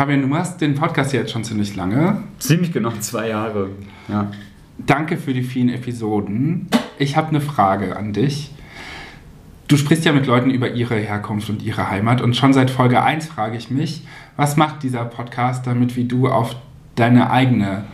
Fabian, 0.00 0.22
du 0.22 0.28
machst 0.28 0.62
den 0.62 0.76
Podcast 0.76 1.12
jetzt 1.12 1.30
schon 1.30 1.44
ziemlich 1.44 1.76
lange. 1.76 2.22
Ziemlich 2.38 2.72
genau 2.72 2.90
zwei 3.00 3.28
Jahre, 3.28 3.68
ja. 4.08 4.30
Danke 4.78 5.18
für 5.18 5.34
die 5.34 5.42
vielen 5.42 5.68
Episoden. 5.68 6.68
Ich 6.98 7.18
habe 7.18 7.28
eine 7.28 7.42
Frage 7.42 7.98
an 7.98 8.14
dich. 8.14 8.50
Du 9.68 9.76
sprichst 9.76 10.06
ja 10.06 10.14
mit 10.14 10.24
Leuten 10.24 10.48
über 10.48 10.70
ihre 10.70 10.96
Herkunft 10.96 11.50
und 11.50 11.60
ihre 11.62 11.90
Heimat 11.90 12.22
und 12.22 12.34
schon 12.34 12.54
seit 12.54 12.70
Folge 12.70 13.02
1 13.02 13.26
frage 13.26 13.58
ich 13.58 13.70
mich, 13.70 14.06
was 14.38 14.56
macht 14.56 14.82
dieser 14.84 15.04
Podcast 15.04 15.66
damit, 15.66 15.96
wie 15.96 16.04
du 16.04 16.28
auf 16.28 16.56
deine 16.94 17.30
eigene 17.30 17.84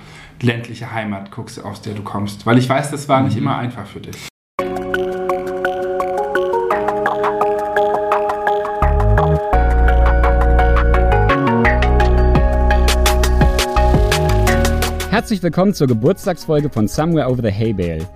ländliche 0.41 0.93
Heimat 0.93 1.33
guckst, 1.33 1.65
aus 1.65 1.83
der 1.83 1.95
du 1.95 2.05
kommst? 2.05 2.47
Weil 2.47 2.59
ich 2.59 2.69
weiß, 2.69 2.93
das 2.93 3.09
war 3.09 3.21
nicht 3.23 3.35
mhm. 3.35 3.43
immer 3.43 3.59
einfach 3.59 3.85
für 3.85 3.99
dich. 3.99 4.29
Herzlich 15.27 15.43
willkommen 15.43 15.75
zur 15.75 15.89
Geburtstagsfolge 15.89 16.71
von 16.71 16.87
Somewhere 16.87 17.29
Over 17.29 17.43
the 17.43 17.51
Hay 17.51 17.73
Bale. 17.73 18.09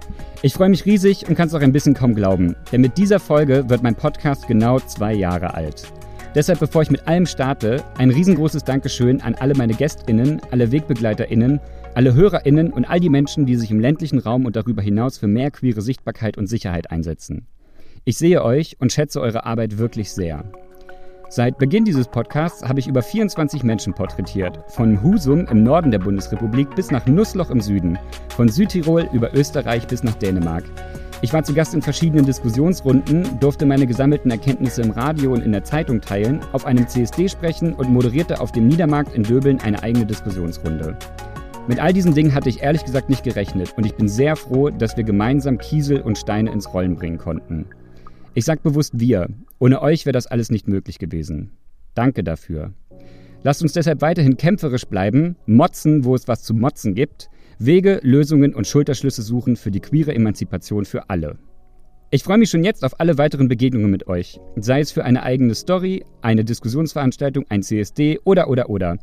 Ich 0.43 0.55
freue 0.55 0.69
mich 0.69 0.87
riesig 0.87 1.29
und 1.29 1.35
kann 1.35 1.49
es 1.49 1.55
auch 1.55 1.61
ein 1.61 1.73
bisschen 1.73 1.93
kaum 1.93 2.15
glauben, 2.15 2.55
denn 2.71 2.83
mit 2.83 2.97
dieser 2.97 3.19
Folge 3.19 3.69
wird 3.69 3.83
mein 3.83 3.97
Podcast 3.97 4.47
genau 4.47 4.79
zwei 4.79 5.15
Jahre 5.15 5.53
alt. 5.55 5.93
Deshalb, 6.37 6.61
bevor 6.61 6.83
ich 6.83 6.91
mit 6.93 7.09
allem 7.09 7.27
starte, 7.27 7.83
ein 7.99 8.13
riesengroßes 8.13 8.63
Dankeschön 8.63 9.21
an 9.23 9.35
alle 9.35 9.57
meine 9.57 9.75
GästInnen, 9.75 10.41
alle 10.53 10.71
WegbegleiterInnen, 10.71 11.59
alle 11.97 12.15
HörerInnen 12.15 12.73
und 12.73 12.85
all 12.85 13.01
die 13.01 13.09
Menschen, 13.09 13.45
die 13.45 13.57
sich 13.57 13.73
im 13.73 13.81
ländlichen 13.81 14.21
Raum 14.21 14.47
und 14.47 14.55
darüber 14.55 14.81
hinaus 14.81 15.19
für 15.19 15.27
mehr 15.27 15.51
queere 15.51 15.83
Sichtbarkeit 15.83 16.39
und 16.39 16.47
Sicherheit 16.47 16.93
einsetzen. 16.93 17.49
Ich 18.05 18.19
sehe 18.19 18.45
euch 18.45 18.77
und 18.79 18.93
schätze 18.93 19.21
eure 19.21 19.47
Arbeit 19.47 19.79
wirklich 19.79 20.13
sehr. 20.13 20.45
Seit 21.33 21.59
Beginn 21.59 21.85
dieses 21.85 22.09
Podcasts 22.09 22.69
habe 22.69 22.81
ich 22.81 22.89
über 22.89 23.03
24 23.03 23.63
Menschen 23.63 23.95
porträtiert. 23.95 24.59
Von 24.67 25.01
Husum 25.01 25.47
im 25.47 25.63
Norden 25.63 25.93
der 25.93 26.01
Bundesrepublik 26.01 26.75
bis 26.75 26.91
nach 26.91 27.07
Nussloch 27.07 27.51
im 27.51 27.61
Süden. 27.61 28.01
Von 28.31 28.49
Südtirol 28.49 29.09
über 29.13 29.33
Österreich 29.33 29.87
bis 29.87 30.03
nach 30.03 30.17
Dänemark. 30.17 30.65
Ich 31.23 31.33
war 31.33 31.45
zu 31.45 31.55
Gast 31.55 31.73
in 31.73 31.83
verschiedenen 31.83 32.27
Diskussionsrunden, 32.27 33.39
durfte 33.39 33.65
meine 33.65 33.87
gesammelten 33.87 34.33
Erkenntnisse 34.33 34.83
im 34.83 34.91
Radio 34.91 35.33
und 35.33 35.45
in 35.45 35.53
der 35.53 35.63
Zeitung 35.63 36.01
teilen, 36.01 36.41
auf 36.51 36.67
einem 36.67 36.89
CSD 36.89 37.29
sprechen 37.29 37.75
und 37.75 37.91
moderierte 37.91 38.41
auf 38.41 38.51
dem 38.51 38.67
Niedermarkt 38.67 39.15
in 39.15 39.23
Döbeln 39.23 39.61
eine 39.61 39.85
eigene 39.85 40.07
Diskussionsrunde. 40.07 40.97
Mit 41.69 41.79
all 41.79 41.93
diesen 41.93 42.13
Dingen 42.13 42.35
hatte 42.35 42.49
ich 42.49 42.61
ehrlich 42.61 42.85
gesagt 42.85 43.09
nicht 43.09 43.23
gerechnet 43.23 43.75
und 43.77 43.87
ich 43.87 43.95
bin 43.95 44.09
sehr 44.09 44.35
froh, 44.35 44.71
dass 44.71 44.97
wir 44.97 45.05
gemeinsam 45.05 45.59
Kiesel 45.59 46.01
und 46.01 46.19
Steine 46.19 46.51
ins 46.51 46.75
Rollen 46.75 46.97
bringen 46.97 47.19
konnten. 47.19 47.67
Ich 48.35 48.45
sage 48.45 48.63
bewusst 48.65 48.99
wir. 48.99 49.29
Ohne 49.61 49.83
euch 49.83 50.07
wäre 50.07 50.13
das 50.15 50.27
alles 50.27 50.51
nicht 50.51 50.69
möglich 50.69 50.99
gewesen. 50.99 51.53
Danke 51.95 52.25
dafür. 52.25 52.73
Lasst 53.43 53.63
uns 53.63 53.75
deshalb 53.75 54.01
weiterhin 54.01 54.39
kämpferisch 54.39 54.87
bleiben, 54.87 55.37
motzen, 55.47 56.05
wo 56.05 56.15
es 56.15 56.27
was 56.27 56.43
zu 56.43 56.55
motzen 56.55 56.95
gibt, 56.95 57.29
Wege, 57.59 58.01
Lösungen 58.03 58.55
und 58.55 58.67
Schulterschlüsse 58.67 59.21
suchen 59.21 59.57
für 59.57 59.71
die 59.71 59.81
queere 59.81 60.15
Emanzipation 60.15 60.87
für 60.87 61.11
alle. 61.11 61.39
Ich 62.11 62.25
freue 62.25 62.39
mich 62.39 62.49
schon 62.49 62.65
jetzt 62.65 62.85
auf 62.85 62.99
alle 63.01 63.19
weiteren 63.19 63.49
Begegnungen 63.49 63.91
mit 63.91 64.09
euch, 64.09 64.41
sei 64.57 64.81
es 64.81 64.93
für 64.93 65.05
eine 65.05 65.23
eigene 65.23 65.55
Story, 65.55 66.05
eine 66.23 66.45
Diskussionsveranstaltung, 66.45 67.45
ein 67.51 67.63
CSD 67.63 68.19
oder 68.25 68.49
oder 68.49 68.71
oder. 68.71 68.97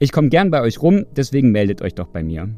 Ich 0.00 0.10
komme 0.10 0.28
gern 0.28 0.50
bei 0.50 0.60
euch 0.60 0.82
rum, 0.82 1.06
deswegen 1.16 1.52
meldet 1.52 1.82
euch 1.82 1.94
doch 1.94 2.08
bei 2.08 2.24
mir. 2.24 2.50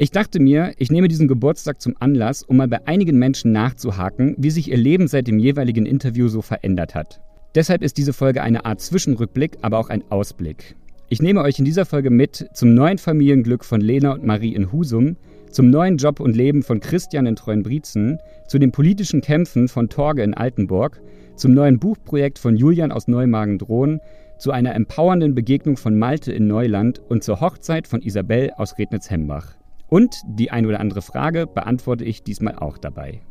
Ich 0.00 0.12
dachte 0.12 0.38
mir, 0.38 0.74
ich 0.78 0.92
nehme 0.92 1.08
diesen 1.08 1.26
Geburtstag 1.26 1.80
zum 1.82 1.96
Anlass, 1.98 2.44
um 2.44 2.58
mal 2.58 2.68
bei 2.68 2.86
einigen 2.86 3.18
Menschen 3.18 3.50
nachzuhaken, 3.50 4.36
wie 4.38 4.50
sich 4.50 4.70
ihr 4.70 4.76
Leben 4.76 5.08
seit 5.08 5.26
dem 5.26 5.40
jeweiligen 5.40 5.86
Interview 5.86 6.28
so 6.28 6.40
verändert 6.40 6.94
hat. 6.94 7.20
Deshalb 7.56 7.82
ist 7.82 7.96
diese 7.96 8.12
Folge 8.12 8.40
eine 8.40 8.64
Art 8.64 8.80
Zwischenrückblick, 8.80 9.58
aber 9.60 9.76
auch 9.76 9.88
ein 9.88 10.04
Ausblick. 10.08 10.76
Ich 11.08 11.20
nehme 11.20 11.42
euch 11.42 11.58
in 11.58 11.64
dieser 11.64 11.84
Folge 11.84 12.10
mit 12.10 12.48
zum 12.52 12.74
neuen 12.74 12.98
Familienglück 12.98 13.64
von 13.64 13.80
Lena 13.80 14.12
und 14.12 14.24
Marie 14.24 14.54
in 14.54 14.70
Husum, 14.70 15.16
zum 15.50 15.68
neuen 15.68 15.96
Job 15.96 16.20
und 16.20 16.36
Leben 16.36 16.62
von 16.62 16.78
Christian 16.78 17.26
in 17.26 17.34
Treuenbrietzen, 17.34 18.20
zu 18.46 18.60
den 18.60 18.70
politischen 18.70 19.20
Kämpfen 19.20 19.66
von 19.66 19.88
Torge 19.88 20.22
in 20.22 20.32
Altenburg, 20.32 21.00
zum 21.34 21.54
neuen 21.54 21.80
Buchprojekt 21.80 22.38
von 22.38 22.56
Julian 22.56 22.92
aus 22.92 23.08
Neumagen-Drohn, 23.08 23.98
zu 24.38 24.52
einer 24.52 24.76
empowernden 24.76 25.34
Begegnung 25.34 25.76
von 25.76 25.98
Malte 25.98 26.30
in 26.30 26.46
Neuland 26.46 27.00
und 27.08 27.24
zur 27.24 27.40
Hochzeit 27.40 27.88
von 27.88 28.00
Isabel 28.00 28.52
aus 28.56 28.78
Rednitz-Hembach. 28.78 29.57
Und 29.88 30.20
die 30.26 30.50
ein 30.50 30.66
oder 30.66 30.80
andere 30.80 31.00
Frage 31.00 31.46
beantworte 31.46 32.04
ich 32.04 32.22
diesmal 32.22 32.56
auch 32.56 32.76
dabei. 32.76 33.22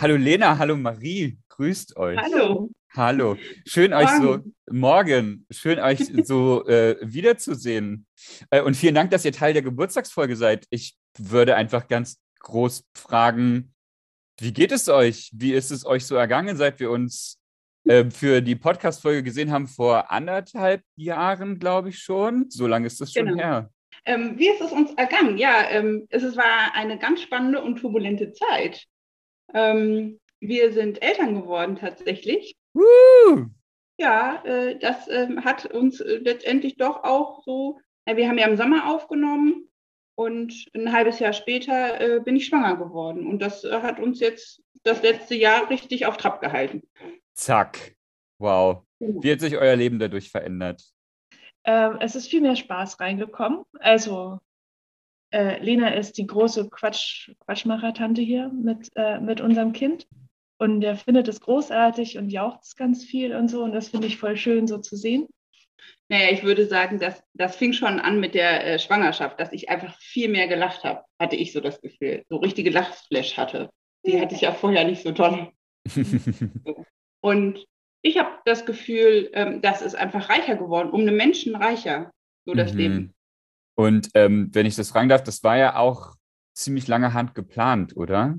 Hallo 0.00 0.16
Lena, 0.16 0.56
hallo 0.58 0.76
Marie, 0.76 1.38
grüßt 1.50 1.96
euch. 1.98 2.18
Hallo. 2.18 2.70
Hallo, 2.94 3.36
schön 3.66 3.90
morgen. 3.90 4.04
euch 4.04 4.22
so 4.22 4.38
morgen, 4.70 5.46
schön 5.50 5.78
euch 5.78 5.98
so 6.24 6.66
äh, 6.66 6.96
wiederzusehen. 7.02 8.06
Äh, 8.50 8.62
und 8.62 8.74
vielen 8.74 8.94
Dank, 8.94 9.10
dass 9.10 9.24
ihr 9.26 9.32
Teil 9.32 9.52
der 9.52 9.62
Geburtstagsfolge 9.62 10.36
seid. 10.36 10.66
Ich 10.70 10.96
würde 11.18 11.56
einfach 11.56 11.86
ganz 11.88 12.18
groß 12.38 12.84
fragen, 12.94 13.74
wie 14.40 14.52
geht 14.52 14.72
es 14.72 14.88
euch? 14.88 15.30
Wie 15.34 15.52
ist 15.52 15.70
es 15.70 15.84
euch 15.84 16.06
so 16.06 16.14
ergangen, 16.14 16.56
seit 16.56 16.80
wir 16.80 16.90
uns 16.90 17.38
äh, 17.84 18.10
für 18.10 18.40
die 18.40 18.56
Podcast-Folge 18.56 19.22
gesehen 19.22 19.52
haben 19.52 19.66
vor 19.66 20.10
anderthalb 20.10 20.82
Jahren, 20.96 21.58
glaube 21.58 21.90
ich 21.90 21.98
schon. 21.98 22.50
So 22.50 22.66
lange 22.66 22.86
ist 22.86 23.00
das 23.00 23.12
schon 23.12 23.26
genau. 23.26 23.38
her. 23.38 23.70
Ähm, 24.06 24.38
wie 24.38 24.48
ist 24.48 24.60
es 24.60 24.72
uns 24.72 24.92
ergangen? 24.94 25.38
Ja, 25.38 25.68
ähm, 25.70 26.06
es 26.10 26.36
war 26.36 26.74
eine 26.74 26.98
ganz 26.98 27.22
spannende 27.22 27.62
und 27.62 27.76
turbulente 27.76 28.32
Zeit. 28.32 28.84
Ähm, 29.52 30.18
wir 30.40 30.72
sind 30.72 31.02
Eltern 31.02 31.34
geworden 31.34 31.76
tatsächlich. 31.76 32.54
Woo! 32.74 33.46
Ja, 33.98 34.42
äh, 34.44 34.78
das 34.78 35.08
äh, 35.08 35.28
hat 35.44 35.66
uns 35.66 36.00
äh, 36.00 36.16
letztendlich 36.16 36.76
doch 36.76 37.04
auch 37.04 37.42
so, 37.44 37.78
wir 38.06 38.28
haben 38.28 38.38
ja 38.38 38.46
im 38.46 38.56
Sommer 38.56 38.90
aufgenommen 38.90 39.70
und 40.16 40.66
ein 40.74 40.92
halbes 40.92 41.18
Jahr 41.18 41.32
später 41.32 42.00
äh, 42.00 42.20
bin 42.20 42.36
ich 42.36 42.46
schwanger 42.46 42.76
geworden. 42.76 43.26
Und 43.26 43.40
das 43.40 43.64
äh, 43.64 43.80
hat 43.80 43.98
uns 43.98 44.20
jetzt 44.20 44.62
das 44.82 45.02
letzte 45.02 45.34
Jahr 45.34 45.70
richtig 45.70 46.06
auf 46.06 46.16
Trab 46.16 46.40
gehalten. 46.40 46.82
Zack. 47.34 47.96
Wow. 48.38 48.84
Genau. 48.98 49.22
Wie 49.22 49.32
hat 49.32 49.40
sich 49.40 49.56
euer 49.56 49.76
Leben 49.76 49.98
dadurch 49.98 50.30
verändert? 50.30 50.82
Ähm, 51.64 51.98
es 52.00 52.14
ist 52.14 52.28
viel 52.28 52.40
mehr 52.40 52.56
Spaß 52.56 53.00
reingekommen. 53.00 53.64
Also 53.80 54.40
äh, 55.30 55.62
Lena 55.62 55.88
ist 55.88 56.18
die 56.18 56.26
große 56.26 56.68
Quatsch, 56.70 57.30
Quatschmacher-Tante 57.40 58.22
hier 58.22 58.48
mit, 58.50 58.90
äh, 58.96 59.18
mit 59.20 59.40
unserem 59.40 59.72
Kind. 59.72 60.06
Und 60.58 60.80
der 60.80 60.96
findet 60.96 61.26
es 61.26 61.40
großartig 61.40 62.18
und 62.18 62.30
jaucht 62.30 62.76
ganz 62.76 63.04
viel 63.04 63.34
und 63.34 63.48
so. 63.48 63.64
Und 63.64 63.72
das 63.72 63.88
finde 63.88 64.06
ich 64.06 64.18
voll 64.18 64.36
schön, 64.36 64.66
so 64.66 64.78
zu 64.78 64.96
sehen. 64.96 65.26
Naja, 66.08 66.30
ich 66.30 66.44
würde 66.44 66.66
sagen, 66.66 66.98
das, 66.98 67.22
das 67.34 67.56
fing 67.56 67.72
schon 67.72 67.98
an 67.98 68.20
mit 68.20 68.34
der 68.34 68.64
äh, 68.64 68.78
Schwangerschaft, 68.78 69.40
dass 69.40 69.52
ich 69.52 69.68
einfach 69.68 69.98
viel 69.98 70.28
mehr 70.28 70.48
gelacht 70.48 70.84
habe, 70.84 71.02
hatte 71.18 71.36
ich 71.36 71.52
so 71.52 71.60
das 71.60 71.80
Gefühl. 71.80 72.24
So 72.28 72.36
richtige 72.36 72.70
Lachflash 72.70 73.36
hatte. 73.36 73.70
Die 74.06 74.20
hatte 74.20 74.34
ich 74.34 74.42
ja 74.42 74.52
vorher 74.52 74.84
nicht 74.84 75.02
so 75.02 75.12
toll. 75.12 75.50
Und 77.24 77.64
ich 78.02 78.18
habe 78.18 78.32
das 78.44 78.66
Gefühl, 78.66 79.30
ähm, 79.32 79.62
das 79.62 79.80
ist 79.80 79.94
einfach 79.94 80.28
reicher 80.28 80.56
geworden, 80.56 80.90
um 80.90 81.00
einen 81.00 81.16
Menschen 81.16 81.56
reicher, 81.56 82.12
so 82.44 82.52
das 82.52 82.74
mhm. 82.74 82.78
Leben. 82.78 83.14
Und 83.76 84.10
ähm, 84.12 84.50
wenn 84.52 84.66
ich 84.66 84.76
das 84.76 84.90
fragen 84.90 85.08
darf, 85.08 85.22
das 85.22 85.42
war 85.42 85.56
ja 85.56 85.76
auch 85.76 86.16
ziemlich 86.54 86.86
lange 86.86 87.14
Hand 87.14 87.34
geplant, 87.34 87.96
oder? 87.96 88.38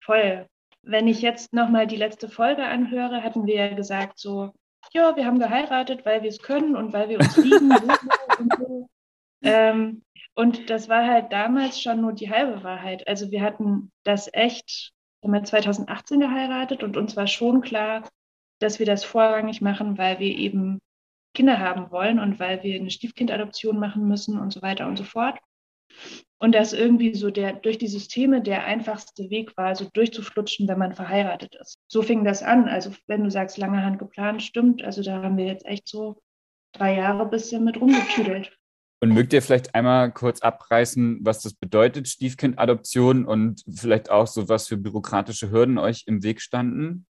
Voll. 0.00 0.46
Wenn 0.82 1.08
ich 1.08 1.22
jetzt 1.22 1.52
nochmal 1.52 1.88
die 1.88 1.96
letzte 1.96 2.28
Folge 2.28 2.62
anhöre, 2.64 3.24
hatten 3.24 3.46
wir 3.46 3.56
ja 3.56 3.74
gesagt, 3.74 4.20
so, 4.20 4.52
ja, 4.92 5.16
wir 5.16 5.26
haben 5.26 5.40
geheiratet, 5.40 6.06
weil 6.06 6.22
wir 6.22 6.30
es 6.30 6.38
können 6.38 6.76
und 6.76 6.92
weil 6.92 7.08
wir 7.08 7.18
uns 7.18 7.36
lieben. 7.36 7.72
und, 8.38 8.54
so. 8.58 8.88
ähm, 9.42 10.02
und 10.36 10.70
das 10.70 10.88
war 10.88 11.04
halt 11.04 11.32
damals 11.32 11.82
schon 11.82 12.00
nur 12.00 12.12
die 12.12 12.30
halbe 12.30 12.62
Wahrheit. 12.62 13.08
Also 13.08 13.32
wir 13.32 13.42
hatten 13.42 13.90
das 14.04 14.30
echt 14.32 14.92
wir 15.22 15.32
haben 15.32 15.44
2018 15.44 16.20
geheiratet 16.20 16.82
und 16.82 16.96
uns 16.96 17.16
war 17.16 17.26
schon 17.26 17.60
klar, 17.60 18.08
dass 18.60 18.78
wir 18.78 18.86
das 18.86 19.04
vorrangig 19.04 19.60
machen, 19.60 19.98
weil 19.98 20.18
wir 20.18 20.36
eben 20.36 20.80
Kinder 21.34 21.58
haben 21.58 21.90
wollen 21.90 22.18
und 22.18 22.38
weil 22.38 22.62
wir 22.62 22.76
eine 22.76 22.90
Stiefkindadoption 22.90 23.78
machen 23.78 24.06
müssen 24.08 24.38
und 24.38 24.52
so 24.52 24.62
weiter 24.62 24.86
und 24.86 24.96
so 24.96 25.04
fort. 25.04 25.38
Und 26.38 26.54
dass 26.54 26.72
irgendwie 26.72 27.14
so 27.14 27.30
der 27.30 27.54
durch 27.54 27.78
die 27.78 27.88
Systeme 27.88 28.40
der 28.42 28.64
einfachste 28.64 29.28
Weg 29.30 29.56
war, 29.56 29.74
so 29.74 29.88
durchzuflutschen, 29.92 30.68
wenn 30.68 30.78
man 30.78 30.94
verheiratet 30.94 31.56
ist. 31.56 31.78
So 31.88 32.02
fing 32.02 32.24
das 32.24 32.42
an. 32.42 32.68
Also 32.68 32.92
wenn 33.06 33.24
du 33.24 33.30
sagst, 33.30 33.58
lange 33.58 33.82
Hand 33.84 33.98
geplant, 33.98 34.42
stimmt. 34.42 34.82
Also 34.84 35.02
da 35.02 35.22
haben 35.22 35.36
wir 35.36 35.46
jetzt 35.46 35.66
echt 35.66 35.88
so 35.88 36.20
drei 36.72 36.96
Jahre 36.96 37.26
bisschen 37.26 37.64
mit 37.64 37.80
rumgetüdelt. 37.80 38.56
Und 39.00 39.14
mögt 39.14 39.32
ihr 39.32 39.42
vielleicht 39.42 39.74
einmal 39.74 40.10
kurz 40.10 40.40
abreißen, 40.40 41.20
was 41.22 41.42
das 41.42 41.54
bedeutet, 41.54 42.08
Stiefkindadoption 42.08 43.26
und 43.26 43.62
vielleicht 43.68 44.10
auch 44.10 44.26
so, 44.26 44.48
was 44.48 44.66
für 44.66 44.76
bürokratische 44.76 45.50
Hürden 45.50 45.78
euch 45.78 46.04
im 46.06 46.24
Weg 46.24 46.40
standen? 46.40 47.06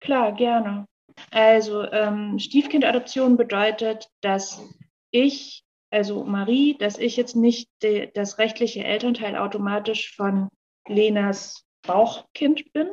Klar, 0.00 0.32
gerne. 0.32 0.86
Also 1.30 1.84
ähm, 1.90 2.38
Stiefkindadoption 2.38 3.36
bedeutet, 3.36 4.08
dass 4.22 4.62
ich, 5.10 5.62
also 5.90 6.24
Marie, 6.24 6.76
dass 6.78 6.98
ich 6.98 7.16
jetzt 7.16 7.36
nicht 7.36 7.68
de, 7.82 8.10
das 8.12 8.38
rechtliche 8.38 8.84
Elternteil 8.84 9.36
automatisch 9.36 10.16
von 10.16 10.48
Lenas 10.88 11.64
Bauchkind 11.86 12.72
bin, 12.72 12.88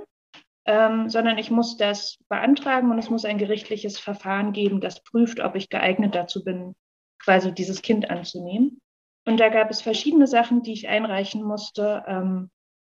ähm, 0.65 1.09
sondern 1.09 1.37
ich 1.37 1.49
muss 1.49 1.77
das 1.77 2.17
beantragen 2.29 2.91
und 2.91 2.99
es 2.99 3.09
muss 3.09 3.25
ein 3.25 3.37
gerichtliches 3.37 3.97
Verfahren 3.97 4.53
geben, 4.53 4.81
das 4.81 5.01
prüft, 5.01 5.39
ob 5.39 5.55
ich 5.55 5.69
geeignet 5.69 6.13
dazu 6.13 6.43
bin, 6.43 6.75
quasi 7.23 7.53
dieses 7.53 7.81
Kind 7.81 8.09
anzunehmen. 8.09 8.79
Und 9.25 9.39
da 9.39 9.49
gab 9.49 9.69
es 9.69 9.81
verschiedene 9.81 10.27
Sachen, 10.27 10.63
die 10.63 10.73
ich 10.73 10.87
einreichen 10.87 11.43
musste, 11.43 12.03
ähm, 12.07 12.49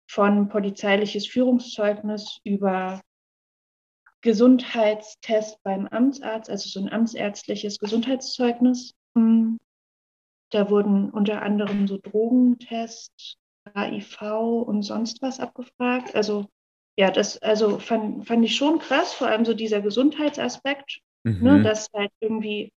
von 0.08 0.48
polizeiliches 0.48 1.26
Führungszeugnis 1.26 2.40
über 2.44 3.00
Gesundheitstest 4.22 5.62
beim 5.62 5.86
Amtsarzt, 5.86 6.50
also 6.50 6.68
so 6.68 6.80
ein 6.80 6.92
amtsärztliches 6.92 7.78
Gesundheitszeugnis. 7.78 8.94
Hm. 9.16 9.58
Da 10.50 10.68
wurden 10.68 11.10
unter 11.10 11.42
anderem 11.42 11.86
so 11.86 11.98
Drogentest, 11.98 13.38
HIV 13.74 14.22
und 14.66 14.82
sonst 14.82 15.22
was 15.22 15.40
abgefragt. 15.40 16.14
Also 16.14 16.46
ja, 16.96 17.10
das 17.10 17.38
also 17.38 17.78
fand, 17.78 18.26
fand 18.26 18.44
ich 18.44 18.56
schon 18.56 18.78
krass, 18.78 19.14
vor 19.14 19.28
allem 19.28 19.44
so 19.44 19.54
dieser 19.54 19.80
Gesundheitsaspekt, 19.80 21.00
ne, 21.24 21.32
mhm. 21.32 21.42
ne, 21.42 21.62
dass 21.62 21.88
halt 21.94 22.10
irgendwie, 22.20 22.72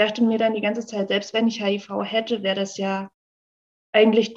dachte 0.00 0.22
mir 0.22 0.38
dann 0.38 0.54
die 0.54 0.60
ganze 0.60 0.84
Zeit, 0.86 1.08
selbst 1.08 1.34
wenn 1.34 1.48
ich 1.48 1.62
HIV 1.62 2.02
hätte, 2.04 2.42
wäre 2.42 2.56
das 2.56 2.76
ja 2.76 3.10
eigentlich 3.92 4.34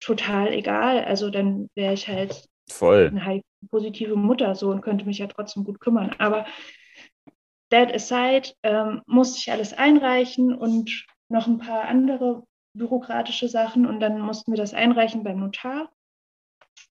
total 0.00 0.52
egal. 0.52 1.04
Also 1.04 1.30
dann 1.30 1.68
wäre 1.74 1.94
ich 1.94 2.08
halt 2.08 2.48
Voll. 2.68 3.08
eine 3.08 3.24
HIV-positive 3.24 4.16
Mutter 4.16 4.54
so 4.54 4.70
und 4.70 4.82
könnte 4.82 5.04
mich 5.04 5.18
ja 5.18 5.26
trotzdem 5.26 5.64
gut 5.64 5.80
kümmern. 5.80 6.14
Aber 6.18 6.46
that 7.70 7.92
aside, 7.92 8.54
ähm, 8.62 9.02
musste 9.06 9.38
ich 9.38 9.50
alles 9.50 9.72
einreichen 9.72 10.54
und 10.54 11.06
noch 11.28 11.46
ein 11.46 11.58
paar 11.58 11.86
andere 11.88 12.44
bürokratische 12.74 13.48
Sachen 13.48 13.86
und 13.86 14.00
dann 14.00 14.20
mussten 14.20 14.52
wir 14.52 14.58
das 14.58 14.74
einreichen 14.74 15.24
beim 15.24 15.40
Notar, 15.40 15.90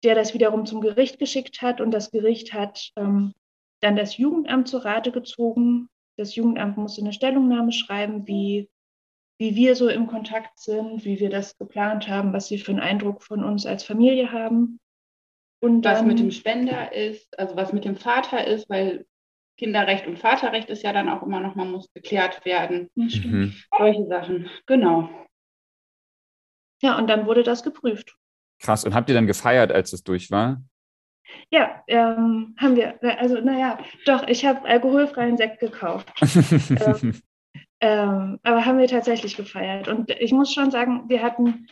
der 0.04 0.16
das 0.16 0.34
wiederum 0.34 0.66
zum 0.66 0.82
Gericht 0.82 1.20
geschickt 1.20 1.62
hat 1.62 1.80
und 1.80 1.92
das 1.92 2.12
Gericht 2.12 2.54
hat 2.54 2.92
ähm, 2.98 3.34
dann 3.82 3.96
das 3.96 4.18
Jugendamt 4.18 4.68
zur 4.68 4.84
Rate 4.84 5.12
gezogen. 5.12 5.90
Das 6.18 6.36
Jugendamt 6.36 6.78
musste 6.78 7.02
eine 7.02 7.14
Stellungnahme 7.14 7.72
schreiben, 7.72 8.28
wie, 8.28 8.70
wie 9.38 9.56
wir 9.56 9.76
so 9.76 9.90
im 9.90 10.08
Kontakt 10.08 10.60
sind, 10.60 11.06
wie 11.06 11.20
wir 11.20 11.30
das 11.30 11.58
geplant 11.58 12.08
haben, 12.08 12.34
was 12.34 12.48
sie 12.48 12.58
für 12.58 12.72
einen 12.72 12.80
Eindruck 12.80 13.22
von 13.22 13.44
uns 13.44 13.66
als 13.66 13.84
Familie 13.84 14.32
haben. 14.32 14.80
Und 15.62 15.84
was 15.84 16.04
mit 16.04 16.20
dem 16.20 16.32
Spender 16.32 16.94
ist, 16.94 17.38
also 17.40 17.56
was 17.56 17.74
mit 17.74 17.86
dem 17.86 17.96
Vater 17.96 18.46
ist, 18.46 18.70
weil 18.70 19.06
Kinderrecht 19.58 20.06
und 20.06 20.20
Vaterrecht 20.20 20.70
ist 20.70 20.84
ja 20.84 20.94
dann 20.94 21.10
auch 21.10 21.24
immer 21.24 21.40
noch, 21.40 21.56
man 21.56 21.72
muss 21.72 21.92
geklärt 21.94 22.46
werden. 22.46 22.90
Mhm. 22.96 23.56
Solche 23.78 24.06
Sachen, 24.08 24.50
genau. 24.66 25.10
Ja, 26.82 26.98
und 26.98 27.08
dann 27.08 27.26
wurde 27.26 27.44
das 27.44 27.64
geprüft. 27.64 28.16
Krass. 28.60 28.84
Und 28.84 28.94
habt 28.94 29.10
ihr 29.10 29.16
dann 29.16 29.28
gefeiert, 29.28 29.72
als 29.72 29.94
es 29.94 30.04
durch 30.04 30.30
war? 30.30 30.62
Ja, 31.50 31.84
ähm, 31.88 32.56
haben 32.58 32.76
wir. 32.76 33.00
Also, 33.20 33.40
naja, 33.42 33.78
doch, 34.06 34.28
ich 34.28 34.46
habe 34.46 34.68
alkoholfreien 34.68 35.38
Sekt 35.38 35.60
gekauft. 35.60 36.12
ähm, 36.22 37.22
ähm, 37.82 38.40
aber 38.44 38.66
haben 38.66 38.80
wir 38.80 38.88
tatsächlich 38.88 39.36
gefeiert. 39.36 39.88
Und 39.88 40.10
ich 40.10 40.32
muss 40.32 40.54
schon 40.54 40.72
sagen, 40.72 41.04
wir 41.08 41.22
hatten, 41.22 41.68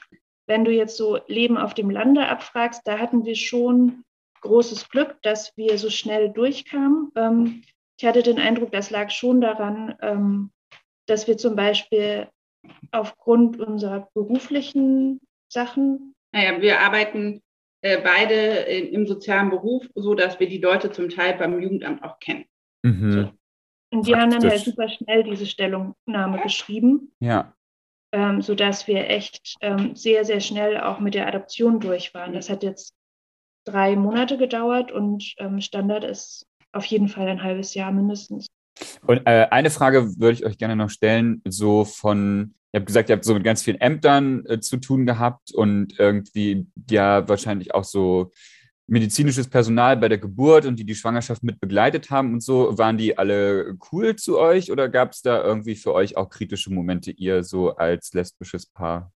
wenn 0.47 0.65
du 0.65 0.71
jetzt 0.71 0.97
so 0.97 1.19
Leben 1.27 1.57
auf 1.57 1.73
dem 1.73 1.89
Lande 1.89 2.27
abfragst, 2.27 2.81
da 2.85 2.99
hatten 2.99 3.25
wir 3.25 3.35
schon 3.35 4.03
großes 4.41 4.89
Glück, 4.89 5.17
dass 5.21 5.55
wir 5.57 5.77
so 5.77 5.89
schnell 5.89 6.29
durchkamen. 6.29 7.11
Ähm, 7.15 7.63
ich 7.97 8.05
hatte 8.05 8.23
den 8.23 8.39
Eindruck, 8.39 8.71
das 8.71 8.89
lag 8.89 9.09
schon 9.09 9.41
daran, 9.41 9.95
ähm, 10.01 10.51
dass 11.07 11.27
wir 11.27 11.37
zum 11.37 11.55
Beispiel 11.55 12.27
aufgrund 12.91 13.59
unserer 13.59 14.09
beruflichen 14.13 15.19
Sachen. 15.49 16.15
Naja, 16.31 16.61
wir 16.61 16.81
arbeiten 16.81 17.41
beide 17.83 18.33
in, 18.33 18.93
im 18.93 19.07
sozialen 19.07 19.49
Beruf, 19.49 19.87
so 19.95 20.15
dass 20.15 20.39
wir 20.39 20.47
die 20.47 20.59
Leute 20.59 20.91
zum 20.91 21.09
Teil 21.09 21.37
beim 21.37 21.61
Jugendamt 21.61 22.03
auch 22.03 22.19
kennen. 22.19 22.45
Mhm. 22.83 23.11
So. 23.11 23.31
Und 23.91 24.07
die 24.07 24.15
haben 24.15 24.31
dann 24.31 24.43
halt 24.43 24.61
super 24.61 24.89
schnell 24.89 25.23
diese 25.23 25.45
Stellungnahme 25.45 26.41
geschrieben. 26.41 27.13
Ja. 27.19 27.53
Ähm, 28.11 28.41
sodass 28.41 28.87
wir 28.87 29.09
echt 29.09 29.55
ähm, 29.61 29.95
sehr, 29.95 30.23
sehr 30.25 30.39
schnell 30.39 30.79
auch 30.79 30.99
mit 30.99 31.13
der 31.13 31.27
Adoption 31.27 31.79
durch 31.79 32.13
waren. 32.13 32.33
Das 32.33 32.49
hat 32.49 32.63
jetzt 32.63 32.95
drei 33.65 33.95
Monate 33.95 34.37
gedauert 34.37 34.91
und 34.91 35.33
ähm, 35.37 35.61
Standard 35.61 36.03
ist 36.03 36.47
auf 36.71 36.85
jeden 36.85 37.07
Fall 37.07 37.27
ein 37.27 37.43
halbes 37.43 37.73
Jahr 37.73 37.91
mindestens. 37.91 38.47
Und 39.05 39.21
äh, 39.25 39.47
eine 39.51 39.69
Frage 39.69 40.19
würde 40.19 40.33
ich 40.33 40.45
euch 40.45 40.57
gerne 40.57 40.75
noch 40.75 40.89
stellen, 40.89 41.41
so 41.47 41.85
von, 41.85 42.55
ihr 42.73 42.79
habt 42.79 42.87
gesagt, 42.87 43.09
ihr 43.09 43.15
habt 43.15 43.23
so 43.23 43.35
mit 43.35 43.43
ganz 43.43 43.61
vielen 43.61 43.79
Ämtern 43.79 44.45
äh, 44.47 44.59
zu 44.59 44.77
tun 44.77 45.05
gehabt 45.05 45.53
und 45.53 45.99
irgendwie 45.99 46.65
ja 46.89 47.27
wahrscheinlich 47.29 47.73
auch 47.75 47.83
so 47.83 48.31
medizinisches 48.87 49.47
Personal 49.47 49.95
bei 49.95 50.09
der 50.09 50.17
Geburt 50.17 50.65
und 50.65 50.77
die 50.77 50.83
die 50.83 50.95
Schwangerschaft 50.95 51.43
mit 51.43 51.59
begleitet 51.59 52.09
haben 52.09 52.33
und 52.33 52.41
so. 52.41 52.77
Waren 52.77 52.97
die 52.97 53.17
alle 53.17 53.77
cool 53.91 54.15
zu 54.15 54.39
euch 54.39 54.71
oder 54.71 54.89
gab 54.89 55.11
es 55.11 55.21
da 55.21 55.41
irgendwie 55.43 55.75
für 55.75 55.93
euch 55.93 56.17
auch 56.17 56.29
kritische 56.29 56.73
Momente, 56.73 57.11
ihr 57.11 57.43
so 57.43 57.75
als 57.75 58.11
lesbisches 58.13 58.65
Paar? 58.65 59.11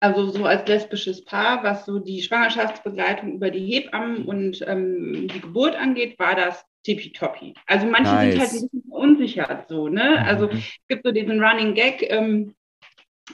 Also 0.00 0.30
so 0.30 0.44
als 0.44 0.68
lesbisches 0.68 1.24
Paar, 1.24 1.64
was 1.64 1.84
so 1.84 1.98
die 1.98 2.22
Schwangerschaftsbegleitung 2.22 3.34
über 3.34 3.50
die 3.50 3.66
Hebammen 3.66 4.24
und 4.24 4.62
ähm, 4.66 5.28
die 5.32 5.40
Geburt 5.40 5.74
angeht, 5.74 6.18
war 6.18 6.36
das 6.36 6.64
tippitoppi. 6.86 7.54
Also 7.66 7.86
manche 7.86 8.12
nice. 8.12 8.32
sind 8.32 8.40
halt 8.40 8.50
ein 8.50 8.60
bisschen 8.60 8.82
verunsichert 8.88 9.68
so, 9.68 9.88
ne? 9.88 10.24
Also 10.24 10.46
mhm. 10.46 10.58
es 10.58 10.88
gibt 10.88 11.04
so 11.04 11.12
diesen 11.12 11.42
Running 11.42 11.74
Gag, 11.74 12.06
ähm, 12.10 12.54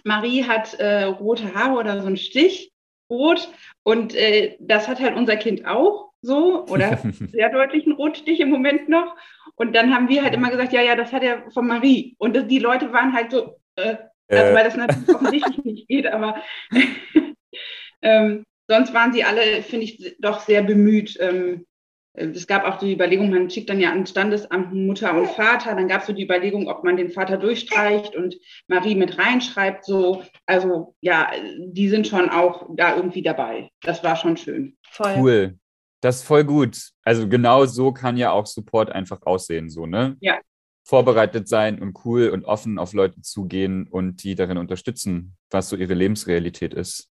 Marie 0.04 0.44
hat 0.44 0.74
äh, 0.74 1.04
rote 1.04 1.54
Haare 1.54 1.78
oder 1.78 2.00
so 2.00 2.06
einen 2.06 2.16
Stich, 2.16 2.72
rot, 3.10 3.48
und 3.82 4.14
äh, 4.14 4.56
das 4.58 4.88
hat 4.88 5.00
halt 5.00 5.16
unser 5.16 5.36
Kind 5.36 5.66
auch 5.66 6.12
so, 6.22 6.64
oder 6.66 6.98
sehr 7.32 7.50
deutlichen 7.50 7.92
Rotstich 7.92 8.40
im 8.40 8.48
Moment 8.48 8.88
noch. 8.88 9.14
Und 9.56 9.74
dann 9.76 9.94
haben 9.94 10.08
wir 10.08 10.22
halt 10.22 10.34
immer 10.34 10.50
gesagt, 10.50 10.72
ja, 10.72 10.80
ja, 10.80 10.96
das 10.96 11.12
hat 11.12 11.22
er 11.22 11.50
von 11.50 11.66
Marie. 11.66 12.14
Und 12.18 12.34
das, 12.34 12.46
die 12.46 12.58
Leute 12.58 12.92
waren 12.92 13.12
halt 13.12 13.30
so, 13.30 13.56
äh, 13.76 13.96
also 14.28 14.50
äh. 14.50 14.54
weil 14.54 14.64
das 14.64 14.76
natürlich 14.76 15.08
offensichtlich 15.08 15.64
nicht 15.64 15.88
geht, 15.88 16.06
aber 16.06 16.42
ähm, 18.02 18.44
sonst 18.66 18.94
waren 18.94 19.12
sie 19.12 19.24
alle, 19.24 19.62
finde 19.62 19.84
ich, 19.84 20.16
doch 20.20 20.40
sehr 20.40 20.62
bemüht, 20.62 21.18
ähm, 21.20 21.54
äh, 21.54 21.71
es 22.14 22.46
gab 22.46 22.64
auch 22.64 22.78
die 22.78 22.92
Überlegung, 22.92 23.30
man 23.30 23.48
schickt 23.48 23.70
dann 23.70 23.80
ja 23.80 23.90
ans 23.90 24.10
Standesamt 24.10 24.74
Mutter 24.74 25.14
und 25.14 25.28
Vater. 25.30 25.74
Dann 25.74 25.88
gab 25.88 26.02
es 26.02 26.06
so 26.06 26.12
die 26.12 26.24
Überlegung, 26.24 26.68
ob 26.68 26.84
man 26.84 26.96
den 26.96 27.10
Vater 27.10 27.38
durchstreicht 27.38 28.14
und 28.14 28.36
Marie 28.68 28.94
mit 28.94 29.18
reinschreibt. 29.18 29.86
So, 29.86 30.22
also 30.46 30.94
ja, 31.00 31.30
die 31.58 31.88
sind 31.88 32.06
schon 32.06 32.28
auch 32.28 32.68
da 32.76 32.96
irgendwie 32.96 33.22
dabei. 33.22 33.70
Das 33.80 34.04
war 34.04 34.16
schon 34.16 34.36
schön. 34.36 34.76
Voll. 34.82 35.14
Cool. 35.16 35.58
Das 36.02 36.16
ist 36.16 36.24
voll 36.24 36.44
gut. 36.44 36.90
Also 37.02 37.28
genau 37.28 37.64
so 37.64 37.92
kann 37.92 38.16
ja 38.16 38.32
auch 38.32 38.46
Support 38.46 38.90
einfach 38.90 39.22
aussehen, 39.22 39.70
so, 39.70 39.86
ne? 39.86 40.16
Ja. 40.20 40.38
Vorbereitet 40.84 41.48
sein 41.48 41.80
und 41.80 41.96
cool 42.04 42.28
und 42.28 42.44
offen 42.44 42.78
auf 42.78 42.92
Leute 42.92 43.22
zugehen 43.22 43.86
und 43.86 44.24
die 44.24 44.34
darin 44.34 44.58
unterstützen, 44.58 45.36
was 45.48 45.68
so 45.68 45.76
ihre 45.76 45.94
Lebensrealität 45.94 46.74
ist. 46.74 47.08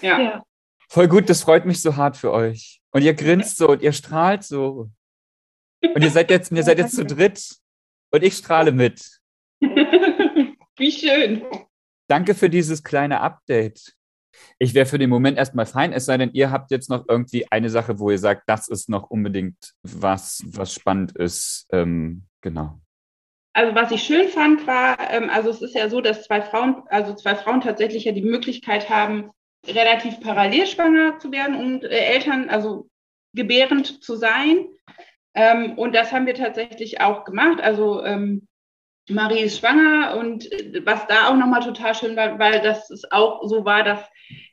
Ja. 0.00 0.20
ja. 0.20 0.42
Voll 0.92 1.06
gut, 1.06 1.30
das 1.30 1.42
freut 1.42 1.66
mich 1.66 1.80
so 1.80 1.94
hart 1.94 2.16
für 2.16 2.32
euch. 2.32 2.80
Und 2.90 3.02
ihr 3.02 3.14
grinst 3.14 3.58
so 3.58 3.68
und 3.68 3.80
ihr 3.80 3.92
strahlt 3.92 4.42
so. 4.42 4.90
Und 5.82 6.02
ihr 6.02 6.10
seid 6.10 6.30
jetzt, 6.30 6.50
ihr 6.50 6.64
seid 6.64 6.78
jetzt 6.78 6.96
zu 6.96 7.04
dritt 7.04 7.58
und 8.10 8.24
ich 8.24 8.34
strahle 8.34 8.72
mit. 8.72 9.20
Wie 9.60 10.90
schön. 10.90 11.44
Danke 12.08 12.34
für 12.34 12.50
dieses 12.50 12.82
kleine 12.82 13.20
Update. 13.20 13.94
Ich 14.58 14.74
wäre 14.74 14.86
für 14.86 14.98
den 14.98 15.10
Moment 15.10 15.38
erstmal 15.38 15.66
fein, 15.66 15.92
es 15.92 16.06
sei 16.06 16.16
denn, 16.16 16.32
ihr 16.32 16.50
habt 16.50 16.72
jetzt 16.72 16.90
noch 16.90 17.04
irgendwie 17.08 17.46
eine 17.52 17.70
Sache, 17.70 18.00
wo 18.00 18.10
ihr 18.10 18.18
sagt, 18.18 18.42
das 18.48 18.66
ist 18.66 18.88
noch 18.88 19.10
unbedingt 19.10 19.74
was, 19.82 20.42
was 20.46 20.74
spannend 20.74 21.12
ist. 21.16 21.68
Ähm, 21.70 22.24
genau. 22.40 22.80
Also 23.52 23.76
was 23.76 23.92
ich 23.92 24.02
schön 24.02 24.28
fand, 24.28 24.66
war, 24.66 24.98
ähm, 25.10 25.30
also 25.30 25.50
es 25.50 25.62
ist 25.62 25.74
ja 25.74 25.88
so, 25.88 26.00
dass 26.00 26.24
zwei 26.24 26.42
Frauen, 26.42 26.82
also 26.88 27.14
zwei 27.14 27.36
Frauen 27.36 27.60
tatsächlich 27.60 28.04
ja 28.06 28.12
die 28.12 28.22
Möglichkeit 28.22 28.90
haben, 28.90 29.30
relativ 29.66 30.20
parallel 30.20 30.66
schwanger 30.66 31.18
zu 31.18 31.32
werden 31.32 31.56
und 31.56 31.84
äh, 31.84 31.88
Eltern, 31.88 32.48
also 32.48 32.88
gebärend 33.34 34.02
zu 34.02 34.16
sein. 34.16 34.66
Ähm, 35.34 35.78
und 35.78 35.94
das 35.94 36.12
haben 36.12 36.26
wir 36.26 36.34
tatsächlich 36.34 37.00
auch 37.00 37.24
gemacht. 37.24 37.60
Also 37.60 38.04
ähm, 38.04 38.48
Marie 39.08 39.40
ist 39.40 39.58
schwanger 39.58 40.16
und 40.16 40.50
äh, 40.50 40.84
was 40.84 41.06
da 41.06 41.28
auch 41.28 41.36
nochmal 41.36 41.62
total 41.62 41.94
schön 41.94 42.16
war, 42.16 42.38
weil 42.38 42.60
das 42.60 42.90
ist 42.90 43.12
auch 43.12 43.42
so 43.44 43.64
war, 43.64 43.82
dass 43.82 44.00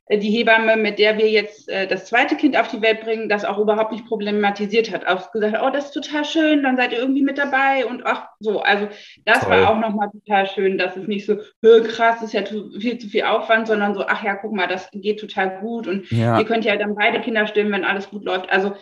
die 0.10 0.32
Hebamme, 0.32 0.78
mit 0.78 1.00
der 1.00 1.18
wir 1.18 1.30
jetzt 1.30 1.68
äh, 1.68 1.86
das 1.86 2.06
zweite 2.06 2.38
Kind 2.38 2.58
auf 2.58 2.70
die 2.70 2.82
Welt 2.82 3.02
bringen, 3.02 3.28
das 3.28 3.44
auch 3.44 3.58
überhaupt 3.58 3.92
nicht 3.92 4.06
problematisiert 4.06 4.92
hat. 4.92 5.06
Auch 5.06 5.32
gesagt, 5.32 5.58
oh, 5.62 5.70
das 5.70 5.86
ist 5.86 5.92
total 5.92 6.24
schön, 6.24 6.64
dann 6.64 6.78
seid 6.78 6.94
ihr 6.94 7.00
irgendwie 7.00 7.24
mit 7.24 7.38
dabei 7.38 7.86
und 7.86 8.06
ach 8.06 8.30
so. 8.40 8.62
Also 8.62 8.88
das 9.26 9.42
Toll. 9.42 9.52
war 9.52 9.70
auch 9.70 9.80
nochmal 9.80 10.10
total 10.12 10.48
schön, 10.48 10.78
dass 10.78 10.96
es 10.96 11.08
nicht 11.08 11.26
so, 11.26 11.38
krass, 11.62 12.22
ist 12.22 12.34
ja 12.34 12.44
viel 12.46 12.98
zu 12.98 13.10
viel 13.10 13.24
Aufwand, 13.24 13.68
sondern 13.68 13.94
so, 13.96 14.06
ach 14.08 14.24
ja, 14.24 14.36
guck 14.36 14.54
mal, 14.54 14.68
das 14.68 14.90
geht 14.94 15.20
total 15.20 15.60
gut 15.60 15.88
und 15.88 16.10
ja. 16.12 16.40
ihr 16.40 16.46
könnt 16.46 16.64
ja 16.64 16.78
dann 16.78 16.96
beide 16.96 17.20
Kinder 17.20 17.46
stillen, 17.46 17.72
wenn 17.72 17.84
alles 17.84 18.10
gut 18.10 18.24
läuft. 18.24 18.50
Also 18.50 18.76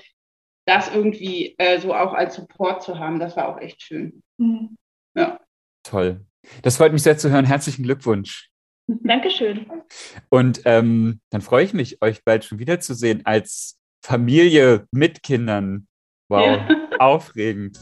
das 0.68 0.94
irgendwie 0.94 1.56
äh, 1.58 1.80
so 1.80 1.94
auch 1.94 2.14
als 2.14 2.36
Support 2.36 2.84
zu 2.84 3.00
haben, 3.00 3.20
das 3.20 3.36
war 3.36 3.50
auch 3.50 3.60
echt 3.60 3.82
schön. 3.82 4.22
Mhm. 4.38 4.78
Ja. 5.16 5.40
Toll. 5.84 6.22
Das 6.62 6.78
freut 6.78 6.94
mich 6.94 7.02
sehr 7.02 7.18
zu 7.18 7.32
hören. 7.32 7.46
Herzlichen 7.46 7.84
Glückwunsch. 7.84 8.52
Dankeschön. 9.04 9.66
Und 10.30 10.62
ähm, 10.66 11.20
dann 11.32 11.42
freue 11.42 11.64
ich 11.64 11.74
mich, 11.74 12.02
euch 12.04 12.24
bald 12.24 12.46
schon 12.46 12.60
wiederzusehen 12.60 13.26
als 13.26 13.80
Familie 14.04 14.88
mit 14.92 15.24
Kindern. 15.24 15.88
Wow, 16.30 16.46
ja. 16.46 16.90
aufregend. 17.00 17.80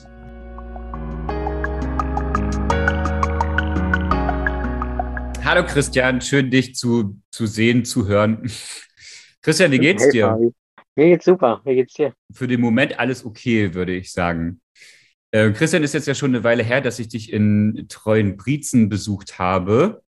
Hallo 5.43 5.65
Christian, 5.65 6.21
schön 6.21 6.49
dich 6.49 6.75
zu, 6.75 7.19
zu 7.31 7.47
sehen, 7.47 7.83
zu 7.83 8.07
hören. 8.07 8.49
Christian, 9.41 9.71
wie 9.71 9.79
geht's 9.79 10.07
dir? 10.09 10.37
Mir 10.95 11.07
geht's 11.07 11.25
super, 11.25 11.61
wie 11.65 11.75
geht's 11.75 11.95
dir? 11.95 12.13
Für 12.31 12.47
den 12.47 12.61
Moment 12.61 12.97
alles 12.97 13.25
okay, 13.25 13.73
würde 13.73 13.93
ich 13.93 14.13
sagen. 14.13 14.61
Äh, 15.31 15.51
Christian, 15.51 15.83
ist 15.83 15.93
jetzt 15.93 16.07
ja 16.07 16.15
schon 16.15 16.33
eine 16.33 16.43
Weile 16.43 16.63
her, 16.63 16.79
dass 16.79 16.99
ich 16.99 17.09
dich 17.09 17.33
in 17.33 17.87
treuen 17.89 18.37
Briezen 18.37 18.87
besucht 18.87 19.39
habe. 19.39 20.02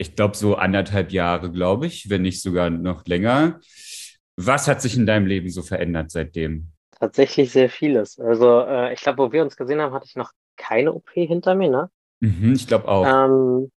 Ich 0.00 0.16
glaube, 0.16 0.34
so 0.34 0.54
anderthalb 0.54 1.12
Jahre, 1.12 1.52
glaube 1.52 1.86
ich, 1.86 2.08
wenn 2.08 2.22
nicht 2.22 2.40
sogar 2.40 2.70
noch 2.70 3.04
länger. 3.04 3.60
Was 4.34 4.66
hat 4.66 4.80
sich 4.80 4.96
in 4.96 5.04
deinem 5.04 5.26
Leben 5.26 5.50
so 5.50 5.60
verändert 5.60 6.10
seitdem? 6.10 6.68
Tatsächlich 6.98 7.50
sehr 7.52 7.68
vieles. 7.68 8.18
Also, 8.18 8.60
äh, 8.60 8.94
ich 8.94 9.02
glaube, 9.02 9.18
wo 9.18 9.32
wir 9.32 9.42
uns 9.42 9.58
gesehen 9.58 9.78
haben, 9.78 9.92
hatte 9.92 10.06
ich 10.08 10.16
noch 10.16 10.32
keine 10.56 10.94
OP 10.94 11.10
hinter 11.12 11.54
mir, 11.54 11.68
ne? 11.68 11.90
Mhm, 12.20 12.54
ich 12.54 12.66
glaube 12.66 12.88
auch. 12.88 13.04
Ähm, 13.04 13.70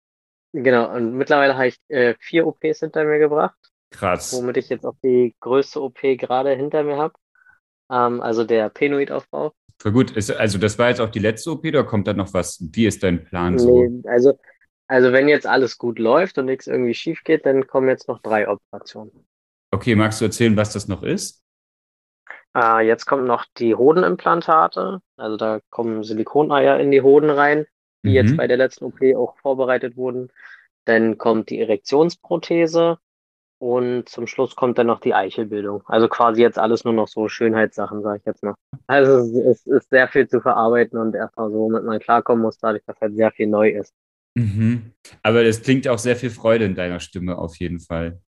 genau, 0.53 0.95
und 0.95 1.13
mittlerweile 1.13 1.55
habe 1.55 1.67
ich 1.67 1.77
äh, 1.89 2.15
vier 2.21 2.47
OPs 2.47 2.79
hinter 2.79 3.03
mir 3.03 3.19
gebracht. 3.19 3.57
Krass. 3.91 4.31
Womit 4.31 4.55
ich 4.55 4.69
jetzt 4.69 4.85
auch 4.85 4.95
die 5.03 5.35
größte 5.41 5.81
OP 5.81 5.99
gerade 6.17 6.51
hinter 6.51 6.83
mir 6.83 6.95
habe. 6.95 7.15
Ähm, 7.91 8.21
also 8.21 8.45
der 8.45 8.69
Penoidaufbau. 8.69 9.51
Voll 9.77 9.91
gut. 9.91 10.11
Ist, 10.11 10.31
also 10.31 10.57
das 10.57 10.79
war 10.79 10.87
jetzt 10.87 11.01
auch 11.01 11.09
die 11.09 11.19
letzte 11.19 11.51
OP 11.51 11.65
oder 11.65 11.83
kommt 11.83 12.07
da 12.07 12.13
noch 12.13 12.33
was? 12.33 12.65
Wie 12.71 12.85
ist 12.85 13.03
dein 13.03 13.25
Plan 13.25 13.59
so? 13.59 13.83
Nee, 13.83 14.09
also, 14.09 14.39
also 14.93 15.11
wenn 15.11 15.27
jetzt 15.27 15.47
alles 15.47 15.79
gut 15.79 15.97
läuft 15.97 16.37
und 16.37 16.45
nichts 16.45 16.67
irgendwie 16.67 16.93
schief 16.93 17.23
geht, 17.23 17.47
dann 17.47 17.65
kommen 17.65 17.87
jetzt 17.87 18.07
noch 18.07 18.19
drei 18.19 18.47
Operationen. 18.47 19.25
Okay, 19.71 19.95
magst 19.95 20.21
du 20.21 20.25
erzählen, 20.25 20.55
was 20.55 20.71
das 20.71 20.87
noch 20.87 21.01
ist? 21.01 21.43
Äh, 22.55 22.85
jetzt 22.85 23.07
kommen 23.07 23.25
noch 23.25 23.45
die 23.57 23.73
Hodenimplantate. 23.73 25.01
Also 25.17 25.37
da 25.37 25.61
kommen 25.71 26.03
Silikoneier 26.03 26.79
in 26.79 26.91
die 26.91 27.01
Hoden 27.01 27.31
rein, 27.31 27.65
die 28.03 28.09
mhm. 28.09 28.15
jetzt 28.15 28.37
bei 28.37 28.45
der 28.45 28.57
letzten 28.57 28.85
OP 28.85 28.99
auch 29.17 29.35
vorbereitet 29.37 29.97
wurden. 29.97 30.31
Dann 30.85 31.17
kommt 31.17 31.49
die 31.49 31.59
Erektionsprothese 31.59 32.99
und 33.57 34.07
zum 34.07 34.27
Schluss 34.27 34.55
kommt 34.55 34.77
dann 34.77 34.85
noch 34.85 34.99
die 34.99 35.15
Eichelbildung. 35.15 35.81
Also 35.87 36.07
quasi 36.07 36.43
jetzt 36.43 36.59
alles 36.59 36.83
nur 36.83 36.93
noch 36.93 37.07
so 37.07 37.29
Schönheitssachen, 37.29 38.03
sage 38.03 38.19
ich 38.19 38.25
jetzt 38.25 38.43
mal. 38.43 38.53
Also 38.85 39.41
es, 39.49 39.65
ist 39.65 39.89
sehr 39.89 40.07
viel 40.07 40.27
zu 40.27 40.39
verarbeiten 40.39 40.99
und 40.99 41.15
erstmal 41.15 41.49
so, 41.49 41.55
womit 41.55 41.83
man 41.83 41.99
klarkommen 41.99 42.43
muss, 42.43 42.59
dadurch, 42.59 42.83
dass 42.85 43.01
halt 43.01 43.15
sehr 43.15 43.31
viel 43.31 43.47
neu 43.47 43.69
ist. 43.69 43.91
Mhm. 44.35 44.93
Aber 45.21 45.43
es 45.43 45.61
klingt 45.61 45.87
auch 45.87 45.99
sehr 45.99 46.15
viel 46.15 46.29
Freude 46.29 46.65
in 46.65 46.75
deiner 46.75 46.99
Stimme 46.99 47.37
auf 47.37 47.57
jeden 47.57 47.79
Fall. 47.79 48.19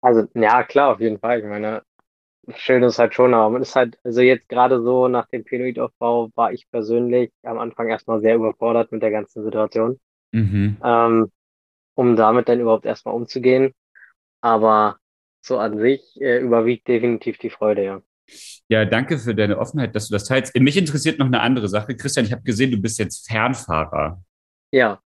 Also, 0.00 0.26
ja, 0.34 0.62
klar, 0.62 0.92
auf 0.92 1.00
jeden 1.00 1.18
Fall. 1.18 1.40
Ich 1.40 1.44
meine, 1.44 1.82
schön 2.54 2.82
ist 2.82 2.98
halt 2.98 3.14
schon, 3.14 3.34
aber 3.34 3.50
man 3.50 3.62
ist 3.62 3.76
halt, 3.76 3.98
also 4.04 4.20
jetzt 4.20 4.48
gerade 4.48 4.82
so 4.82 5.08
nach 5.08 5.26
dem 5.28 5.44
Penoidaufbau 5.44 6.30
war 6.34 6.52
ich 6.52 6.70
persönlich 6.70 7.32
am 7.42 7.58
Anfang 7.58 7.88
erstmal 7.88 8.20
sehr 8.20 8.36
überfordert 8.36 8.92
mit 8.92 9.02
der 9.02 9.10
ganzen 9.10 9.44
Situation. 9.44 10.00
Mhm. 10.32 10.78
Ähm, 10.82 11.30
um 11.94 12.16
damit 12.16 12.48
dann 12.48 12.60
überhaupt 12.60 12.86
erstmal 12.86 13.14
umzugehen. 13.14 13.72
Aber 14.40 14.96
so 15.42 15.58
an 15.58 15.78
sich 15.78 16.00
äh, 16.20 16.38
überwiegt 16.38 16.88
definitiv 16.88 17.38
die 17.38 17.50
Freude, 17.50 17.84
ja. 17.84 18.02
Ja, 18.68 18.84
danke 18.84 19.18
für 19.18 19.34
deine 19.34 19.58
Offenheit, 19.58 19.94
dass 19.94 20.08
du 20.08 20.12
das 20.12 20.24
teilst. 20.24 20.54
Mich 20.56 20.76
interessiert 20.76 21.18
noch 21.18 21.26
eine 21.26 21.40
andere 21.40 21.68
Sache. 21.68 21.96
Christian, 21.96 22.24
ich 22.24 22.32
habe 22.32 22.42
gesehen, 22.42 22.70
du 22.70 22.78
bist 22.80 22.98
jetzt 22.98 23.28
Fernfahrer. 23.28 24.22
Ja. 24.70 25.00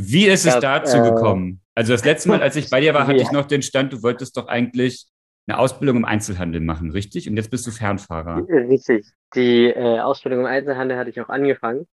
Wie 0.00 0.26
ist 0.28 0.46
es 0.46 0.60
dazu 0.60 0.98
äh, 0.98 1.10
gekommen? 1.10 1.60
Also 1.74 1.92
das 1.92 2.04
letzte 2.04 2.28
Mal, 2.28 2.40
als 2.40 2.54
ich 2.54 2.70
bei 2.70 2.80
dir 2.80 2.94
war, 2.94 3.08
hatte 3.08 3.18
ja. 3.18 3.22
ich 3.24 3.32
noch 3.32 3.46
den 3.46 3.62
Stand, 3.62 3.92
du 3.92 4.02
wolltest 4.04 4.36
doch 4.36 4.46
eigentlich 4.46 5.06
eine 5.48 5.58
Ausbildung 5.58 5.96
im 5.96 6.04
Einzelhandel 6.04 6.60
machen, 6.60 6.92
richtig? 6.92 7.28
Und 7.28 7.36
jetzt 7.36 7.50
bist 7.50 7.66
du 7.66 7.72
Fernfahrer. 7.72 8.46
Richtig. 8.48 9.06
Die 9.34 9.64
äh, 9.64 9.98
Ausbildung 9.98 10.40
im 10.40 10.46
Einzelhandel 10.46 10.96
hatte 10.96 11.10
ich 11.10 11.20
auch 11.20 11.28
angefangen. 11.28 11.88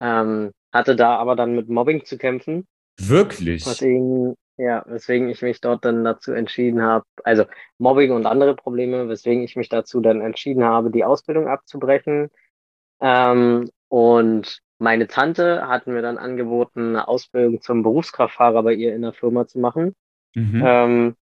Ähm, 0.00 0.52
hatte 0.72 0.94
da 0.94 1.16
aber 1.16 1.34
dann 1.34 1.56
mit 1.56 1.68
Mobbing 1.68 2.04
zu 2.04 2.18
kämpfen. 2.18 2.68
Wirklich? 3.00 3.64
Deswegen, 3.64 4.36
ja, 4.56 4.84
weswegen 4.86 5.28
ich 5.28 5.42
mich 5.42 5.60
dort 5.60 5.84
dann 5.84 6.04
dazu 6.04 6.30
entschieden 6.30 6.82
habe, 6.82 7.04
also 7.24 7.46
Mobbing 7.78 8.12
und 8.12 8.26
andere 8.26 8.54
Probleme, 8.54 9.08
weswegen 9.08 9.42
ich 9.42 9.56
mich 9.56 9.68
dazu 9.68 10.00
dann 10.00 10.20
entschieden 10.20 10.62
habe, 10.62 10.92
die 10.92 11.02
Ausbildung 11.02 11.48
abzubrechen. 11.48 12.30
Ähm, 13.00 13.70
und 13.88 14.60
meine 14.78 15.06
Tante 15.06 15.66
hat 15.68 15.86
mir 15.86 16.02
dann 16.02 16.18
angeboten, 16.18 16.90
eine 16.90 17.08
Ausbildung 17.08 17.60
zum 17.60 17.82
Berufskraftfahrer 17.82 18.62
bei 18.62 18.74
ihr 18.74 18.94
in 18.94 19.02
der 19.02 19.12
Firma 19.12 19.46
zu 19.46 19.58
machen, 19.58 19.94
mhm. 20.34 20.62
ähm, 20.64 21.16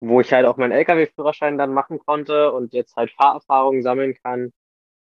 wo 0.00 0.20
ich 0.20 0.32
halt 0.32 0.46
auch 0.46 0.56
meinen 0.56 0.72
Lkw-Führerschein 0.72 1.58
dann 1.58 1.72
machen 1.72 1.98
konnte 1.98 2.52
und 2.52 2.72
jetzt 2.72 2.96
halt 2.96 3.10
Fahrerfahrung 3.12 3.82
sammeln 3.82 4.14
kann. 4.22 4.52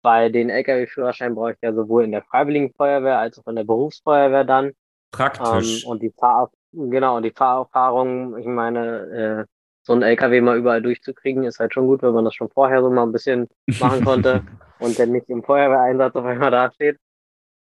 Bei 0.01 0.29
den 0.29 0.49
Lkw-Führerschein 0.49 1.35
brauche 1.35 1.53
ich 1.53 1.57
ja 1.61 1.73
sowohl 1.73 2.03
in 2.03 2.11
der 2.11 2.23
Freiwilligen 2.23 2.73
Feuerwehr 2.73 3.19
als 3.19 3.39
auch 3.39 3.47
in 3.47 3.55
der 3.55 3.63
Berufsfeuerwehr 3.63 4.43
dann. 4.43 4.73
Praktisch. 5.11 5.83
Ähm, 5.83 5.89
und 5.89 6.01
die 6.01 6.11
Fahr 6.11 6.51
genau, 6.73 7.17
und 7.17 7.23
die 7.23 7.31
Fahrerfahrung, 7.31 8.37
ich 8.37 8.45
meine, 8.45 9.45
äh, 9.45 9.45
so 9.83 9.93
ein 9.93 10.01
LKW 10.01 10.41
mal 10.41 10.57
überall 10.57 10.81
durchzukriegen, 10.81 11.43
ist 11.43 11.59
halt 11.59 11.73
schon 11.73 11.87
gut, 11.87 12.01
wenn 12.01 12.13
man 12.13 12.25
das 12.25 12.35
schon 12.35 12.49
vorher 12.49 12.81
so 12.81 12.89
mal 12.89 13.03
ein 13.03 13.11
bisschen 13.11 13.47
machen 13.79 14.03
konnte 14.03 14.43
und 14.79 14.97
dann 14.97 15.11
nicht 15.11 15.29
im 15.29 15.43
Feuerwehreinsatz 15.43 16.15
auf 16.15 16.25
einmal 16.25 16.51
dasteht. 16.51 16.97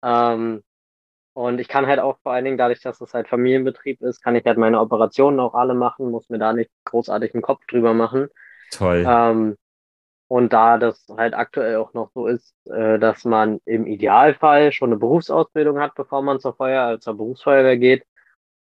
Ähm, 0.03 0.63
und 1.33 1.59
ich 1.59 1.67
kann 1.67 1.85
halt 1.85 1.99
auch 1.99 2.17
vor 2.23 2.31
allen 2.31 2.45
Dingen, 2.45 2.57
dadurch, 2.57 2.81
dass 2.81 2.99
es 2.99 3.13
halt 3.13 3.27
Familienbetrieb 3.27 4.01
ist, 4.01 4.23
kann 4.23 4.35
ich 4.35 4.43
halt 4.45 4.57
meine 4.57 4.79
Operationen 4.79 5.39
auch 5.39 5.53
alle 5.53 5.75
machen, 5.75 6.09
muss 6.09 6.29
mir 6.29 6.39
da 6.39 6.51
nicht 6.51 6.71
großartig 6.85 7.35
einen 7.35 7.43
Kopf 7.43 7.65
drüber 7.67 7.93
machen. 7.93 8.27
Toll. 8.71 9.05
Ähm, 9.07 9.55
und 10.29 10.51
da 10.51 10.77
das 10.77 11.05
halt 11.15 11.33
aktuell 11.33 11.77
auch 11.77 11.93
noch 11.93 12.11
so 12.13 12.27
ist, 12.27 12.53
äh, 12.65 12.99
dass 12.99 13.23
man 13.23 13.59
im 13.65 13.85
Idealfall 13.85 14.71
schon 14.71 14.89
eine 14.89 14.99
Berufsausbildung 14.99 15.79
hat, 15.79 15.95
bevor 15.95 16.21
man 16.21 16.39
zur 16.39 16.55
Feuer, 16.55 16.93
äh, 16.93 16.99
zur 16.99 17.15
Berufsfeuerwehr 17.15 17.77
geht, 17.77 18.03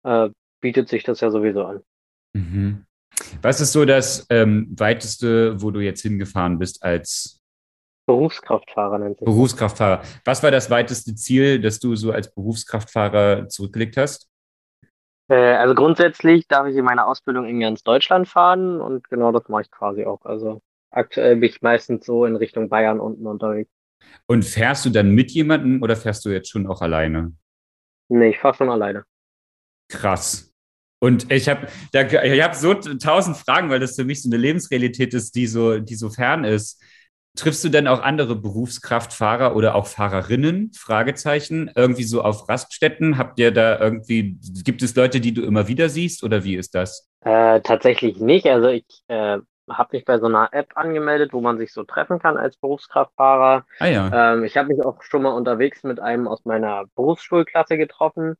äh, 0.03 0.29
bietet 0.59 0.89
sich 0.89 1.03
das 1.03 1.21
ja 1.21 1.29
sowieso 1.29 1.65
an. 1.65 1.83
Mhm. 2.33 2.85
Was 3.41 3.61
ist 3.61 3.71
so 3.71 3.85
das 3.85 4.25
ähm, 4.29 4.67
weiteste, 4.75 5.61
wo 5.61 5.71
du 5.71 5.79
jetzt 5.79 6.01
hingefahren 6.01 6.57
bist 6.57 6.83
als 6.83 7.42
Berufskraftfahrer 8.05 8.99
nennt 8.99 9.19
sich. 9.19 9.25
Berufskraftfahrer. 9.25 10.01
Was 10.25 10.43
war 10.43 10.51
das 10.51 10.69
weiteste 10.69 11.15
Ziel, 11.15 11.61
das 11.61 11.79
du 11.79 11.95
so 11.95 12.11
als 12.11 12.33
Berufskraftfahrer 12.33 13.47
zurückgelegt 13.47 13.97
hast? 13.97 14.29
Äh, 15.29 15.35
also 15.35 15.73
grundsätzlich 15.73 16.47
darf 16.47 16.67
ich 16.67 16.75
in 16.75 16.85
meiner 16.85 17.07
Ausbildung 17.07 17.45
in 17.45 17.59
ganz 17.59 17.83
Deutschland 17.83 18.27
fahren 18.27 18.81
und 18.81 19.09
genau 19.09 19.31
das 19.31 19.47
mache 19.47 19.63
ich 19.63 19.71
quasi 19.71 20.05
auch. 20.05 20.25
Also 20.25 20.61
aktuell 20.91 21.37
bin 21.37 21.49
ich 21.49 21.61
meistens 21.61 22.05
so 22.05 22.25
in 22.25 22.35
Richtung 22.35 22.69
Bayern 22.69 22.99
unten 22.99 23.25
unterwegs. 23.25 23.71
Und 24.27 24.43
fährst 24.43 24.85
du 24.85 24.89
dann 24.89 25.11
mit 25.11 25.31
jemandem 25.31 25.81
oder 25.81 25.95
fährst 25.95 26.25
du 26.25 26.29
jetzt 26.29 26.49
schon 26.49 26.67
auch 26.67 26.81
alleine? 26.81 27.33
Nee, 28.09 28.29
ich 28.29 28.39
fahre 28.39 28.55
schon 28.55 28.69
alleine. 28.69 29.05
Krass. 29.89 30.53
Und 31.01 31.31
ich 31.31 31.49
habe 31.49 31.67
ich 31.91 32.41
hab 32.41 32.55
so 32.55 32.73
tausend 32.73 33.35
Fragen, 33.35 33.69
weil 33.69 33.79
das 33.79 33.95
für 33.95 34.05
mich 34.05 34.21
so 34.21 34.29
eine 34.29 34.37
Lebensrealität 34.37 35.13
ist, 35.13 35.35
die 35.35 35.47
so, 35.47 35.79
die 35.79 35.95
so 35.95 36.09
fern 36.09 36.45
ist. 36.45 36.81
Triffst 37.35 37.63
du 37.63 37.69
denn 37.69 37.87
auch 37.87 38.01
andere 38.01 38.35
Berufskraftfahrer 38.35 39.55
oder 39.55 39.73
auch 39.73 39.87
Fahrerinnen? 39.87 40.71
Fragezeichen. 40.77 41.71
Irgendwie 41.75 42.03
so 42.03 42.21
auf 42.21 42.47
Raststätten? 42.47 43.17
Habt 43.17 43.39
ihr 43.39 43.51
da 43.51 43.79
irgendwie, 43.79 44.37
gibt 44.63 44.83
es 44.83 44.95
Leute, 44.95 45.19
die 45.19 45.33
du 45.33 45.41
immer 45.41 45.67
wieder 45.67 45.89
siehst 45.89 46.23
oder 46.23 46.43
wie 46.43 46.55
ist 46.55 46.75
das? 46.75 47.09
Äh, 47.21 47.61
tatsächlich 47.61 48.19
nicht. 48.19 48.45
Also 48.45 48.67
ich 48.67 48.85
äh, 49.07 49.39
habe 49.67 49.89
mich 49.93 50.05
bei 50.05 50.19
so 50.19 50.27
einer 50.27 50.49
App 50.51 50.73
angemeldet, 50.75 51.33
wo 51.33 51.41
man 51.41 51.57
sich 51.57 51.73
so 51.73 51.83
treffen 51.83 52.19
kann 52.19 52.37
als 52.37 52.57
Berufskraftfahrer. 52.57 53.65
Ah, 53.79 53.87
ja. 53.87 54.33
ähm, 54.33 54.43
ich 54.43 54.55
habe 54.55 54.67
mich 54.67 54.85
auch 54.85 55.01
schon 55.01 55.23
mal 55.23 55.31
unterwegs 55.31 55.83
mit 55.83 55.99
einem 55.99 56.27
aus 56.27 56.45
meiner 56.45 56.83
Berufsschulklasse 56.95 57.77
getroffen. 57.77 58.35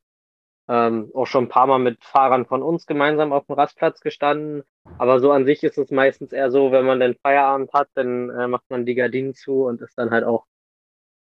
Ähm, 0.66 1.10
auch 1.14 1.26
schon 1.26 1.44
ein 1.44 1.48
paar 1.48 1.66
Mal 1.66 1.78
mit 1.78 2.02
Fahrern 2.02 2.46
von 2.46 2.62
uns 2.62 2.86
gemeinsam 2.86 3.32
auf 3.32 3.46
dem 3.46 3.54
Rastplatz 3.54 4.00
gestanden. 4.00 4.62
Aber 4.98 5.20
so 5.20 5.30
an 5.30 5.44
sich 5.44 5.62
ist 5.62 5.76
es 5.76 5.90
meistens 5.90 6.32
eher 6.32 6.50
so, 6.50 6.72
wenn 6.72 6.86
man 6.86 7.00
den 7.00 7.16
Feierabend 7.22 7.72
hat, 7.72 7.88
dann 7.94 8.30
äh, 8.30 8.48
macht 8.48 8.64
man 8.70 8.86
die 8.86 8.94
Gardinen 8.94 9.34
zu 9.34 9.64
und 9.64 9.82
ist 9.82 9.98
dann 9.98 10.10
halt 10.10 10.24
auch 10.24 10.46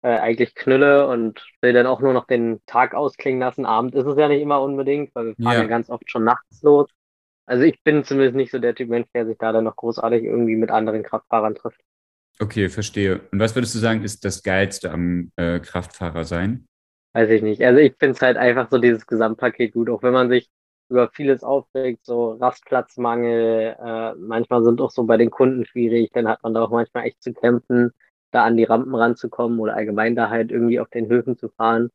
äh, 0.02 0.08
eigentlich 0.08 0.54
Knülle 0.54 1.06
und 1.08 1.44
will 1.62 1.72
dann 1.72 1.86
auch 1.86 2.00
nur 2.00 2.12
noch 2.12 2.26
den 2.26 2.60
Tag 2.66 2.94
ausklingen 2.94 3.40
lassen. 3.40 3.66
Abend 3.66 3.94
ist 3.94 4.06
es 4.06 4.18
ja 4.18 4.28
nicht 4.28 4.42
immer 4.42 4.60
unbedingt, 4.60 5.14
weil 5.14 5.26
wir 5.26 5.34
fahren 5.36 5.54
ja, 5.54 5.62
ja 5.62 5.68
ganz 5.68 5.90
oft 5.90 6.10
schon 6.10 6.24
nachts 6.24 6.62
los. 6.62 6.88
Also 7.46 7.64
ich 7.64 7.82
bin 7.82 8.04
zumindest 8.04 8.36
nicht 8.36 8.52
so 8.52 8.58
der 8.58 8.74
Typ 8.74 8.88
Mensch, 8.88 9.08
der 9.14 9.26
sich 9.26 9.36
da 9.38 9.52
dann 9.52 9.64
noch 9.64 9.76
großartig 9.76 10.22
irgendwie 10.22 10.56
mit 10.56 10.70
anderen 10.70 11.02
Kraftfahrern 11.02 11.54
trifft. 11.54 11.80
Okay, 12.38 12.68
verstehe. 12.68 13.20
Und 13.32 13.40
was 13.40 13.54
würdest 13.54 13.74
du 13.74 13.78
sagen, 13.78 14.02
ist 14.02 14.24
das 14.24 14.42
Geilste 14.42 14.90
am 14.90 15.32
äh, 15.36 15.60
Kraftfahrer 15.60 16.24
sein? 16.24 16.66
Weiß 17.12 17.28
ich 17.30 17.42
nicht. 17.42 17.62
Also 17.62 17.80
ich 17.80 17.94
finde 17.98 18.14
es 18.14 18.22
halt 18.22 18.36
einfach 18.36 18.68
so 18.70 18.78
dieses 18.78 19.06
Gesamtpaket 19.06 19.72
gut, 19.72 19.90
auch 19.90 20.02
wenn 20.02 20.12
man 20.12 20.28
sich 20.28 20.48
über 20.88 21.08
vieles 21.08 21.42
aufregt, 21.42 22.04
so 22.04 22.32
Rastplatzmangel, 22.32 23.76
äh, 23.80 24.14
manchmal 24.14 24.64
sind 24.64 24.80
auch 24.80 24.90
so 24.90 25.04
bei 25.04 25.16
den 25.16 25.30
Kunden 25.30 25.64
schwierig, 25.64 26.10
dann 26.12 26.28
hat 26.28 26.42
man 26.42 26.54
da 26.54 26.62
auch 26.62 26.70
manchmal 26.70 27.06
echt 27.06 27.22
zu 27.22 27.32
kämpfen, 27.32 27.92
da 28.32 28.44
an 28.44 28.56
die 28.56 28.64
Rampen 28.64 28.94
ranzukommen 28.94 29.58
oder 29.60 29.74
allgemein 29.74 30.16
da 30.16 30.30
halt 30.30 30.50
irgendwie 30.50 30.80
auf 30.80 30.88
den 30.88 31.08
Höfen 31.08 31.36
zu 31.36 31.48
fahren. 31.48 31.90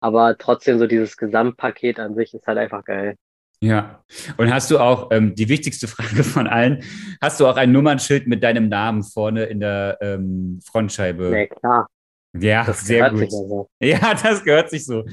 Aber 0.00 0.36
trotzdem 0.38 0.78
so 0.78 0.86
dieses 0.86 1.16
Gesamtpaket 1.16 1.98
an 1.98 2.14
sich 2.14 2.32
ist 2.34 2.46
halt 2.46 2.58
einfach 2.58 2.84
geil. 2.84 3.16
Ja. 3.60 4.02
Und 4.36 4.52
hast 4.52 4.70
du 4.70 4.78
auch 4.78 5.10
ähm, 5.10 5.34
die 5.34 5.48
wichtigste 5.48 5.88
Frage 5.88 6.24
von 6.24 6.46
allen: 6.46 6.84
Hast 7.20 7.40
du 7.40 7.46
auch 7.46 7.56
ein 7.56 7.72
Nummernschild 7.72 8.28
mit 8.28 8.42
deinem 8.42 8.68
Namen 8.68 9.02
vorne 9.02 9.44
in 9.44 9.60
der 9.60 9.98
ähm, 10.00 10.60
Frontscheibe? 10.64 11.30
Nee, 11.30 11.48
klar. 11.48 11.88
Ja, 12.40 12.64
Das 12.66 12.84
sehr 12.84 13.04
gehört 13.04 13.10
gut. 13.10 13.30
so. 13.30 13.68
Ja, 13.80 14.14
das 14.14 14.42
gehört 14.44 14.70
sich 14.70 14.84
so. 14.84 15.04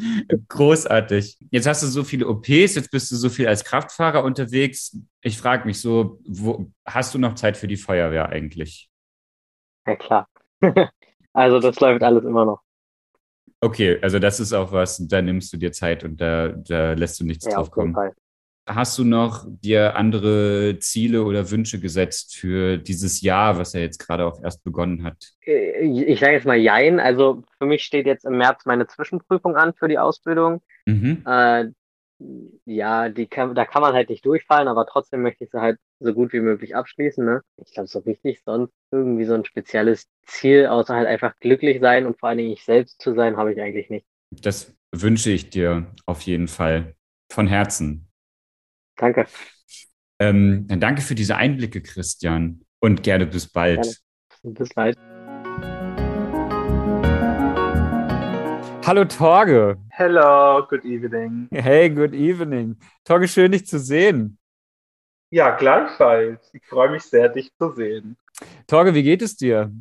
Großartig. 0.50 1.38
Jetzt 1.52 1.68
hast 1.68 1.84
du 1.84 1.88
so 1.88 2.04
viele 2.04 2.28
OPs, 2.28 2.76
jetzt 2.76 2.90
bist 2.92 3.12
du 3.12 3.16
so 3.16 3.30
viel 3.30 3.48
als 3.48 3.64
Kraftfahrer 3.64 4.24
unterwegs. 4.24 4.98
Ich 5.22 5.38
frage 5.38 5.66
mich 5.68 5.80
so, 5.80 6.20
wo, 6.28 6.72
hast 6.86 7.14
du 7.14 7.20
noch 7.20 7.36
Zeit 7.36 7.58
für 7.58 7.68
die 7.68 7.78
Feuerwehr 7.78 8.30
eigentlich? 8.30 8.90
Ja, 9.88 9.96
klar. 9.96 10.28
Also 11.34 11.60
das 11.60 11.78
läuft 11.82 12.02
alles 12.02 12.24
immer 12.24 12.46
noch. 12.46 12.62
Okay, 13.62 14.00
also 14.02 14.20
das 14.20 14.40
ist 14.40 14.54
auch 14.54 14.72
was, 14.72 14.98
da 15.08 15.22
nimmst 15.22 15.52
du 15.52 15.58
dir 15.58 15.72
Zeit 15.72 16.04
und 16.04 16.22
da, 16.22 16.50
da 16.50 16.94
lässt 16.94 17.20
du 17.20 17.26
nichts 17.26 17.48
Ja, 17.48 17.50
drauf 17.50 17.72
auf 17.72 17.74
jeden 17.78 17.92
kommen. 17.92 17.94
Fall. 17.94 18.14
Hast 18.68 18.98
du 18.98 19.04
noch 19.04 19.46
dir 19.48 19.96
andere 19.96 20.78
Ziele 20.80 21.24
oder 21.24 21.52
Wünsche 21.52 21.80
gesetzt 21.80 22.36
für 22.36 22.78
dieses 22.78 23.22
Jahr, 23.22 23.60
was 23.60 23.74
ja 23.74 23.82
jetzt 23.82 24.00
gerade 24.00 24.26
auch 24.26 24.42
erst 24.42 24.64
begonnen 24.64 25.04
hat? 25.04 25.34
Äh, 25.46 25.86
Ich 25.86 26.20
sage 26.20 26.34
jetzt 26.34 26.48
mal 26.48 26.58
Jein. 26.58 27.00
Also 27.00 27.44
für 27.60 27.68
mich 27.68 27.84
steht 27.84 28.08
jetzt 28.08 28.26
im 28.26 28.38
März 28.38 28.66
meine 28.66 28.88
Zwischenprüfung 28.88 29.56
an 29.56 29.74
für 29.74 29.88
die 29.88 30.00
Ausbildung. 30.00 30.62
Mhm. 30.88 31.24
Äh, 31.28 31.66
ja, 32.66 33.10
die 33.10 33.28
kann, 33.28 33.56
da 33.56 33.66
kann 33.66 33.82
man 33.82 33.94
halt 33.94 34.10
nicht 34.10 34.26
durchfallen, 34.26 34.68
aber 34.68 34.86
trotzdem 34.88 35.22
möchte 35.22 35.44
ich 35.44 35.52
sie 35.52 35.60
halt 35.62 35.78
so 36.00 36.14
gut 36.14 36.34
wie 36.34 36.40
möglich 36.40 36.76
abschließen. 36.76 37.24
Ne? 37.24 37.42
Ich 37.64 37.74
glaube, 37.74 37.88
so 37.88 38.00
richtig 38.00 38.42
sonst 38.44 38.74
irgendwie 38.92 39.26
so 39.26 39.34
ein 39.34 39.46
spezielles 39.46 40.08
Ziel, 40.26 40.68
außer 40.68 40.96
halt 40.96 41.08
einfach 41.08 41.36
glücklich 41.40 41.80
sein 41.82 42.06
und 42.06 42.20
vor 42.20 42.30
allen 42.30 42.38
Dingen 42.40 42.54
ich 42.54 42.64
selbst 42.64 43.02
zu 43.02 43.14
sein, 43.14 43.38
habe 43.38 43.54
ich 43.54 43.62
eigentlich 43.62 43.90
nicht. 43.90 44.06
Das 44.32 44.74
wünsche 44.92 45.30
ich 45.32 45.50
dir 45.50 45.88
auf 46.06 46.22
jeden 46.22 46.48
Fall 46.48 46.96
von 47.32 47.48
Herzen. 47.48 48.08
Danke. 48.98 49.28
Ähm, 50.20 50.68
dann 50.68 50.80
danke 50.80 51.02
für 51.02 51.16
diese 51.16 51.36
Einblicke, 51.36 51.82
Christian, 51.82 52.62
und 52.80 53.04
gerne 53.04 53.26
bis 53.26 53.48
bald. 53.48 53.82
Gerne. 54.42 54.56
Bis 54.56 54.70
bald. 54.70 54.98
Hallo 58.86 59.04
Torge. 59.06 59.78
Hello, 59.90 60.66
good 60.70 60.86
evening. 60.86 61.48
Hey, 61.52 61.90
good 61.90 62.14
evening. 62.14 62.78
Torge, 63.04 63.28
schön 63.28 63.52
dich 63.52 63.66
zu 63.66 63.80
sehen. 63.80 64.38
Ja, 65.32 65.56
gleichfalls. 65.56 66.52
Ich 66.54 66.66
freue 66.68 66.92
mich 66.92 67.02
sehr, 67.02 67.28
dich 67.30 67.52
zu 67.58 67.74
sehen. 67.74 68.16
Torge, 68.68 68.94
wie 68.94 69.02
geht 69.02 69.24
es 69.24 69.36
dir? 69.36 69.74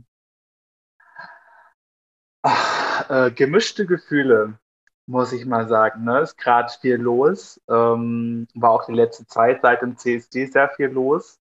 Ach, 2.43 3.11
äh, 3.11 3.31
gemischte 3.31 3.87
Gefühle, 3.87 4.59
muss 5.07 5.33
ich 5.33 5.47
mal 5.47 5.69
sagen. 5.69 6.05
Ne? 6.05 6.21
Ist 6.21 6.39
gerade 6.39 6.73
viel 6.81 6.97
los. 6.97 7.61
Ähm, 7.69 8.49
war 8.55 8.71
auch 8.71 8.87
die 8.87 8.93
letzte 8.93 9.27
Zeit 9.27 9.61
seit 9.63 9.83
dem 9.83 9.97
CSD 9.97 10.47
sehr 10.47 10.71
viel 10.71 10.89
los. 10.89 11.39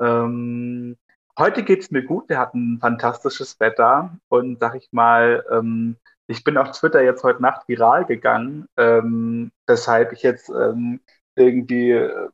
Ähm, 0.00 0.96
heute 1.38 1.62
geht 1.62 1.80
es 1.80 1.90
mir 1.90 2.04
gut. 2.04 2.28
Wir 2.28 2.38
hatten 2.38 2.78
fantastisches 2.80 3.58
Wetter 3.60 4.16
und 4.28 4.60
sag 4.60 4.74
ich 4.76 4.88
mal, 4.92 5.44
ähm, 5.50 5.96
ich 6.26 6.44
bin 6.44 6.56
auf 6.56 6.70
Twitter 6.70 7.02
jetzt 7.02 7.24
heute 7.24 7.42
Nacht 7.42 7.66
viral 7.68 8.04
gegangen, 8.04 8.68
ähm, 8.76 9.50
weshalb 9.66 10.12
ich 10.12 10.22
jetzt 10.22 10.48
ähm, 10.48 11.00
irgendwie 11.34 11.90
äh, 11.90 12.28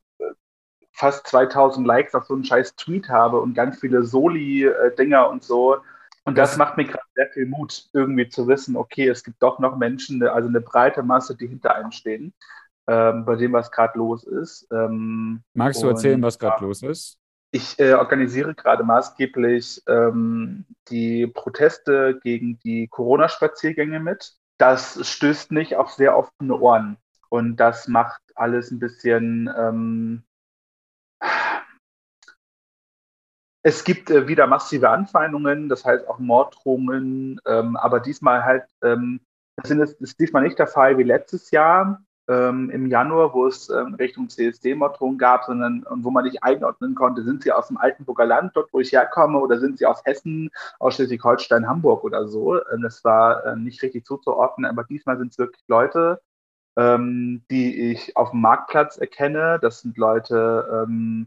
fast 0.93 1.27
2000 1.29 1.87
Likes 1.87 2.15
auf 2.15 2.27
so 2.27 2.35
einen 2.35 2.45
scheiß 2.45 2.77
Tweet 2.77 3.09
habe 3.09 3.41
und 3.41 3.55
ganz 3.55 3.81
viele 3.81 4.03
Soli-Dinger 4.03 5.29
und 5.31 5.45
so. 5.45 5.79
Und 6.27 6.37
das, 6.39 6.51
Das- 6.53 6.59
macht 6.59 6.77
mir 6.77 6.87
gerade 6.87 7.05
sehr 7.15 7.31
viel 7.33 7.47
Mut, 7.47 7.89
irgendwie 7.95 8.29
zu 8.29 8.49
wissen, 8.49 8.77
okay, 8.77 9.09
es 9.09 9.25
gibt 9.25 9.43
doch 9.43 9.61
noch 9.61 9.77
Menschen, 9.79 10.23
also 10.27 10.49
eine 10.49 10.61
breite 10.61 11.03
Masse, 11.05 11.37
die 11.37 11.49
hinter 11.49 11.75
einem 11.77 11.93
stehen, 11.93 12.35
ähm, 12.89 13.25
bei 13.27 13.37
dem, 13.37 13.53
was 13.55 13.71
gerade 13.73 13.99
los 13.99 14.25
ist. 14.25 14.69
Ähm, 14.73 15.45
Magst 15.55 15.83
du 15.83 15.89
erzählen, 15.89 16.23
was 16.23 16.39
gerade 16.39 16.65
los 16.65 16.83
ist? 16.83 17.19
ich 17.53 17.79
äh, 17.79 17.95
organisiere 17.95 18.55
gerade 18.55 18.85
maßgeblich 18.85 19.83
ähm, 19.89 20.67
die 20.89 21.27
Proteste 21.27 22.19
gegen 22.23 22.59
die 22.61 22.89
Corona-Spaziergänge 22.89 24.01
mit. 24.01 24.35
Das 24.59 25.07
stößt 25.09 25.53
nicht 25.53 25.77
auf 25.77 25.93
sehr 25.93 26.17
offene 26.17 26.57
Ohren. 26.59 26.99
Und 27.29 27.57
das 27.57 27.89
macht 27.89 28.21
alles 28.35 28.71
ein 28.71 28.79
bisschen. 28.79 29.51
Es 33.67 33.83
gibt 33.83 34.11
äh, 34.11 34.29
wieder 34.29 34.47
massive 34.47 34.91
Anfeindungen, 34.91 35.69
das 35.69 35.85
heißt 35.85 36.07
auch 36.09 36.21
Morddrohungen, 36.21 37.41
ähm, 37.47 37.77
aber 37.77 37.99
diesmal 37.99 38.45
halt, 38.45 38.63
ähm, 38.81 39.19
das, 39.57 39.69
sind, 39.69 39.81
das 39.81 39.93
ist 39.95 40.21
diesmal 40.21 40.45
nicht 40.45 40.57
der 40.57 40.69
Fall 40.69 40.99
wie 40.99 41.03
letztes 41.03 41.51
Jahr 41.51 42.01
ähm, 42.29 42.71
im 42.71 42.87
Januar, 42.87 43.35
wo 43.35 43.45
es 43.49 43.69
ähm, 43.69 43.95
Richtung 43.95 44.29
CSD-Morddrohungen 44.29 45.19
gab, 45.19 45.47
sondern 45.47 45.83
und 45.83 46.05
wo 46.05 46.13
man 46.13 46.23
nicht 46.23 46.45
einordnen 46.45 46.95
konnte, 46.95 47.25
sind 47.25 47.43
sie 47.43 47.51
aus 47.51 47.67
dem 47.67 47.77
Altenburger 47.77 48.25
Land, 48.25 48.53
dort 48.55 48.73
wo 48.73 48.79
ich 48.79 48.93
herkomme, 48.93 49.41
oder 49.41 49.59
sind 49.59 49.79
sie 49.79 49.87
aus 49.87 50.01
Hessen, 50.05 50.49
aus 50.79 50.95
Schleswig-Holstein, 50.95 51.67
Hamburg 51.67 52.05
oder 52.05 52.29
so. 52.29 52.65
Ähm, 52.71 52.83
das 52.83 53.03
war 53.03 53.47
äh, 53.47 53.57
nicht 53.57 53.83
richtig 53.83 54.07
zuzuordnen, 54.07 54.71
aber 54.71 54.85
diesmal 54.85 55.19
sind 55.19 55.33
es 55.33 55.39
wirklich 55.39 55.65
Leute, 55.67 56.21
ähm, 56.77 57.43
die 57.51 57.91
ich 57.91 58.17
auf 58.17 58.31
dem 58.31 58.43
Marktplatz 58.43 58.97
erkenne. 58.97 59.59
Das 59.61 59.81
sind 59.81 59.97
Leute, 59.97 60.85
ähm, 60.87 61.27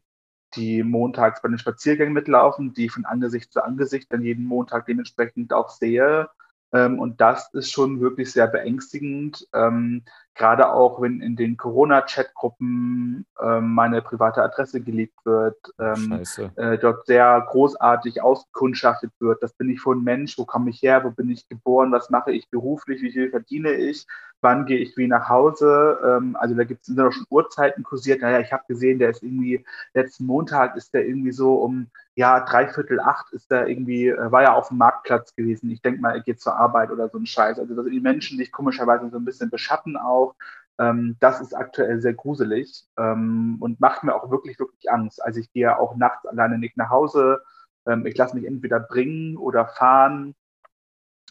die 0.55 0.83
montags 0.83 1.41
bei 1.41 1.49
den 1.49 1.57
Spaziergängen 1.57 2.13
mitlaufen, 2.13 2.73
die 2.73 2.89
von 2.89 3.05
Angesicht 3.05 3.51
zu 3.51 3.63
Angesicht 3.63 4.11
dann 4.11 4.23
jeden 4.23 4.45
Montag 4.45 4.85
dementsprechend 4.85 5.53
auch 5.53 5.69
sehe. 5.69 6.29
Ähm, 6.71 6.99
und 6.99 7.19
das 7.19 7.51
ist 7.53 7.71
schon 7.71 7.99
wirklich 7.99 8.31
sehr 8.31 8.47
beängstigend. 8.47 9.47
Ähm, 9.53 10.03
gerade 10.35 10.71
auch, 10.71 11.01
wenn 11.01 11.21
in 11.21 11.35
den 11.35 11.57
Corona-Chat-Gruppen 11.57 13.25
ähm, 13.41 13.73
meine 13.73 14.01
private 14.01 14.43
Adresse 14.43 14.81
geleakt 14.81 15.25
wird, 15.25 15.57
ähm, 15.79 16.23
äh, 16.55 16.77
dort 16.77 17.05
sehr 17.07 17.45
großartig 17.49 18.21
auskundschaftet 18.21 19.11
wird. 19.19 19.41
Das 19.41 19.53
bin 19.53 19.69
ich 19.69 19.81
für 19.81 19.93
ein 19.93 20.03
Mensch, 20.03 20.37
wo 20.37 20.45
komme 20.45 20.69
ich 20.69 20.81
her, 20.81 21.03
wo 21.03 21.09
bin 21.09 21.29
ich 21.29 21.47
geboren, 21.49 21.91
was 21.91 22.09
mache 22.09 22.31
ich 22.31 22.49
beruflich, 22.49 23.01
wie 23.01 23.11
viel 23.11 23.31
verdiene 23.31 23.71
ich, 23.71 24.05
wann 24.41 24.65
gehe 24.65 24.79
ich 24.79 24.95
wie 24.97 25.07
nach 25.07 25.29
Hause. 25.29 25.99
Ähm, 26.03 26.35
also 26.39 26.55
da 26.55 26.63
gibt 26.63 26.87
es 26.87 26.97
auch 26.97 27.11
schon 27.11 27.25
Uhrzeiten 27.29 27.83
kursiert. 27.83 28.21
Naja, 28.21 28.39
ich 28.39 28.53
habe 28.53 28.63
gesehen, 28.67 28.99
der 28.99 29.09
ist 29.11 29.23
irgendwie, 29.23 29.65
letzten 29.93 30.25
Montag 30.25 30.75
ist 30.75 30.93
der 30.93 31.05
irgendwie 31.07 31.31
so 31.31 31.55
um 31.55 31.89
ja, 32.19 32.41
dreiviertel 32.41 32.99
acht 32.99 33.31
ist 33.31 33.49
er 33.49 33.67
irgendwie, 33.67 34.09
äh, 34.09 34.31
war 34.31 34.41
ja 34.41 34.53
auf 34.53 34.67
dem 34.67 34.77
Marktplatz 34.77 35.33
gewesen. 35.35 35.69
Ich 35.69 35.81
denke 35.81 36.01
mal, 36.01 36.15
er 36.15 36.21
geht 36.21 36.41
zur 36.41 36.53
Arbeit 36.57 36.91
oder 36.91 37.07
so 37.07 37.17
ein 37.17 37.25
Scheiß. 37.25 37.57
Also 37.59 37.75
das 37.75 37.85
sind 37.85 37.93
die 37.93 38.01
Menschen, 38.01 38.37
sich 38.37 38.51
komischerweise 38.51 39.09
so 39.09 39.17
ein 39.17 39.23
bisschen 39.23 39.49
beschatten 39.49 39.95
auch. 39.95 40.35
Ähm, 40.79 41.15
das 41.21 41.39
ist 41.39 41.53
aktuell 41.53 42.01
sehr 42.01 42.13
gruselig 42.13 42.85
ähm, 42.97 43.55
und 43.61 43.79
macht 43.79 44.03
mir 44.03 44.15
auch 44.15 44.31
wirklich, 44.31 44.59
wirklich 44.59 44.91
Angst. 44.91 45.23
Also 45.23 45.39
ich 45.39 45.51
gehe 45.53 45.77
auch 45.79 45.95
nachts 45.95 46.25
alleine 46.25 46.57
nicht 46.57 46.75
nach 46.75 46.89
Hause. 46.89 47.41
Ähm, 47.87 48.05
ich 48.05 48.17
lasse 48.17 48.35
mich 48.35 48.45
entweder 48.45 48.81
bringen 48.81 49.37
oder 49.37 49.67
fahren. 49.67 50.35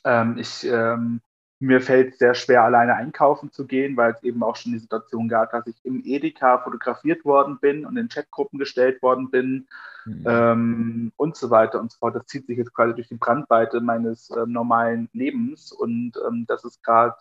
Ähm, 0.04 0.38
ich, 0.38 0.64
ähm, 0.64 1.20
mir 1.60 1.80
fällt 1.80 2.18
sehr 2.18 2.34
schwer, 2.34 2.62
alleine 2.62 2.94
einkaufen 2.94 3.50
zu 3.50 3.66
gehen, 3.66 3.96
weil 3.96 4.12
es 4.12 4.22
eben 4.22 4.42
auch 4.42 4.56
schon 4.56 4.72
die 4.72 4.78
Situation 4.78 5.28
gab, 5.28 5.50
dass 5.50 5.66
ich 5.66 5.76
im 5.84 6.02
Edeka 6.04 6.58
fotografiert 6.58 7.24
worden 7.24 7.58
bin 7.60 7.84
und 7.84 7.96
in 7.96 8.08
Chatgruppen 8.08 8.58
gestellt 8.58 9.02
worden 9.02 9.30
bin 9.30 9.66
Mhm. 10.08 10.24
ähm, 10.26 11.12
und 11.16 11.36
so 11.36 11.50
weiter 11.50 11.80
und 11.80 11.92
so 11.92 11.98
fort. 11.98 12.16
Das 12.16 12.26
zieht 12.26 12.46
sich 12.46 12.56
jetzt 12.58 12.74
quasi 12.74 12.94
durch 12.94 13.08
die 13.08 13.16
Brandweite 13.16 13.80
meines 13.80 14.30
ähm, 14.30 14.52
normalen 14.52 15.08
Lebens 15.12 15.72
und 15.72 16.12
ähm, 16.26 16.46
das 16.46 16.64
ist 16.64 16.82
gerade 16.82 17.16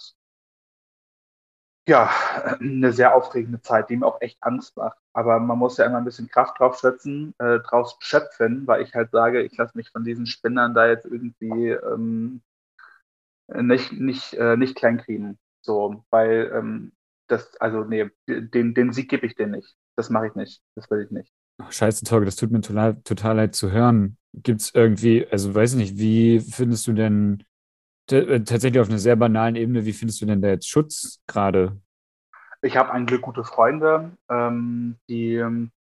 ja 1.87 2.09
eine 2.59 2.93
sehr 2.93 3.15
aufregende 3.15 3.61
Zeit, 3.61 3.89
die 3.89 3.97
mir 3.97 4.05
auch 4.05 4.21
echt 4.21 4.37
Angst 4.41 4.77
macht. 4.77 4.97
Aber 5.13 5.39
man 5.39 5.57
muss 5.57 5.77
ja 5.77 5.85
immer 5.85 5.97
ein 5.97 6.05
bisschen 6.05 6.29
Kraft 6.29 6.59
drauf 6.59 6.79
schätzen, 6.79 7.33
äh, 7.39 7.59
draus 7.59 7.97
schöpfen, 7.99 8.67
weil 8.67 8.83
ich 8.83 8.93
halt 8.93 9.11
sage, 9.11 9.41
ich 9.41 9.57
lasse 9.57 9.77
mich 9.77 9.89
von 9.89 10.03
diesen 10.03 10.25
Spinnern 10.25 10.73
da 10.73 10.87
jetzt 10.87 11.05
irgendwie 11.05 11.71
ähm, 11.71 12.41
nicht, 13.47 13.93
nicht, 13.93 14.33
äh, 14.33 14.57
nicht 14.57 14.75
kleinkriegen. 14.75 15.37
So, 15.61 16.03
weil 16.09 16.51
ähm, 16.53 16.91
das, 17.27 17.55
also 17.57 17.83
nee, 17.83 18.09
den, 18.27 18.73
den 18.73 18.93
Sieg 18.93 19.09
gebe 19.09 19.25
ich 19.25 19.35
dir 19.35 19.47
nicht. 19.47 19.75
Das 19.95 20.09
mache 20.09 20.27
ich 20.27 20.35
nicht. 20.35 20.61
Das 20.75 20.89
will 20.89 21.03
ich 21.03 21.11
nicht. 21.11 21.33
Ach, 21.59 21.71
Scheiße, 21.71 22.05
Torge, 22.05 22.25
das 22.25 22.35
tut 22.35 22.51
mir 22.51 22.61
total, 22.61 23.01
total 23.01 23.35
leid 23.35 23.55
zu 23.55 23.71
hören. 23.71 24.17
Gibt 24.33 24.61
es 24.61 24.75
irgendwie, 24.75 25.27
also 25.27 25.53
weiß 25.53 25.73
nicht, 25.75 25.97
wie 25.97 26.39
findest 26.39 26.85
du 26.87 26.93
denn 26.93 27.43
äh, 28.11 28.41
tatsächlich 28.41 28.79
auf 28.79 28.89
einer 28.89 28.99
sehr 28.99 29.15
banalen 29.15 29.55
Ebene, 29.55 29.85
wie 29.85 29.93
findest 29.93 30.21
du 30.21 30.25
denn 30.25 30.41
da 30.41 30.49
jetzt 30.49 30.69
Schutz 30.69 31.19
gerade? 31.27 31.81
Ich 32.61 32.77
habe 32.77 32.91
ein 32.91 33.05
Glück 33.05 33.23
gute 33.23 33.43
Freunde, 33.43 34.11
ähm, 34.29 34.97
die 35.09 35.35
ähm, 35.35 35.71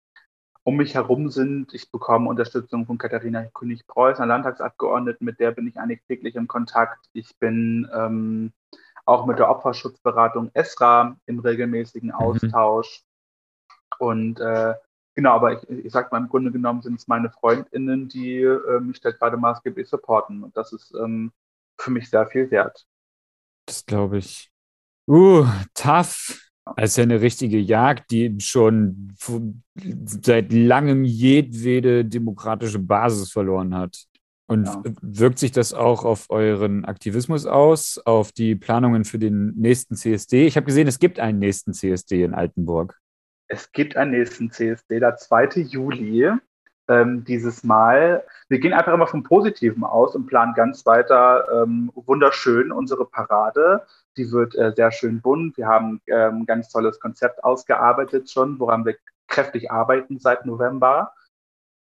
um 0.67 0.77
mich 0.77 0.97
herum 0.97 1.31
sind. 1.31 1.73
Ich 1.75 1.93
bekomme 1.93 2.29
Unterstützung 2.29 2.87
von 2.87 2.99
Katharina 2.99 3.45
König-Preuß, 3.55 4.19
einer 4.19 4.35
Landtagsabgeordneten, 4.35 5.25
mit 5.25 5.39
der 5.39 5.53
bin 5.53 5.69
ich 5.69 5.79
eigentlich 5.79 6.03
täglich 6.09 6.35
im 6.35 6.49
Kontakt. 6.49 7.09
Ich 7.13 7.39
bin 7.39 7.89
ähm, 7.95 8.53
auch 9.05 9.27
mit 9.27 9.39
der 9.39 9.49
Opferschutzberatung 9.49 10.51
ESRA 10.55 11.17
im 11.27 11.39
regelmäßigen 11.39 12.11
Austausch. 12.11 13.05
Und 14.01 14.41
äh, 14.41 14.75
genau, 15.15 15.35
aber 15.35 15.53
ich, 15.53 15.71
ich 15.71 15.93
sag 15.93 16.11
mal, 16.11 16.19
im 16.19 16.29
Grunde 16.29 16.51
genommen 16.51 16.83
sind 16.83 16.99
es 16.99 17.07
meine 17.07 17.31
FreundInnen, 17.31 18.09
die 18.09 18.41
äh, 18.41 18.81
mich 18.81 19.01
da 19.01 19.13
gerade 19.13 19.37
maßgeblich 19.37 19.89
supporten. 19.89 20.43
Und 20.43 20.57
das 20.57 20.73
ist 20.73 20.93
ähm, 20.97 21.31
für 21.79 21.93
mich 21.93 22.11
sehr 22.11 22.27
viel 22.27 22.51
wert. 22.51 22.85
Das 23.67 23.87
glaube 23.87 24.19
ich. 24.19 24.51
Uh, 25.07 25.47
tough. 25.75 26.46
Das 26.75 26.91
ist 26.91 26.97
ja 26.97 27.05
eine 27.05 27.21
richtige 27.21 27.59
Jagd, 27.59 28.11
die 28.11 28.41
schon 28.41 29.15
seit 30.05 30.53
langem 30.53 31.05
jedwede 31.05 32.05
demokratische 32.05 32.81
Basis 32.81 33.31
verloren 33.31 33.75
hat. 33.75 34.07
Und 34.49 34.67
ja. 34.67 34.83
wirkt 35.03 35.39
sich 35.39 35.51
das 35.51 35.75
auch 35.75 36.05
auf 36.05 36.31
euren 36.31 36.85
Aktivismus 36.85 37.47
aus, 37.47 37.99
auf 38.05 38.31
die 38.33 38.55
Planungen 38.55 39.05
für 39.05 39.19
den 39.19 39.55
nächsten 39.57 39.97
CSD? 39.97 40.47
Ich 40.47 40.57
habe 40.57 40.67
gesehen, 40.67 40.87
es 40.87 40.99
gibt 40.99 41.19
einen 41.19 41.41
nächsten 41.41 41.73
CSD 41.73 42.23
in 42.23 42.35
Altenburg. 42.35 42.97
Es 43.49 43.71
gibt 43.73 43.97
einen 43.97 44.13
nächsten 44.13 44.51
CSD, 44.51 45.01
der 45.01 45.17
2. 45.17 45.61
Juli 45.63 46.37
ähm, 46.89 47.25
dieses 47.25 47.65
Mal. 47.65 48.25
Wir 48.49 48.59
gehen 48.59 48.73
einfach 48.73 48.93
immer 48.93 49.07
vom 49.07 49.23
Positiven 49.23 49.85
aus 49.85 50.15
und 50.15 50.27
planen 50.27 50.55
ganz 50.55 50.87
weiter 50.87 51.63
ähm, 51.63 51.91
wunderschön 51.95 52.73
unsere 52.73 53.05
Parade. 53.05 53.83
Die 54.17 54.31
wird 54.31 54.55
äh, 54.55 54.73
sehr 54.75 54.93
schön 54.93 55.21
bunt. 55.21 55.57
Wir 55.57 55.67
haben 55.67 56.01
ähm, 56.07 56.41
ein 56.41 56.47
ganz 56.47 56.69
tolles 56.69 57.01
Konzept 57.01 57.45
ausgearbeitet 57.45 58.31
schon, 58.31 58.59
woran 58.59 58.85
wir 58.85 58.97
kräftig 59.29 59.71
arbeiten 59.71 60.19
seit 60.19 60.47
November. 60.47 61.13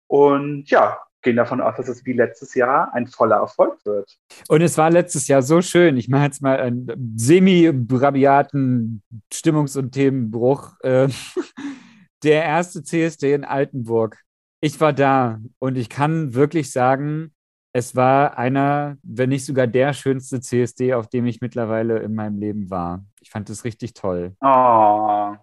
Und 0.08 0.70
ja, 0.70 1.00
gehen 1.22 1.36
davon 1.36 1.62
aus, 1.62 1.76
dass 1.76 1.90
es 1.90 2.06
wie 2.06 2.14
letztes 2.14 2.56
Jahr 2.56 2.94
ein 2.94 3.08
voller 3.08 3.38
Erfolg 3.38 3.86
wird. 3.86 4.18
Und 4.48 4.62
es 4.62 4.78
war 4.78 4.90
letztes 4.90 5.28
Jahr 5.28 5.42
so 5.42 5.62
schön. 5.62 5.98
Ich 5.98 6.08
mache 6.08 6.24
jetzt 6.24 6.42
mal 6.42 6.58
einen 6.58 7.14
semi-brabiaten 7.18 9.04
Stimmungs- 9.34 9.78
und 9.78 9.92
Themenbruch. 9.92 10.80
Äh, 10.82 11.10
der 12.24 12.44
erste 12.44 12.84
CSD 12.84 13.34
in 13.34 13.44
Altenburg. 13.44 14.18
Ich 14.60 14.82
war 14.82 14.94
da 14.94 15.40
und 15.60 15.78
ich 15.78 15.90
kann 15.90 16.34
wirklich 16.34 16.72
sagen, 16.72 17.32
es 17.74 17.96
war 17.96 18.40
einer, 18.40 18.98
wenn 19.04 19.30
nicht 19.30 19.46
sogar 19.46 19.68
der 19.68 19.94
schönste 19.94 20.42
CSD, 20.42 20.96
auf 20.96 21.08
dem 21.10 21.28
ich 21.28 21.42
mittlerweile 21.42 22.00
in 22.00 22.16
meinem 22.16 22.40
Leben 22.40 22.72
war. 22.72 23.06
Ich 23.22 23.30
fand 23.30 23.50
es 23.52 23.66
richtig 23.66 23.94
toll. 23.94 24.36
Oh, 24.42 25.36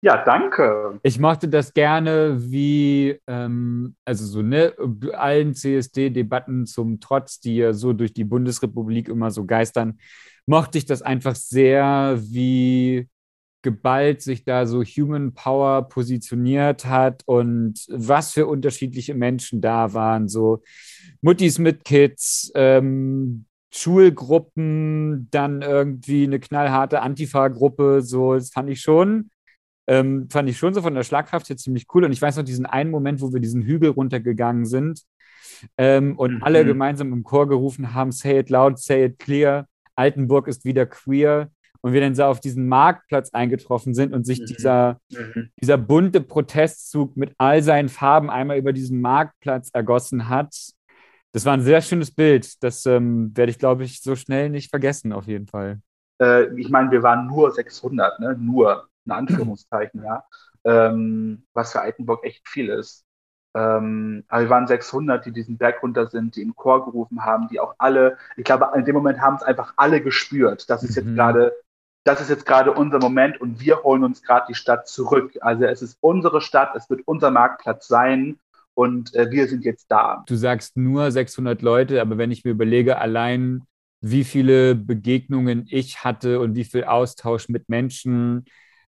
ja, 0.00 0.24
danke. 0.24 0.98
Ich 1.04 1.20
mochte 1.20 1.48
das 1.48 1.74
gerne, 1.74 2.36
wie, 2.50 3.20
ähm, 3.28 3.94
also 4.04 4.26
so, 4.26 4.42
ne, 4.42 4.74
allen 5.12 5.54
CSD-Debatten 5.54 6.66
zum 6.66 6.98
Trotz, 6.98 7.38
die 7.38 7.56
ja 7.56 7.72
so 7.72 7.92
durch 7.92 8.12
die 8.12 8.24
Bundesrepublik 8.24 9.08
immer 9.08 9.30
so 9.30 9.46
geistern, 9.46 9.98
mochte 10.44 10.78
ich 10.78 10.86
das 10.86 11.02
einfach 11.02 11.36
sehr, 11.36 12.18
wie 12.20 13.08
geballt 13.66 14.22
sich 14.22 14.44
da 14.44 14.64
so 14.64 14.84
Human 14.84 15.34
Power 15.34 15.88
positioniert 15.88 16.86
hat 16.86 17.24
und 17.26 17.84
was 17.88 18.30
für 18.30 18.46
unterschiedliche 18.46 19.14
Menschen 19.14 19.60
da 19.60 19.92
waren, 19.92 20.28
so 20.28 20.62
Muttis 21.20 21.58
mit 21.58 21.84
Kids, 21.84 22.52
ähm, 22.54 23.46
Schulgruppen, 23.74 25.26
dann 25.32 25.62
irgendwie 25.62 26.22
eine 26.22 26.38
knallharte 26.38 27.02
Antifa-Gruppe, 27.02 28.02
so, 28.02 28.34
das 28.34 28.50
fand 28.50 28.70
ich 28.70 28.80
schon 28.80 29.30
ähm, 29.88 30.28
fand 30.30 30.48
ich 30.48 30.58
schon 30.58 30.74
so 30.74 30.82
von 30.82 30.94
der 30.94 31.02
Schlagkraft 31.02 31.48
her 31.48 31.56
ziemlich 31.56 31.86
cool. 31.94 32.04
Und 32.04 32.12
ich 32.12 32.22
weiß 32.22 32.36
noch 32.36 32.44
diesen 32.44 32.66
einen 32.66 32.90
Moment, 32.90 33.20
wo 33.20 33.32
wir 33.32 33.40
diesen 33.40 33.62
Hügel 33.62 33.90
runtergegangen 33.90 34.64
sind 34.64 35.02
ähm, 35.78 36.16
und 36.16 36.36
mhm. 36.36 36.42
alle 36.42 36.64
gemeinsam 36.64 37.12
im 37.12 37.24
Chor 37.24 37.48
gerufen 37.48 37.94
haben: 37.94 38.12
Say 38.12 38.38
it 38.38 38.50
loud, 38.50 38.78
say 38.78 39.06
it 39.06 39.18
clear. 39.18 39.66
Altenburg 39.94 40.48
ist 40.48 40.64
wieder 40.64 40.86
queer. 40.86 41.50
Und 41.86 41.92
wir 41.92 42.00
dann 42.00 42.16
so 42.16 42.24
auf 42.24 42.40
diesen 42.40 42.66
Marktplatz 42.66 43.30
eingetroffen 43.30 43.94
sind 43.94 44.12
und 44.12 44.26
sich 44.26 44.40
mhm. 44.40 44.46
dieser, 44.46 44.98
mhm. 45.08 45.50
dieser 45.62 45.78
bunte 45.78 46.20
Protestzug 46.20 47.16
mit 47.16 47.32
all 47.38 47.62
seinen 47.62 47.88
Farben 47.88 48.28
einmal 48.28 48.58
über 48.58 48.72
diesen 48.72 49.00
Marktplatz 49.00 49.70
ergossen 49.72 50.28
hat. 50.28 50.52
Das 51.30 51.44
war 51.44 51.52
ein 51.52 51.62
sehr 51.62 51.80
schönes 51.82 52.10
Bild. 52.10 52.60
Das 52.64 52.86
ähm, 52.86 53.30
werde 53.36 53.50
ich, 53.50 53.60
glaube 53.60 53.84
ich, 53.84 54.02
so 54.02 54.16
schnell 54.16 54.50
nicht 54.50 54.70
vergessen, 54.70 55.12
auf 55.12 55.28
jeden 55.28 55.46
Fall. 55.46 55.78
Äh, 56.20 56.52
ich 56.60 56.70
meine, 56.70 56.90
wir 56.90 57.04
waren 57.04 57.28
nur 57.28 57.52
600, 57.52 58.18
ne? 58.18 58.36
Nur 58.36 58.88
in 59.04 59.12
Anführungszeichen, 59.12 60.02
ja, 60.02 60.24
ähm, 60.64 61.46
was 61.54 61.70
für 61.70 61.82
Altenburg 61.82 62.24
echt 62.24 62.48
viel 62.48 62.68
ist. 62.68 63.04
Ähm, 63.56 64.24
aber 64.28 64.42
wir 64.42 64.50
waren 64.50 64.66
600, 64.66 65.24
die 65.24 65.32
diesen 65.32 65.56
Berg 65.56 65.82
runter 65.82 66.08
sind, 66.08 66.36
die 66.36 66.42
im 66.42 66.54
Chor 66.54 66.84
gerufen 66.84 67.24
haben, 67.24 67.48
die 67.48 67.58
auch 67.58 67.74
alle, 67.78 68.18
ich 68.36 68.44
glaube, 68.44 68.68
in 68.74 68.84
dem 68.84 68.94
Moment 68.94 69.20
haben 69.20 69.36
es 69.36 69.42
einfach 69.42 69.72
alle 69.76 70.02
gespürt. 70.02 70.68
Das 70.68 70.82
ist 70.82 70.90
mhm. 70.90 71.06
jetzt 71.06 71.16
gerade, 71.16 71.54
das 72.06 72.20
ist 72.20 72.30
jetzt 72.30 72.46
gerade 72.46 72.72
unser 72.72 73.00
Moment 73.00 73.40
und 73.40 73.60
wir 73.60 73.82
holen 73.82 74.04
uns 74.04 74.22
gerade 74.22 74.46
die 74.48 74.54
Stadt 74.54 74.86
zurück. 74.86 75.36
Also 75.40 75.64
es 75.64 75.82
ist 75.82 75.98
unsere 76.00 76.40
Stadt, 76.40 76.70
es 76.76 76.88
wird 76.88 77.00
unser 77.04 77.32
Marktplatz 77.32 77.88
sein 77.88 78.38
und 78.74 79.12
äh, 79.16 79.30
wir 79.32 79.48
sind 79.48 79.64
jetzt 79.64 79.90
da. 79.90 80.22
Du 80.28 80.36
sagst 80.36 80.76
nur 80.76 81.10
600 81.10 81.62
Leute, 81.62 82.00
aber 82.00 82.16
wenn 82.16 82.30
ich 82.30 82.44
mir 82.44 82.52
überlege, 82.52 82.98
allein 82.98 83.64
wie 84.00 84.22
viele 84.22 84.76
Begegnungen 84.76 85.66
ich 85.68 86.04
hatte 86.04 86.38
und 86.38 86.54
wie 86.54 86.64
viel 86.64 86.84
Austausch 86.84 87.48
mit 87.48 87.68
Menschen, 87.68 88.44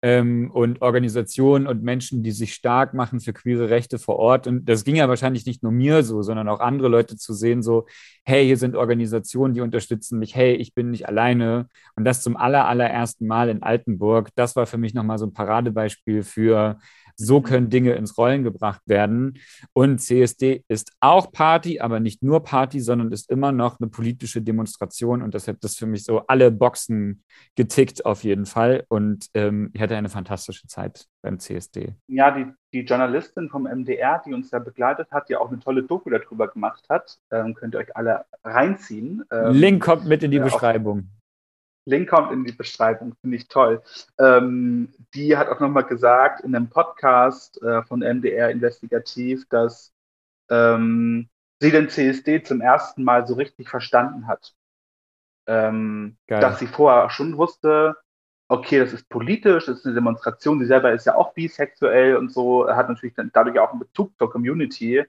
ähm, 0.02 0.50
und 0.50 0.80
Organisationen 0.82 1.66
und 1.66 1.82
Menschen, 1.82 2.22
die 2.22 2.32
sich 2.32 2.54
stark 2.54 2.94
machen 2.94 3.20
für 3.20 3.32
queere 3.32 3.70
Rechte 3.70 3.98
vor 3.98 4.16
Ort. 4.16 4.46
Und 4.46 4.68
das 4.68 4.84
ging 4.84 4.96
ja 4.96 5.08
wahrscheinlich 5.08 5.46
nicht 5.46 5.62
nur 5.62 5.72
mir 5.72 6.02
so, 6.02 6.22
sondern 6.22 6.48
auch 6.48 6.60
andere 6.60 6.88
Leute 6.88 7.16
zu 7.16 7.34
sehen, 7.34 7.62
so, 7.62 7.86
hey, 8.24 8.46
hier 8.46 8.56
sind 8.56 8.76
Organisationen, 8.76 9.54
die 9.54 9.60
unterstützen 9.60 10.18
mich, 10.18 10.34
hey, 10.34 10.54
ich 10.54 10.74
bin 10.74 10.90
nicht 10.90 11.08
alleine. 11.08 11.68
Und 11.96 12.04
das 12.04 12.22
zum 12.22 12.36
aller, 12.36 12.66
allerersten 12.66 13.26
Mal 13.26 13.48
in 13.48 13.62
Altenburg, 13.62 14.30
das 14.34 14.56
war 14.56 14.66
für 14.66 14.78
mich 14.78 14.94
nochmal 14.94 15.18
so 15.18 15.26
ein 15.26 15.34
Paradebeispiel 15.34 16.22
für, 16.22 16.78
so 17.20 17.40
können 17.40 17.70
Dinge 17.70 17.92
ins 17.92 18.16
Rollen 18.16 18.42
gebracht 18.42 18.80
werden. 18.86 19.38
Und 19.72 19.98
CSD 19.98 20.64
ist 20.68 20.92
auch 21.00 21.32
Party, 21.32 21.80
aber 21.80 22.00
nicht 22.00 22.22
nur 22.22 22.42
Party, 22.42 22.80
sondern 22.80 23.12
ist 23.12 23.30
immer 23.30 23.52
noch 23.52 23.78
eine 23.78 23.88
politische 23.88 24.42
Demonstration. 24.42 25.22
Und 25.22 25.34
das 25.34 25.46
hat 25.46 25.58
das 25.60 25.76
für 25.76 25.86
mich 25.86 26.04
so 26.04 26.20
alle 26.26 26.50
Boxen 26.50 27.22
getickt 27.56 28.06
auf 28.06 28.24
jeden 28.24 28.46
Fall. 28.46 28.84
Und 28.88 29.26
ähm, 29.34 29.70
ich 29.74 29.80
hatte 29.80 29.96
eine 29.96 30.08
fantastische 30.08 30.66
Zeit 30.66 31.06
beim 31.22 31.38
CSD. 31.38 31.94
Ja, 32.08 32.30
die, 32.30 32.46
die 32.72 32.80
Journalistin 32.80 33.50
vom 33.50 33.64
MDR, 33.64 34.22
die 34.24 34.32
uns 34.32 34.50
da 34.50 34.58
begleitet 34.58 35.08
hat, 35.10 35.28
die 35.28 35.36
auch 35.36 35.50
eine 35.50 35.60
tolle 35.60 35.82
Doku 35.82 36.08
darüber 36.08 36.48
gemacht 36.48 36.84
hat, 36.88 37.18
ähm, 37.30 37.54
könnt 37.54 37.74
ihr 37.74 37.78
euch 37.78 37.94
alle 37.96 38.24
reinziehen. 38.42 39.24
Ähm, 39.30 39.52
Link 39.52 39.82
kommt 39.82 40.06
mit 40.06 40.22
in 40.22 40.30
die 40.30 40.38
äh, 40.38 40.42
Beschreibung. 40.44 41.08
Link 41.86 42.08
kommt 42.08 42.32
in 42.32 42.44
die 42.44 42.52
Beschreibung, 42.52 43.14
finde 43.20 43.36
ich 43.36 43.48
toll. 43.48 43.82
Ähm, 44.18 44.92
die 45.14 45.36
hat 45.36 45.48
auch 45.48 45.60
nochmal 45.60 45.84
gesagt 45.84 46.42
in 46.42 46.54
einem 46.54 46.68
Podcast 46.68 47.60
äh, 47.62 47.82
von 47.82 48.00
MDR 48.00 48.50
Investigativ, 48.50 49.48
dass 49.48 49.92
ähm, 50.50 51.28
sie 51.60 51.70
den 51.70 51.88
CSD 51.88 52.42
zum 52.42 52.60
ersten 52.60 53.04
Mal 53.04 53.26
so 53.26 53.34
richtig 53.34 53.68
verstanden 53.68 54.26
hat. 54.26 54.54
Ähm, 55.46 56.16
dass 56.26 56.58
sie 56.58 56.66
vorher 56.66 57.10
schon 57.10 57.36
wusste, 57.36 57.96
okay, 58.48 58.78
das 58.78 58.92
ist 58.92 59.08
politisch, 59.08 59.66
das 59.66 59.78
ist 59.78 59.86
eine 59.86 59.94
Demonstration, 59.94 60.58
sie 60.58 60.66
selber 60.66 60.92
ist 60.92 61.06
ja 61.06 61.14
auch 61.14 61.32
bisexuell 61.34 62.16
und 62.16 62.32
so, 62.32 62.68
hat 62.68 62.88
natürlich 62.88 63.14
dann 63.14 63.30
dadurch 63.32 63.58
auch 63.58 63.70
einen 63.70 63.80
Bezug 63.80 64.16
zur 64.18 64.30
Community. 64.30 65.04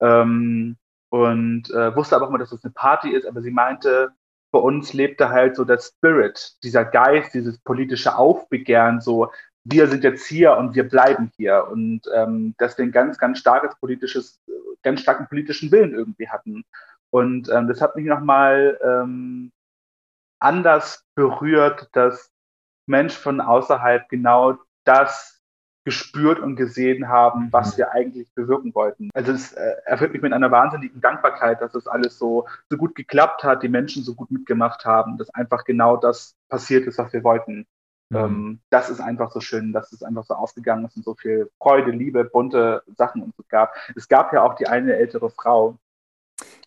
Ähm, 0.00 0.76
und 1.08 1.70
äh, 1.70 1.94
wusste 1.94 2.16
aber 2.16 2.26
auch 2.26 2.30
mal, 2.30 2.38
dass 2.38 2.50
das 2.50 2.64
eine 2.64 2.72
Party 2.72 3.10
ist, 3.10 3.24
aber 3.24 3.40
sie 3.40 3.52
meinte, 3.52 4.10
bei 4.54 4.60
uns 4.60 4.92
lebte 4.92 5.30
halt 5.30 5.56
so 5.56 5.64
der 5.64 5.78
Spirit, 5.78 6.54
dieser 6.62 6.84
Geist, 6.84 7.34
dieses 7.34 7.58
politische 7.58 8.16
Aufbegehren, 8.16 9.00
so 9.00 9.32
wir 9.64 9.88
sind 9.88 10.04
jetzt 10.04 10.28
hier 10.28 10.56
und 10.56 10.76
wir 10.76 10.88
bleiben 10.88 11.32
hier 11.36 11.66
und 11.72 12.02
ähm, 12.14 12.54
dass 12.58 12.78
wir 12.78 12.84
ein 12.84 12.92
ganz, 12.92 13.18
ganz 13.18 13.40
starkes 13.40 13.74
politisches, 13.80 14.40
ganz 14.84 15.00
starken 15.00 15.26
politischen 15.26 15.72
Willen 15.72 15.92
irgendwie 15.92 16.28
hatten. 16.28 16.62
Und 17.10 17.48
ähm, 17.48 17.66
das 17.66 17.80
hat 17.80 17.96
mich 17.96 18.04
nochmal 18.04 18.78
ähm, 18.80 19.50
anders 20.38 21.04
berührt, 21.16 21.88
dass 21.90 22.30
Menschen 22.86 23.20
von 23.20 23.40
außerhalb 23.40 24.08
genau 24.08 24.56
das 24.84 25.42
gespürt 25.84 26.38
und 26.38 26.56
gesehen 26.56 27.08
haben, 27.08 27.48
was 27.50 27.74
mhm. 27.74 27.78
wir 27.78 27.92
eigentlich 27.92 28.32
bewirken 28.34 28.74
wollten. 28.74 29.10
Also 29.14 29.32
es 29.32 29.52
äh, 29.52 29.74
erfüllt 29.84 30.12
mich 30.12 30.22
mit 30.22 30.32
einer 30.32 30.50
wahnsinnigen 30.50 31.00
Dankbarkeit, 31.00 31.60
dass 31.60 31.72
das 31.72 31.86
alles 31.86 32.18
so, 32.18 32.46
so 32.70 32.76
gut 32.76 32.94
geklappt 32.94 33.44
hat, 33.44 33.62
die 33.62 33.68
Menschen 33.68 34.02
so 34.02 34.14
gut 34.14 34.30
mitgemacht 34.30 34.84
haben, 34.84 35.18
dass 35.18 35.30
einfach 35.34 35.64
genau 35.64 35.96
das 35.96 36.36
passiert 36.48 36.86
ist, 36.86 36.98
was 36.98 37.12
wir 37.12 37.22
wollten. 37.22 37.66
Mhm. 38.10 38.16
Ähm, 38.16 38.60
das 38.70 38.88
ist 38.88 39.00
einfach 39.00 39.30
so 39.30 39.40
schön, 39.40 39.72
dass 39.72 39.92
es 39.92 40.02
einfach 40.02 40.24
so 40.24 40.34
ausgegangen 40.34 40.86
ist 40.86 40.96
und 40.96 41.04
so 41.04 41.14
viel 41.14 41.50
Freude, 41.60 41.90
Liebe, 41.90 42.24
bunte 42.24 42.82
Sachen 42.96 43.22
und 43.22 43.34
so 43.36 43.44
gab. 43.48 43.74
Es 43.94 44.08
gab 44.08 44.32
ja 44.32 44.42
auch 44.42 44.54
die 44.54 44.66
eine 44.66 44.94
ältere 44.96 45.30
Frau. 45.30 45.76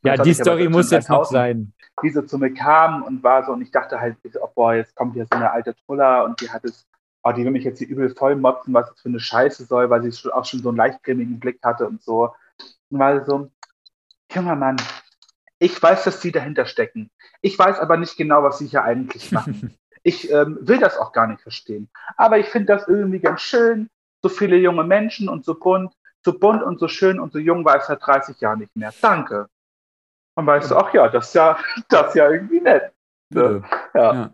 Ja, 0.03 0.15
die 0.15 0.33
Story 0.33 0.69
muss 0.69 0.91
jetzt 0.91 1.09
noch 1.09 1.25
sein. 1.25 1.73
Die 2.03 2.09
so 2.11 2.21
zu 2.21 2.37
mir 2.37 2.53
kam 2.53 3.01
und 3.03 3.23
war 3.23 3.43
so, 3.43 3.51
und 3.51 3.61
ich 3.61 3.71
dachte 3.71 3.99
halt, 3.99 4.17
oh 4.39 4.47
boah, 4.53 4.75
jetzt 4.75 4.95
kommt 4.95 5.15
hier 5.15 5.25
so 5.25 5.35
eine 5.35 5.51
alte 5.51 5.75
Truller 5.85 6.25
und 6.25 6.39
die 6.39 6.49
hat 6.49 6.63
es 6.63 6.87
oh, 7.27 7.31
die 7.31 7.43
will 7.43 7.51
mich 7.51 7.63
jetzt 7.63 7.79
hier 7.79 7.87
übel 7.87 8.13
voll 8.15 8.35
motzen, 8.35 8.73
was 8.73 8.89
das 8.89 9.01
für 9.01 9.09
eine 9.09 9.19
Scheiße 9.19 9.65
soll, 9.65 9.89
weil 9.89 10.03
sie 10.03 10.31
auch 10.31 10.45
schon 10.45 10.61
so 10.61 10.69
einen 10.69 10.77
leichtgrimmigen 10.77 11.39
Blick 11.39 11.59
hatte 11.63 11.87
und 11.87 12.01
so. 12.01 12.33
Und 12.89 12.99
war 12.99 13.25
so, 13.25 13.51
junger 14.31 14.55
Mann, 14.55 14.77
ich 15.59 15.81
weiß, 15.81 16.03
dass 16.03 16.21
sie 16.21 16.31
dahinter 16.31 16.65
stecken. 16.65 17.09
Ich 17.41 17.57
weiß 17.57 17.79
aber 17.79 17.97
nicht 17.97 18.17
genau, 18.17 18.43
was 18.43 18.59
sie 18.59 18.67
hier 18.67 18.83
eigentlich 18.83 19.31
machen. 19.31 19.77
ich 20.03 20.31
ähm, 20.31 20.59
will 20.61 20.79
das 20.79 20.97
auch 20.97 21.11
gar 21.11 21.27
nicht 21.27 21.41
verstehen. 21.41 21.89
Aber 22.15 22.37
ich 22.37 22.47
finde 22.47 22.73
das 22.73 22.87
irgendwie 22.87 23.19
ganz 23.19 23.41
schön. 23.41 23.89
So 24.23 24.29
viele 24.29 24.57
junge 24.57 24.83
Menschen 24.83 25.29
und 25.29 25.45
so 25.45 25.53
bunt, 25.53 25.93
so 26.25 26.37
bunt 26.37 26.63
und 26.63 26.79
so 26.79 26.87
schön 26.87 27.19
und 27.19 27.31
so 27.31 27.39
jung 27.39 27.63
war 27.65 27.77
es 27.77 27.87
seit 27.87 28.05
30 28.05 28.39
Jahren 28.39 28.59
nicht 28.59 28.75
mehr. 28.75 28.93
Danke. 29.01 29.47
Und 30.35 30.45
weißt 30.45 30.71
du, 30.71 30.77
ach 30.77 30.93
ja, 30.93 31.07
das 31.07 31.27
ist 31.27 31.35
ja, 31.35 31.57
das 31.89 32.09
ist 32.09 32.15
ja 32.15 32.29
irgendwie 32.29 32.61
nett. 32.61 32.93
Ja. 33.33 33.61
ja. 33.93 34.33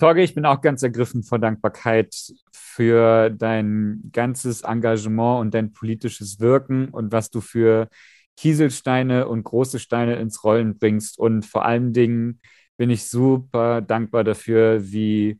Torge, 0.00 0.22
ich 0.22 0.34
bin 0.34 0.46
auch 0.46 0.62
ganz 0.62 0.82
ergriffen 0.82 1.22
vor 1.22 1.38
Dankbarkeit 1.38 2.16
für 2.52 3.28
dein 3.30 4.10
ganzes 4.12 4.62
Engagement 4.62 5.40
und 5.40 5.54
dein 5.54 5.72
politisches 5.72 6.40
Wirken 6.40 6.88
und 6.88 7.12
was 7.12 7.30
du 7.30 7.40
für 7.40 7.88
Kieselsteine 8.36 9.28
und 9.28 9.44
große 9.44 9.78
Steine 9.78 10.16
ins 10.16 10.42
Rollen 10.42 10.78
bringst. 10.78 11.18
Und 11.18 11.44
vor 11.44 11.66
allen 11.66 11.92
Dingen 11.92 12.40
bin 12.78 12.88
ich 12.88 13.08
super 13.08 13.82
dankbar 13.82 14.24
dafür, 14.24 14.90
wie 14.90 15.38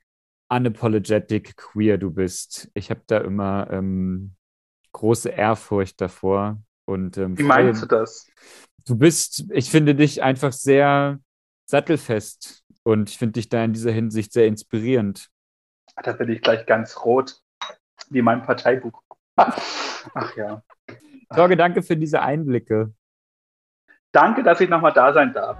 unapologetic 0.50 1.56
queer 1.56 1.96
du 1.96 2.10
bist. 2.10 2.70
Ich 2.74 2.90
habe 2.90 3.00
da 3.06 3.18
immer 3.18 3.68
ähm, 3.70 4.34
große 4.92 5.30
Ehrfurcht 5.30 6.00
davor. 6.02 6.62
Und, 6.84 7.16
ähm, 7.16 7.38
wie 7.38 7.44
meinst 7.44 7.82
du 7.82 7.86
das? 7.86 8.26
Du 8.86 8.96
bist, 8.96 9.44
ich 9.52 9.70
finde 9.70 9.94
dich 9.94 10.22
einfach 10.22 10.52
sehr 10.52 11.18
sattelfest 11.64 12.59
und 12.82 13.10
ich 13.10 13.18
finde 13.18 13.32
dich 13.32 13.48
da 13.48 13.64
in 13.64 13.72
dieser 13.72 13.92
Hinsicht 13.92 14.32
sehr 14.32 14.46
inspirierend. 14.46 15.28
Da 16.02 16.12
bin 16.12 16.30
ich 16.30 16.40
gleich 16.40 16.66
ganz 16.66 17.04
rot, 17.04 17.40
wie 18.08 18.22
mein 18.22 18.42
Parteibuch. 18.42 19.02
Ach 19.36 20.36
ja. 20.36 20.62
Sorge, 21.30 21.56
danke 21.56 21.82
für 21.82 21.96
diese 21.96 22.22
Einblicke. 22.22 22.92
Danke, 24.12 24.42
dass 24.42 24.60
ich 24.60 24.68
nochmal 24.68 24.92
da 24.92 25.12
sein 25.12 25.32
darf. 25.32 25.56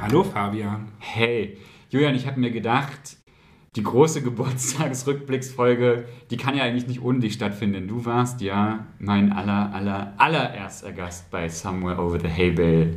Hallo 0.00 0.24
Fabian. 0.24 0.92
Hey, 0.98 1.58
Julian, 1.88 2.14
ich 2.14 2.26
habe 2.26 2.40
mir 2.40 2.50
gedacht, 2.50 3.21
die 3.76 3.82
große 3.82 4.22
Geburtstagsrückblicksfolge, 4.24 6.04
die 6.30 6.36
kann 6.36 6.56
ja 6.56 6.64
eigentlich 6.64 6.86
nicht 6.86 7.02
ohne 7.02 7.20
dich 7.20 7.34
stattfinden. 7.34 7.88
Du 7.88 8.04
warst 8.04 8.40
ja 8.40 8.86
mein 8.98 9.32
aller, 9.32 9.74
aller, 9.74 10.12
allererster 10.18 10.92
Gast 10.92 11.30
bei 11.30 11.48
Somewhere 11.48 12.00
Over 12.00 12.20
the 12.20 12.28
Hay 12.28 12.50
Bale. 12.50 12.96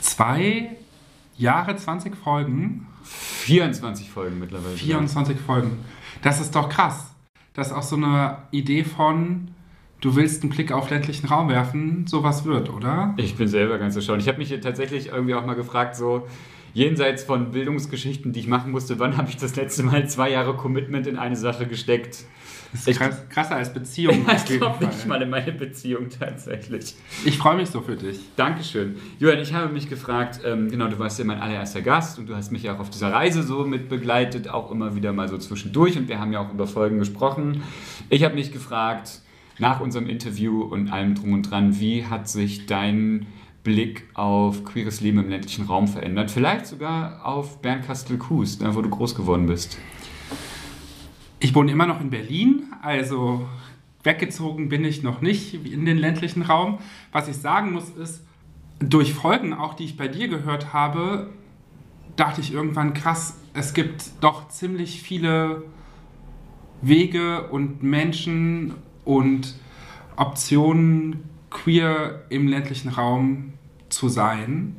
Zwei 0.00 0.76
Jahre, 1.36 1.76
20 1.76 2.14
Folgen? 2.14 2.86
24 3.02 4.10
Folgen 4.10 4.38
mittlerweile. 4.38 4.76
24 4.76 5.38
Folgen. 5.38 5.78
Das 6.22 6.40
ist 6.40 6.54
doch 6.54 6.68
krass. 6.68 7.10
Das 7.52 7.68
ist 7.68 7.72
auch 7.72 7.82
so 7.82 7.96
eine 7.96 8.38
Idee 8.50 8.82
von, 8.82 9.48
du 10.00 10.16
willst 10.16 10.42
einen 10.42 10.50
Blick 10.50 10.72
auf 10.72 10.90
ländlichen 10.90 11.26
Raum 11.26 11.48
werfen, 11.48 12.06
sowas 12.06 12.44
wird, 12.44 12.70
oder? 12.70 13.14
Ich 13.16 13.36
bin 13.36 13.46
selber 13.48 13.78
ganz 13.78 13.94
erstaunt. 13.94 14.22
Ich 14.22 14.28
habe 14.28 14.38
mich 14.38 14.48
hier 14.48 14.60
tatsächlich 14.60 15.08
irgendwie 15.08 15.34
auch 15.34 15.44
mal 15.44 15.54
gefragt, 15.54 15.96
so 15.96 16.26
jenseits 16.74 17.22
von 17.22 17.52
Bildungsgeschichten, 17.52 18.32
die 18.32 18.40
ich 18.40 18.48
machen 18.48 18.72
musste, 18.72 18.98
wann 18.98 19.16
habe 19.16 19.30
ich 19.30 19.36
das 19.36 19.56
letzte 19.56 19.84
Mal 19.84 20.08
zwei 20.08 20.30
Jahre 20.30 20.54
Commitment 20.54 21.06
in 21.06 21.16
eine 21.16 21.36
Sache 21.36 21.66
gesteckt? 21.66 22.24
Das 22.72 22.88
ist 22.88 22.98
krass, 22.98 23.28
krasser 23.28 23.54
als 23.54 23.72
Beziehung. 23.72 24.26
ich 24.36 24.58
glaube 24.58 24.84
nicht 24.84 25.06
mal 25.06 25.22
in 25.22 25.30
meine 25.30 25.52
Beziehung 25.52 26.08
tatsächlich. 26.10 26.96
Ich 27.24 27.38
freue 27.38 27.56
mich 27.56 27.70
so 27.70 27.80
für 27.80 27.94
dich. 27.94 28.18
Dankeschön. 28.34 28.96
Julian, 29.20 29.38
ich 29.38 29.54
habe 29.54 29.72
mich 29.72 29.88
gefragt, 29.88 30.40
ähm, 30.44 30.68
genau, 30.68 30.88
du 30.88 30.98
warst 30.98 31.20
ja 31.20 31.24
mein 31.24 31.40
allererster 31.40 31.82
Gast 31.82 32.18
und 32.18 32.28
du 32.28 32.34
hast 32.34 32.50
mich 32.50 32.64
ja 32.64 32.74
auch 32.74 32.80
auf 32.80 32.90
dieser 32.90 33.12
Reise 33.12 33.44
so 33.44 33.64
mit 33.64 33.88
begleitet, 33.88 34.48
auch 34.48 34.72
immer 34.72 34.96
wieder 34.96 35.12
mal 35.12 35.28
so 35.28 35.38
zwischendurch 35.38 35.96
und 35.96 36.08
wir 36.08 36.18
haben 36.18 36.32
ja 36.32 36.40
auch 36.40 36.52
über 36.52 36.66
Folgen 36.66 36.98
gesprochen. 36.98 37.62
Ich 38.10 38.24
habe 38.24 38.34
mich 38.34 38.50
gefragt, 38.50 39.20
nach 39.58 39.80
unserem 39.80 40.08
Interview 40.08 40.62
und 40.62 40.92
allem 40.92 41.14
drum 41.14 41.32
und 41.32 41.48
dran, 41.48 41.78
wie 41.78 42.06
hat 42.06 42.28
sich 42.28 42.66
dein 42.66 43.26
Blick 43.64 44.04
auf 44.14 44.62
queeres 44.62 45.00
Leben 45.00 45.18
im 45.18 45.28
ländlichen 45.30 45.64
Raum 45.64 45.88
verändert? 45.88 46.30
Vielleicht 46.30 46.66
sogar 46.66 47.26
auf 47.26 47.60
Bernkastel-Kues, 47.62 48.58
da 48.58 48.74
wo 48.76 48.82
du 48.82 48.90
groß 48.90 49.14
geworden 49.14 49.46
bist. 49.46 49.78
Ich 51.40 51.54
wohne 51.54 51.72
immer 51.72 51.86
noch 51.86 52.00
in 52.00 52.10
Berlin, 52.10 52.64
also 52.82 53.46
weggezogen 54.02 54.68
bin 54.68 54.84
ich 54.84 55.02
noch 55.02 55.22
nicht 55.22 55.54
in 55.54 55.84
den 55.86 55.96
ländlichen 55.96 56.42
Raum. 56.42 56.78
Was 57.10 57.26
ich 57.26 57.36
sagen 57.36 57.72
muss 57.72 57.88
ist, 57.90 58.22
durch 58.78 59.14
Folgen 59.14 59.54
auch, 59.54 59.74
die 59.74 59.84
ich 59.84 59.96
bei 59.96 60.08
dir 60.08 60.28
gehört 60.28 60.72
habe, 60.72 61.30
dachte 62.16 62.42
ich 62.42 62.52
irgendwann 62.52 62.92
krass, 62.92 63.40
es 63.54 63.72
gibt 63.72 64.04
doch 64.20 64.48
ziemlich 64.48 65.02
viele 65.02 65.64
Wege 66.82 67.48
und 67.48 67.82
Menschen 67.82 68.74
und 69.04 69.54
Optionen, 70.16 71.24
queer 71.50 72.24
im 72.28 72.48
ländlichen 72.48 72.90
Raum 72.90 73.53
zu 73.94 74.08
sein. 74.08 74.76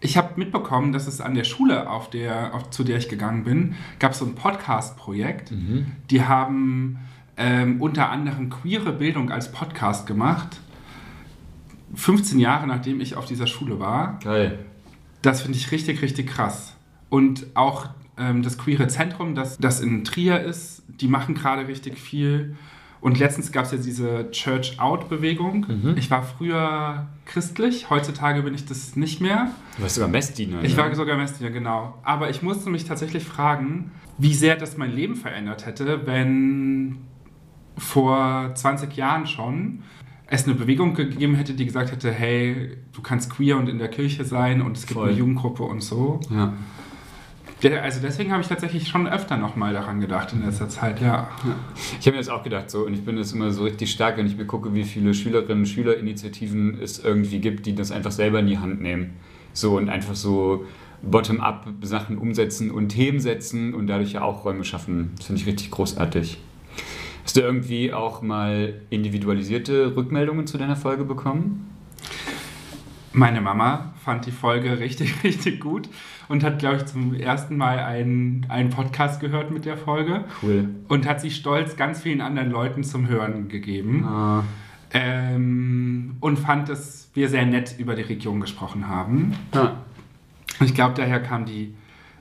Ich 0.00 0.16
habe 0.16 0.32
mitbekommen, 0.36 0.92
dass 0.92 1.06
es 1.06 1.20
an 1.20 1.34
der 1.34 1.44
Schule, 1.44 1.88
auf 1.88 2.10
der, 2.10 2.54
auf, 2.54 2.70
zu 2.70 2.84
der 2.84 2.98
ich 2.98 3.08
gegangen 3.08 3.44
bin, 3.44 3.74
gab 3.98 4.12
es 4.12 4.18
so 4.18 4.26
ein 4.26 4.34
Podcast-Projekt. 4.34 5.52
Mhm. 5.52 5.86
Die 6.10 6.24
haben 6.24 6.98
ähm, 7.36 7.80
unter 7.80 8.10
anderem 8.10 8.50
queere 8.50 8.92
Bildung 8.92 9.30
als 9.30 9.52
Podcast 9.52 10.06
gemacht. 10.06 10.60
15 11.94 12.38
Jahre 12.38 12.66
nachdem 12.66 13.00
ich 13.00 13.14
auf 13.14 13.24
dieser 13.24 13.46
Schule 13.46 13.78
war. 13.78 14.18
Geil. 14.22 14.58
Das 15.22 15.42
finde 15.42 15.58
ich 15.58 15.70
richtig, 15.72 16.02
richtig 16.02 16.26
krass. 16.28 16.74
Und 17.08 17.46
auch 17.54 17.88
ähm, 18.18 18.42
das 18.42 18.58
Queere 18.58 18.88
Zentrum, 18.88 19.34
das, 19.34 19.58
das 19.58 19.80
in 19.80 20.04
Trier 20.04 20.40
ist, 20.40 20.82
die 20.88 21.08
machen 21.08 21.34
gerade 21.34 21.68
richtig 21.68 21.98
viel. 21.98 22.56
Und 23.06 23.20
letztens 23.20 23.52
gab 23.52 23.66
es 23.66 23.70
ja 23.70 23.78
diese 23.78 24.32
Church-Out-Bewegung. 24.32 25.64
Mhm. 25.68 25.94
Ich 25.96 26.10
war 26.10 26.24
früher 26.24 27.06
christlich, 27.24 27.88
heutzutage 27.88 28.42
bin 28.42 28.52
ich 28.52 28.66
das 28.66 28.96
nicht 28.96 29.20
mehr. 29.20 29.52
Du 29.76 29.84
warst 29.84 29.94
sogar 29.94 30.10
Messdiener. 30.10 30.64
Ich 30.64 30.72
ne? 30.72 30.82
war 30.82 30.92
sogar 30.92 31.16
Messdiener, 31.16 31.50
genau. 31.50 31.94
Aber 32.02 32.30
ich 32.30 32.42
musste 32.42 32.68
mich 32.68 32.84
tatsächlich 32.84 33.22
fragen, 33.22 33.92
wie 34.18 34.34
sehr 34.34 34.56
das 34.56 34.76
mein 34.76 34.90
Leben 34.90 35.14
verändert 35.14 35.66
hätte, 35.66 36.04
wenn 36.04 36.96
vor 37.78 38.50
20 38.52 38.96
Jahren 38.96 39.28
schon 39.28 39.84
es 40.26 40.44
eine 40.44 40.56
Bewegung 40.56 40.94
gegeben 40.94 41.36
hätte, 41.36 41.54
die 41.54 41.64
gesagt 41.64 41.92
hätte, 41.92 42.10
hey, 42.10 42.76
du 42.92 43.02
kannst 43.02 43.30
queer 43.30 43.56
und 43.56 43.68
in 43.68 43.78
der 43.78 43.86
Kirche 43.86 44.24
sein 44.24 44.60
und 44.60 44.76
es 44.76 44.84
gibt 44.84 44.98
Voll. 44.98 45.10
eine 45.10 45.16
Jugendgruppe 45.16 45.62
und 45.62 45.80
so. 45.80 46.18
Ja. 46.28 46.54
Also 47.62 48.00
deswegen 48.02 48.32
habe 48.32 48.42
ich 48.42 48.48
tatsächlich 48.48 48.86
schon 48.86 49.08
öfter 49.08 49.38
nochmal 49.38 49.72
daran 49.72 49.98
gedacht 49.98 50.32
in 50.34 50.44
letzter 50.44 50.68
Zeit, 50.68 51.00
ja. 51.00 51.30
Ich 51.98 52.06
habe 52.06 52.16
mir 52.16 52.22
das 52.22 52.28
auch 52.28 52.42
gedacht 52.42 52.70
so 52.70 52.84
und 52.84 52.92
ich 52.92 53.02
bin 53.02 53.16
jetzt 53.16 53.32
immer 53.32 53.50
so 53.50 53.64
richtig 53.64 53.90
stark, 53.90 54.18
wenn 54.18 54.26
ich 54.26 54.36
mir 54.36 54.44
gucke, 54.44 54.74
wie 54.74 54.84
viele 54.84 55.14
Schülerinnen 55.14 55.60
und 55.60 55.66
Schülerinitiativen 55.66 56.78
es 56.82 56.98
irgendwie 56.98 57.38
gibt, 57.38 57.64
die 57.64 57.74
das 57.74 57.92
einfach 57.92 58.12
selber 58.12 58.40
in 58.40 58.46
die 58.46 58.58
Hand 58.58 58.82
nehmen. 58.82 59.14
So 59.54 59.78
und 59.78 59.88
einfach 59.88 60.14
so 60.14 60.66
bottom-up 61.02 61.66
Sachen 61.80 62.18
umsetzen 62.18 62.70
und 62.70 62.90
Themen 62.90 63.20
setzen 63.20 63.72
und 63.72 63.86
dadurch 63.86 64.12
ja 64.12 64.22
auch 64.22 64.44
Räume 64.44 64.64
schaffen. 64.64 65.12
Das 65.16 65.26
finde 65.26 65.40
ich 65.40 65.46
richtig 65.46 65.70
großartig. 65.70 66.38
Hast 67.24 67.36
du 67.36 67.40
irgendwie 67.40 67.92
auch 67.92 68.20
mal 68.20 68.74
individualisierte 68.90 69.96
Rückmeldungen 69.96 70.46
zu 70.46 70.58
deiner 70.58 70.76
Folge 70.76 71.04
bekommen? 71.04 71.70
Meine 73.16 73.40
Mama 73.40 73.94
fand 74.04 74.26
die 74.26 74.30
Folge 74.30 74.78
richtig, 74.78 75.24
richtig 75.24 75.58
gut 75.58 75.88
und 76.28 76.44
hat, 76.44 76.58
glaube 76.58 76.76
ich, 76.76 76.84
zum 76.84 77.14
ersten 77.14 77.56
Mal 77.56 77.78
einen, 77.78 78.44
einen 78.50 78.68
Podcast 78.68 79.20
gehört 79.20 79.50
mit 79.50 79.64
der 79.64 79.78
Folge. 79.78 80.24
Cool. 80.42 80.68
Und 80.88 81.08
hat 81.08 81.22
sich 81.22 81.34
stolz 81.34 81.76
ganz 81.76 82.02
vielen 82.02 82.20
anderen 82.20 82.50
Leuten 82.50 82.84
zum 82.84 83.08
Hören 83.08 83.48
gegeben. 83.48 84.04
Ah. 84.04 84.44
Ähm, 84.92 86.16
und 86.20 86.38
fand, 86.38 86.68
dass 86.68 87.08
wir 87.14 87.30
sehr 87.30 87.46
nett 87.46 87.76
über 87.78 87.94
die 87.94 88.02
Region 88.02 88.38
gesprochen 88.38 88.86
haben. 88.86 89.34
Ah. 89.52 89.72
Ich 90.60 90.74
glaube, 90.74 90.92
daher 90.94 91.22
kam 91.22 91.46
die 91.46 91.74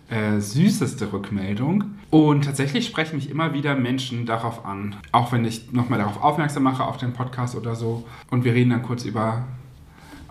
äh, 0.09 0.39
süßeste 0.39 1.11
Rückmeldung. 1.11 1.95
Und 2.09 2.45
tatsächlich 2.45 2.85
sprechen 2.85 3.17
mich 3.17 3.29
immer 3.29 3.53
wieder 3.53 3.75
Menschen 3.75 4.25
darauf 4.25 4.65
an. 4.65 4.95
Auch 5.11 5.33
wenn 5.33 5.43
ich 5.43 5.73
nochmal 5.73 5.99
darauf 5.99 6.23
aufmerksam 6.23 6.63
mache, 6.63 6.85
auf 6.85 6.95
den 6.95 7.11
Podcast 7.11 7.53
oder 7.55 7.75
so. 7.75 8.07
Und 8.29 8.45
wir 8.45 8.53
reden 8.53 8.69
dann 8.69 8.83
kurz 8.83 9.03
über 9.03 9.45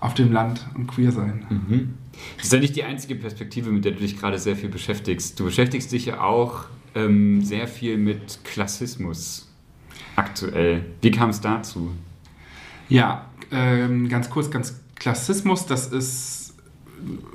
auf 0.04 0.12
dem 0.12 0.32
Land 0.32 0.66
und 0.74 0.86
queer 0.86 1.12
sein. 1.12 1.46
Mhm. 1.48 1.94
Das 2.36 2.46
ist 2.46 2.52
ja 2.52 2.60
nicht 2.60 2.76
die 2.76 2.84
einzige 2.84 3.14
Perspektive, 3.14 3.70
mit 3.70 3.86
der 3.86 3.92
du 3.92 4.00
dich 4.00 4.18
gerade 4.18 4.38
sehr 4.38 4.54
viel 4.54 4.68
beschäftigst. 4.68 5.40
Du 5.40 5.44
beschäftigst 5.44 5.90
dich 5.92 6.04
ja 6.04 6.20
auch 6.20 6.66
ähm, 6.94 7.42
sehr 7.42 7.66
viel 7.66 7.96
mit 7.96 8.40
Klassismus 8.44 9.50
aktuell. 10.14 10.84
Wie 11.00 11.10
kam 11.10 11.30
es 11.30 11.40
dazu? 11.40 11.92
Ja, 12.90 13.30
ähm, 13.50 14.10
ganz 14.10 14.28
kurz, 14.28 14.50
ganz 14.50 14.78
Klassismus, 14.94 15.64
das 15.64 15.86
ist, 15.86 16.54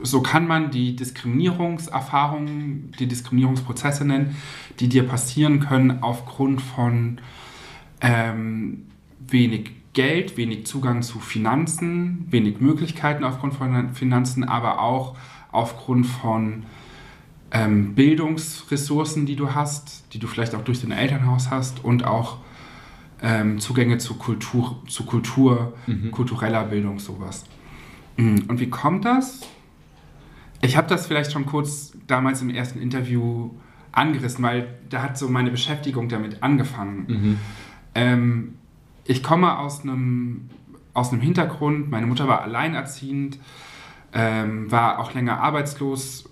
so 0.03 0.21
kann 0.21 0.45
man 0.45 0.69
die 0.69 0.95
Diskriminierungserfahrungen, 0.95 2.93
die 2.99 3.07
Diskriminierungsprozesse 3.07 4.05
nennen, 4.05 4.35
die 4.79 4.89
dir 4.89 5.07
passieren 5.07 5.59
können 5.59 6.03
aufgrund 6.03 6.61
von 6.61 7.19
ähm, 8.01 8.85
wenig 9.27 9.71
Geld, 9.93 10.37
wenig 10.37 10.65
Zugang 10.65 11.01
zu 11.01 11.19
Finanzen, 11.19 12.27
wenig 12.29 12.59
Möglichkeiten 12.59 13.23
aufgrund 13.23 13.55
von 13.55 13.93
Finanzen, 13.93 14.43
aber 14.43 14.81
auch 14.81 15.15
aufgrund 15.51 16.05
von 16.05 16.63
ähm, 17.51 17.95
Bildungsressourcen, 17.95 19.25
die 19.25 19.35
du 19.35 19.55
hast, 19.55 20.13
die 20.13 20.19
du 20.19 20.27
vielleicht 20.27 20.53
auch 20.55 20.63
durch 20.63 20.81
dein 20.81 20.91
Elternhaus 20.91 21.49
hast 21.49 21.83
und 21.83 22.05
auch 22.05 22.37
ähm, 23.21 23.59
Zugänge 23.59 23.97
zu 23.97 24.15
Kultur, 24.15 24.81
zu 24.87 25.05
Kultur, 25.05 25.73
mhm. 25.87 26.11
kultureller 26.11 26.63
Bildung, 26.65 26.99
sowas. 26.99 27.45
Mm, 28.17 28.37
und 28.47 28.59
wie 28.59 28.69
kommt 28.69 29.05
das? 29.05 29.41
Ich 30.61 30.77
habe 30.77 30.87
das 30.87 31.07
vielleicht 31.07 31.31
schon 31.31 31.45
kurz 31.45 31.93
damals 32.07 32.41
im 32.41 32.49
ersten 32.49 32.79
Interview 32.79 33.51
angerissen, 33.91 34.43
weil 34.43 34.67
da 34.89 35.01
hat 35.01 35.17
so 35.17 35.27
meine 35.29 35.51
Beschäftigung 35.51 36.09
damit 36.09 36.43
angefangen. 36.43 37.05
Mhm. 37.07 37.39
Ähm, 37.95 38.53
ich 39.09 39.23
komme 39.23 39.57
aus 39.57 39.81
einem, 39.81 40.49
aus 40.93 41.11
einem 41.11 41.21
Hintergrund, 41.21 41.89
meine 41.89 42.05
Mutter 42.05 42.27
war 42.27 42.43
alleinerziehend, 42.43 43.39
ähm, 44.13 44.71
war 44.71 44.99
auch 44.99 45.15
länger 45.15 45.41
arbeitslos. 45.41 46.29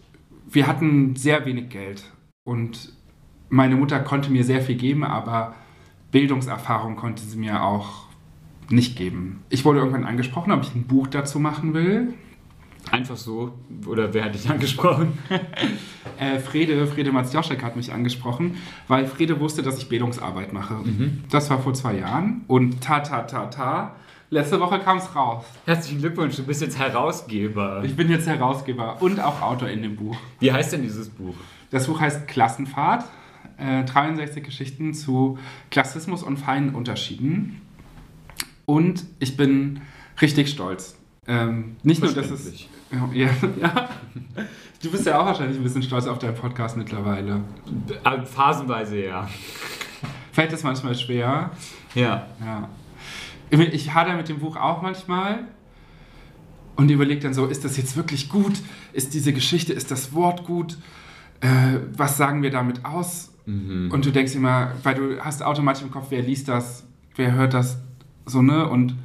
Wir 0.48 0.68
hatten 0.68 1.16
sehr 1.16 1.44
wenig 1.48 1.70
Geld 1.70 2.04
und 2.44 2.94
meine 3.50 3.76
Mutter 3.76 4.00
konnte 4.00 4.32
mir 4.32 4.44
sehr 4.44 4.62
viel 4.62 4.76
geben, 4.76 5.04
aber 5.04 5.56
Bildungserfahrung 6.12 6.98
konnte 6.98 7.24
sie 7.24 7.38
mir 7.38 7.64
auch 7.64 8.06
nicht 8.70 8.96
geben. 8.96 9.44
Ich 9.50 9.66
wurde 9.66 9.80
irgendwann 9.80 10.06
angesprochen, 10.06 10.52
ob 10.52 10.62
ich 10.62 10.76
ein 10.76 10.86
Buch 10.86 11.08
dazu 11.08 11.40
machen 11.40 11.74
will. 11.74 12.14
Einfach 12.92 13.18
so? 13.18 13.54
Oder 13.86 14.14
wer 14.14 14.26
hat 14.26 14.36
dich 14.36 14.50
angesprochen? 14.50 15.18
äh, 16.20 16.40
Frede, 16.40 16.88
Frede 16.88 17.12
Matzjoschek 17.12 17.64
hat 17.64 17.76
mich 17.76 17.92
angesprochen, 17.92 18.58
weil 18.88 19.08
Frede 19.08 19.40
wusste, 19.40 19.62
dass 19.64 19.78
ich 19.78 19.90
Bildungsarbeit 19.90 20.54
mache. 20.54 20.76
Mhm. 20.76 21.24
Das 21.30 21.50
war 21.50 21.60
vor 21.60 21.74
zwei 21.74 21.98
Jahren. 21.98 22.42
Und 22.48 22.82
ta, 22.82 23.00
ta, 23.00 23.24
ta, 23.24 23.48
ta. 23.48 23.96
Letzte 24.30 24.60
Woche 24.60 24.80
kam 24.80 24.98
es 24.98 25.16
raus. 25.16 25.46
Herzlichen 25.66 26.00
Glückwunsch, 26.00 26.36
du 26.36 26.44
bist 26.44 26.62
jetzt 26.62 26.78
Herausgeber. 26.78 27.84
Ich 27.86 27.96
bin 27.96 28.10
jetzt 28.10 28.28
Herausgeber 28.28 29.02
und 29.02 29.22
auch 29.22 29.42
Autor 29.42 29.70
in 29.70 29.82
dem 29.82 29.96
Buch. 29.96 30.18
Wie 30.40 30.52
heißt 30.52 30.74
denn 30.74 30.82
dieses 30.82 31.08
Buch? 31.08 31.36
Das 31.70 31.88
Buch 31.88 32.02
heißt 32.02 32.28
Klassenfahrt. 32.28 33.06
Äh, 33.58 33.86
63 33.86 34.44
Geschichten 34.44 34.94
zu 34.94 35.40
Klassismus 35.72 36.24
und 36.24 36.38
feinen 36.38 36.76
Unterschieden. 36.76 37.62
Und 38.66 39.06
ich 39.20 39.38
bin 39.38 39.82
richtig 40.22 40.50
stolz. 40.50 40.98
Ähm, 41.26 41.78
nicht 41.84 42.04
nur, 42.04 42.12
dass 42.12 42.30
es. 42.30 42.68
Ja, 42.92 43.30
ja, 43.60 43.90
Du 44.82 44.92
bist 44.92 45.06
ja 45.06 45.20
auch 45.20 45.26
wahrscheinlich 45.26 45.58
ein 45.58 45.64
bisschen 45.64 45.82
stolz 45.82 46.06
auf 46.06 46.20
deinen 46.20 46.36
Podcast 46.36 46.78
mittlerweile. 46.78 47.42
Äh, 48.04 48.26
phasenweise 48.26 49.04
ja. 49.04 49.28
Fällt 50.32 50.54
es 50.54 50.64
manchmal 50.64 50.94
schwer? 50.94 51.52
Ja. 51.96 52.28
Ja. 52.40 52.70
Ich 53.50 53.94
hadere 53.94 54.18
mit 54.18 54.30
dem 54.30 54.40
Buch 54.40 54.56
auch 54.56 54.82
manchmal 54.82 55.46
und 56.76 56.92
überlege 56.92 57.22
dann 57.22 57.34
so, 57.34 57.48
ist 57.48 57.66
das 57.66 57.76
jetzt 57.78 57.98
wirklich 57.98 58.30
gut? 58.30 58.54
Ist 58.94 59.16
diese 59.16 59.34
Geschichte, 59.34 59.74
ist 59.74 59.90
das 59.90 60.14
Wort 60.14 60.46
gut? 60.46 60.78
Äh, 61.42 61.80
was 61.96 62.18
sagen 62.18 62.44
wir 62.44 62.52
damit 62.52 62.86
aus? 62.86 63.34
Mhm. 63.46 63.90
Und 63.92 64.06
du 64.06 64.12
denkst 64.12 64.36
immer, 64.36 64.74
weil 64.84 64.94
du 64.96 65.20
hast 65.20 65.42
automatisch 65.42 65.82
im 65.82 65.90
Kopf, 65.90 66.08
wer 66.10 66.22
liest 66.22 66.50
das, 66.50 66.86
wer 67.16 67.32
hört 67.32 67.54
das, 67.54 67.80
so, 68.26 68.42
ne? 68.42 68.70
Und 68.70 68.96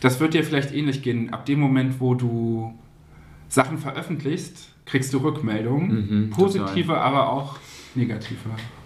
das 0.00 0.20
wird 0.20 0.34
dir 0.34 0.44
vielleicht 0.44 0.74
ähnlich 0.74 1.02
gehen. 1.02 1.32
Ab 1.32 1.46
dem 1.46 1.60
Moment, 1.60 2.00
wo 2.00 2.14
du 2.14 2.78
Sachen 3.48 3.78
veröffentlichst, 3.78 4.68
kriegst 4.84 5.12
du 5.14 5.18
Rückmeldungen. 5.18 6.26
Mhm, 6.26 6.30
positive, 6.30 6.88
total. 6.88 7.02
aber 7.02 7.32
auch 7.32 7.56
negative. 7.94 8.36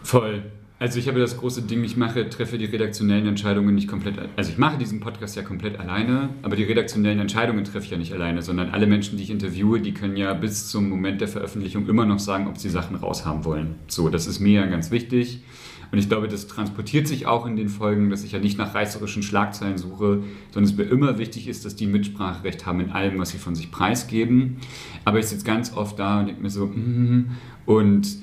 Voll. 0.02 0.42
Also 0.80 1.00
ich 1.00 1.08
habe 1.08 1.18
das 1.18 1.36
große 1.38 1.62
Ding, 1.62 1.82
ich 1.82 1.96
mache, 1.96 2.28
treffe 2.28 2.56
die 2.56 2.66
redaktionellen 2.66 3.26
Entscheidungen 3.26 3.74
nicht 3.74 3.88
komplett, 3.88 4.14
also 4.36 4.52
ich 4.52 4.58
mache 4.58 4.78
diesen 4.78 5.00
Podcast 5.00 5.34
ja 5.34 5.42
komplett 5.42 5.80
alleine, 5.80 6.28
aber 6.42 6.54
die 6.54 6.62
redaktionellen 6.62 7.18
Entscheidungen 7.18 7.64
treffe 7.64 7.86
ich 7.86 7.90
ja 7.90 7.98
nicht 7.98 8.12
alleine, 8.12 8.42
sondern 8.42 8.70
alle 8.70 8.86
Menschen, 8.86 9.16
die 9.16 9.24
ich 9.24 9.30
interviewe, 9.30 9.80
die 9.80 9.92
können 9.92 10.16
ja 10.16 10.32
bis 10.34 10.68
zum 10.68 10.88
Moment 10.88 11.20
der 11.20 11.26
Veröffentlichung 11.26 11.88
immer 11.88 12.06
noch 12.06 12.20
sagen, 12.20 12.46
ob 12.46 12.58
sie 12.58 12.68
Sachen 12.68 12.94
raushaben 12.94 13.44
wollen. 13.44 13.74
So, 13.88 14.08
das 14.08 14.28
ist 14.28 14.38
mir 14.38 14.60
ja 14.60 14.66
ganz 14.66 14.92
wichtig. 14.92 15.42
Und 15.90 15.98
ich 15.98 16.08
glaube, 16.08 16.28
das 16.28 16.46
transportiert 16.46 17.08
sich 17.08 17.26
auch 17.26 17.46
in 17.46 17.56
den 17.56 17.68
Folgen, 17.68 18.10
dass 18.10 18.24
ich 18.24 18.32
ja 18.32 18.38
nicht 18.38 18.58
nach 18.58 18.74
reißerischen 18.74 19.22
Schlagzeilen 19.22 19.78
suche, 19.78 20.22
sondern 20.50 20.70
es 20.70 20.76
mir 20.76 20.84
immer 20.84 21.18
wichtig 21.18 21.48
ist, 21.48 21.64
dass 21.64 21.76
die 21.76 21.86
Mitspracherecht 21.86 22.66
haben 22.66 22.80
in 22.80 22.90
allem, 22.90 23.18
was 23.18 23.30
sie 23.30 23.38
von 23.38 23.54
sich 23.54 23.70
preisgeben. 23.70 24.58
Aber 25.04 25.18
ich 25.18 25.26
sitze 25.26 25.44
ganz 25.44 25.74
oft 25.74 25.98
da 25.98 26.20
und 26.20 26.26
denke 26.26 26.42
mir 26.42 26.50
so, 26.50 26.66
mm, 26.66 27.30
und 27.66 28.18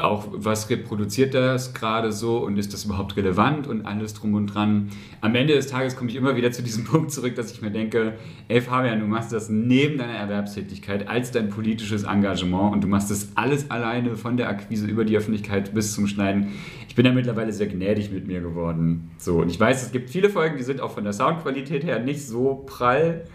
auch 0.00 0.26
was 0.32 0.68
reproduziert 0.68 1.34
das 1.34 1.72
gerade 1.72 2.10
so 2.10 2.38
und 2.38 2.58
ist 2.58 2.72
das 2.72 2.84
überhaupt 2.84 3.16
relevant 3.16 3.68
und 3.68 3.86
alles 3.86 4.14
drum 4.14 4.34
und 4.34 4.48
dran. 4.48 4.88
Am 5.20 5.34
Ende 5.34 5.54
des 5.54 5.68
Tages 5.68 5.96
komme 5.96 6.10
ich 6.10 6.16
immer 6.16 6.34
wieder 6.34 6.50
zu 6.50 6.62
diesem 6.62 6.84
Punkt 6.86 7.12
zurück, 7.12 7.36
dass 7.36 7.52
ich 7.52 7.62
mir 7.62 7.70
denke, 7.70 8.14
ey 8.48 8.60
Fabian, 8.60 8.98
du 8.98 9.06
machst 9.06 9.32
das 9.32 9.48
neben 9.48 9.96
deiner 9.96 10.14
Erwerbstätigkeit 10.14 11.08
als 11.08 11.30
dein 11.30 11.50
politisches 11.50 12.02
Engagement 12.02 12.72
und 12.72 12.82
du 12.82 12.88
machst 12.88 13.10
das 13.10 13.28
alles 13.36 13.70
alleine 13.70 14.16
von 14.16 14.36
der 14.36 14.48
Akquise 14.48 14.86
über 14.86 15.04
die 15.04 15.16
Öffentlichkeit 15.16 15.72
bis 15.72 15.94
zum 15.94 16.08
Schneiden. 16.08 16.48
Ich 16.96 17.02
bin 17.02 17.04
da 17.04 17.12
mittlerweile 17.12 17.52
sehr 17.52 17.66
gnädig 17.66 18.10
mit 18.10 18.26
mir 18.26 18.40
geworden. 18.40 19.10
So, 19.18 19.42
und 19.42 19.50
ich 19.50 19.60
weiß, 19.60 19.82
es 19.82 19.92
gibt 19.92 20.08
viele 20.08 20.30
Folgen, 20.30 20.56
die 20.56 20.62
sind 20.62 20.80
auch 20.80 20.92
von 20.92 21.04
der 21.04 21.12
Soundqualität 21.12 21.84
her 21.84 21.98
nicht 21.98 22.26
so 22.26 22.64
prall. 22.64 23.26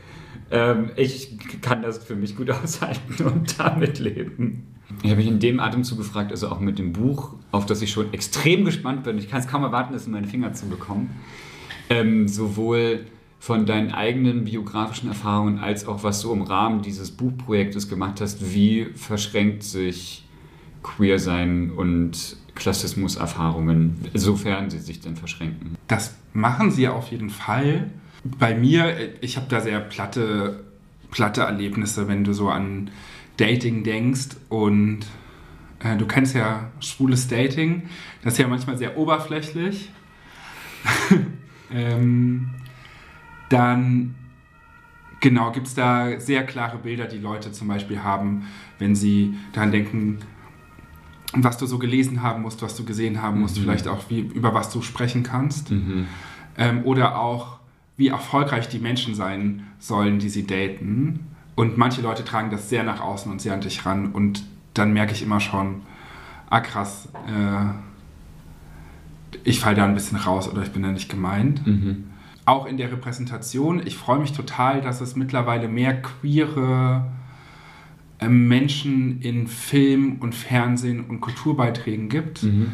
Ähm, 0.49 0.89
ich 0.95 1.37
kann 1.61 1.83
das 1.83 2.03
für 2.03 2.15
mich 2.15 2.35
gut 2.35 2.49
aushalten 2.63 3.23
und 3.23 3.59
damit 3.59 3.99
leben. 3.99 4.65
Ich 5.03 5.11
habe 5.11 5.17
mich 5.17 5.27
in 5.27 5.37
dem 5.37 5.59
Atemzug 5.59 5.99
gefragt, 5.99 6.31
also 6.31 6.49
auch 6.49 6.59
mit 6.59 6.79
dem 6.79 6.91
Buch, 6.91 7.35
auf 7.51 7.67
das 7.67 7.83
ich 7.83 7.91
schon 7.91 8.11
extrem 8.15 8.65
gespannt 8.65 9.03
bin. 9.03 9.19
Ich 9.19 9.29
kann 9.29 9.41
es 9.41 9.47
kaum 9.47 9.61
erwarten, 9.61 9.93
es 9.93 10.07
in 10.07 10.13
meine 10.13 10.25
Finger 10.25 10.53
zu 10.53 10.65
bekommen. 10.65 11.11
Ähm, 11.91 12.27
sowohl 12.27 13.01
von 13.37 13.67
deinen 13.67 13.91
eigenen 13.91 14.45
biografischen 14.45 15.07
Erfahrungen 15.07 15.59
als 15.59 15.87
auch 15.87 16.03
was 16.03 16.23
du 16.23 16.33
im 16.33 16.41
Rahmen 16.41 16.81
dieses 16.81 17.11
Buchprojektes 17.11 17.89
gemacht 17.89 18.21
hast. 18.21 18.55
Wie 18.55 18.85
verschränkt 18.95 19.61
sich 19.61 20.25
Queer-Sein 20.81 21.69
und 21.69 22.37
Klassismus-Erfahrungen, 22.55 24.09
sofern 24.13 24.69
sie 24.69 24.79
sich 24.79 24.99
denn 24.99 25.15
verschränken? 25.15 25.75
Das 25.87 26.15
machen 26.33 26.71
sie 26.71 26.87
auf 26.87 27.11
jeden 27.11 27.29
Fall. 27.29 27.89
Bei 28.23 28.55
mir, 28.55 28.95
ich 29.21 29.37
habe 29.37 29.47
da 29.49 29.61
sehr 29.61 29.79
platte, 29.79 30.63
platte 31.09 31.41
Erlebnisse, 31.41 32.07
wenn 32.07 32.23
du 32.23 32.33
so 32.33 32.49
an 32.49 32.91
Dating 33.37 33.83
denkst 33.83 34.37
und 34.49 34.99
äh, 35.79 35.97
du 35.97 36.05
kennst 36.05 36.35
ja 36.35 36.69
schwules 36.79 37.27
Dating, 37.27 37.83
das 38.23 38.33
ist 38.33 38.39
ja 38.39 38.47
manchmal 38.47 38.77
sehr 38.77 38.97
oberflächlich. 38.97 39.89
ähm, 41.73 42.49
dann 43.49 44.15
genau 45.19 45.51
gibt 45.51 45.67
es 45.67 45.75
da 45.75 46.19
sehr 46.19 46.45
klare 46.45 46.77
Bilder, 46.77 47.05
die 47.05 47.17
Leute 47.17 47.51
zum 47.51 47.67
Beispiel 47.67 48.03
haben, 48.03 48.47
wenn 48.79 48.95
sie 48.95 49.35
daran 49.53 49.71
denken, 49.71 50.19
was 51.33 51.57
du 51.57 51.65
so 51.65 51.79
gelesen 51.79 52.21
haben 52.21 52.41
musst, 52.41 52.61
was 52.61 52.75
du 52.75 52.83
gesehen 52.83 53.21
haben 53.21 53.39
musst, 53.39 53.57
mhm. 53.57 53.61
vielleicht 53.61 53.87
auch 53.87 54.09
wie, 54.09 54.19
über 54.19 54.53
was 54.53 54.69
du 54.71 54.81
sprechen 54.81 55.23
kannst. 55.23 55.71
Mhm. 55.71 56.07
Ähm, 56.57 56.81
oder 56.83 57.17
auch, 57.19 57.59
wie 57.97 58.09
erfolgreich 58.09 58.67
die 58.67 58.79
Menschen 58.79 59.15
sein 59.15 59.67
sollen, 59.79 60.19
die 60.19 60.29
sie 60.29 60.45
daten. 60.45 61.27
Und 61.55 61.77
manche 61.77 62.01
Leute 62.01 62.25
tragen 62.25 62.49
das 62.49 62.69
sehr 62.69 62.83
nach 62.83 63.01
außen 63.01 63.31
und 63.31 63.41
sehr 63.41 63.53
an 63.53 63.61
dich 63.61 63.85
ran. 63.85 64.11
Und 64.11 64.43
dann 64.73 64.93
merke 64.93 65.13
ich 65.13 65.21
immer 65.21 65.39
schon, 65.39 65.81
ah 66.49 66.59
krass, 66.59 67.09
äh, 67.27 67.73
ich 69.43 69.59
falle 69.59 69.75
da 69.75 69.85
ein 69.85 69.93
bisschen 69.93 70.17
raus 70.17 70.49
oder 70.49 70.63
ich 70.63 70.71
bin 70.71 70.83
da 70.83 70.91
nicht 70.91 71.09
gemeint. 71.09 71.65
Mhm. 71.65 72.05
Auch 72.45 72.65
in 72.65 72.77
der 72.77 72.91
Repräsentation, 72.91 73.85
ich 73.85 73.97
freue 73.97 74.19
mich 74.19 74.33
total, 74.33 74.81
dass 74.81 74.99
es 74.99 75.15
mittlerweile 75.15 75.67
mehr 75.67 76.01
queere 76.01 77.05
Menschen 78.29 79.21
in 79.21 79.47
Film 79.47 80.17
und 80.19 80.35
Fernsehen 80.35 81.05
und 81.05 81.21
Kulturbeiträgen 81.21 82.09
gibt. 82.09 82.43
Mhm. 82.43 82.71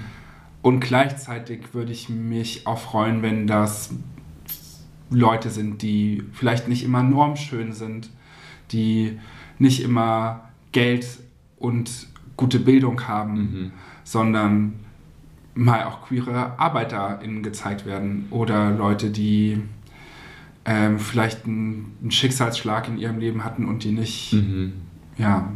Und 0.61 0.81
gleichzeitig 0.81 1.73
würde 1.73 1.91
ich 1.91 2.09
mich 2.09 2.67
auch 2.67 2.79
freuen, 2.79 3.21
wenn 3.21 3.47
das 3.47 3.91
Leute 5.09 5.49
sind, 5.49 5.81
die 5.81 6.23
vielleicht 6.33 6.67
nicht 6.67 6.83
immer 6.83 7.03
normschön 7.03 7.71
sind, 7.71 8.09
die 8.71 9.17
nicht 9.59 9.81
immer 9.81 10.49
Geld 10.71 11.07
und 11.57 12.07
gute 12.35 12.59
Bildung 12.59 13.07
haben, 13.07 13.33
mhm. 13.33 13.71
sondern 14.03 14.73
mal 15.55 15.85
auch 15.85 16.01
queere 16.07 16.59
ArbeiterInnen 16.59 17.41
gezeigt 17.41 17.85
werden 17.85 18.27
oder 18.29 18.71
Leute, 18.71 19.09
die 19.09 19.61
ähm, 20.65 20.99
vielleicht 20.99 21.45
einen, 21.45 21.95
einen, 22.01 22.11
Schicksalsschlag 22.11 22.87
in 22.87 22.97
ihrem 22.97 23.19
Leben 23.19 23.43
hatten 23.43 23.65
und 23.65 23.83
die 23.83 23.91
nicht, 23.91 24.33
mhm. 24.33 24.73
Ja, 25.17 25.51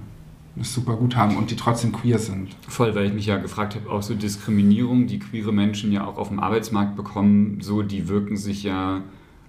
es 0.60 0.74
super 0.74 0.96
gut 0.96 1.16
haben 1.16 1.38
und 1.38 1.50
die 1.50 1.56
trotzdem 1.56 1.92
queer 1.92 2.20
sind. 2.20 2.56
Voll, 2.68 2.94
weil 2.96 3.06
ich 3.06 3.14
mich 3.14 3.26
ja 3.26 3.38
gefragt 3.38 3.76
habe, 3.76 3.90
auch 3.90 4.04
so 4.04 4.14
Diskriminierung, 4.16 5.08
die 5.08 5.20
queere 5.20 5.54
Menschen 5.54 5.92
ja 5.92 6.06
auch 6.06 6.18
auf 6.18 6.28
dem 6.28 6.40
Arbeitsmarkt 6.40 6.96
bekommen, 6.96 7.60
so 7.62 7.82
die 7.82 8.08
wirken 8.08 8.36
sich 8.36 8.64
ja 8.64 9.02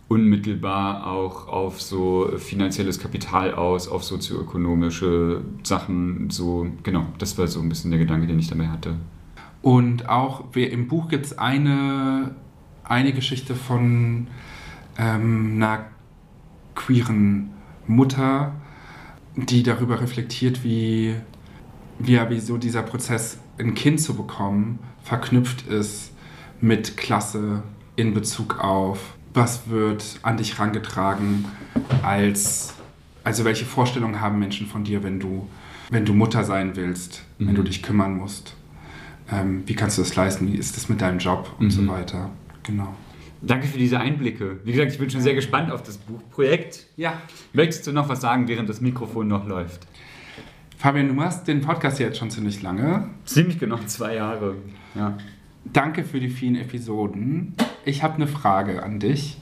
unmittelbar 0.08 1.06
auch 1.06 1.48
auf 1.48 1.80
so 1.80 2.30
finanzielles 2.36 2.98
Kapital 2.98 3.54
aus, 3.54 3.88
auf 3.88 4.04
sozioökonomische 4.04 5.42
Sachen. 5.62 6.28
So, 6.28 6.66
genau, 6.82 7.06
das 7.18 7.38
war 7.38 7.48
so 7.48 7.60
ein 7.60 7.68
bisschen 7.68 7.90
der 7.90 7.98
Gedanke, 7.98 8.26
den 8.26 8.38
ich 8.38 8.48
dabei 8.48 8.68
hatte. 8.68 8.96
Und 9.62 10.08
auch 10.08 10.54
im 10.54 10.88
Buch 10.88 11.08
gibt 11.08 11.26
es 11.26 11.38
eine, 11.38 12.34
eine 12.84 13.12
Geschichte 13.12 13.54
von 13.54 14.26
ähm, 14.98 15.52
einer 15.56 15.86
queeren 16.74 17.50
Mutter, 17.86 18.52
die 19.36 19.62
darüber 19.62 20.00
reflektiert, 20.00 20.64
wie, 20.64 21.14
wie, 21.98 22.18
wie 22.28 22.40
so 22.40 22.58
dieser 22.58 22.82
Prozess, 22.82 23.38
ein 23.58 23.74
Kind 23.74 24.00
zu 24.00 24.14
bekommen, 24.14 24.78
verknüpft 25.02 25.66
ist 25.68 26.12
mit 26.60 26.96
Klasse 26.96 27.62
in 27.96 28.14
Bezug 28.14 28.58
auf 28.58 29.14
was 29.34 29.68
wird 29.68 30.18
an 30.22 30.36
dich 30.36 30.58
rangetragen 30.58 31.46
als, 32.02 32.74
also 33.24 33.44
welche 33.44 33.64
Vorstellungen 33.64 34.20
haben 34.20 34.38
Menschen 34.38 34.66
von 34.66 34.84
dir, 34.84 35.02
wenn 35.02 35.20
du, 35.20 35.48
wenn 35.90 36.04
du 36.04 36.12
Mutter 36.12 36.44
sein 36.44 36.76
willst, 36.76 37.22
mhm. 37.38 37.48
wenn 37.48 37.54
du 37.54 37.62
mhm. 37.62 37.66
dich 37.66 37.82
kümmern 37.82 38.16
musst? 38.16 38.54
Ähm, 39.30 39.62
wie 39.66 39.74
kannst 39.74 39.98
du 39.98 40.02
das 40.02 40.14
leisten? 40.16 40.52
Wie 40.52 40.56
ist 40.56 40.76
das 40.76 40.88
mit 40.88 41.00
deinem 41.00 41.18
Job 41.18 41.50
und 41.58 41.66
mhm. 41.66 41.70
so 41.70 41.88
weiter? 41.88 42.30
Genau. 42.62 42.94
Danke 43.44 43.66
für 43.66 43.78
diese 43.78 43.98
Einblicke. 43.98 44.60
Wie 44.62 44.70
gesagt, 44.70 44.92
ich 44.92 44.98
bin 44.98 45.10
schon 45.10 45.20
sehr 45.20 45.34
gespannt 45.34 45.72
auf 45.72 45.82
das 45.82 45.98
Buchprojekt. 45.98 46.86
Ja. 46.96 47.20
Möchtest 47.52 47.86
du 47.88 47.92
noch 47.92 48.08
was 48.08 48.20
sagen, 48.20 48.46
während 48.46 48.68
das 48.68 48.80
Mikrofon 48.80 49.26
noch 49.26 49.46
läuft? 49.46 49.86
Fabian, 50.78 51.08
du 51.08 51.14
machst 51.14 51.48
den 51.48 51.60
Podcast 51.60 51.98
jetzt 51.98 52.18
schon 52.18 52.30
ziemlich 52.30 52.62
lange. 52.62 53.08
Ziemlich 53.24 53.58
genau 53.58 53.78
zwei 53.86 54.14
Jahre. 54.14 54.54
Ja. 54.94 55.18
Danke 55.64 56.04
für 56.04 56.20
die 56.20 56.28
vielen 56.28 56.54
Episoden. 56.54 57.54
Ich 57.84 58.04
habe 58.04 58.14
eine 58.14 58.28
Frage 58.28 58.82
an 58.82 59.00
dich. 59.00 59.38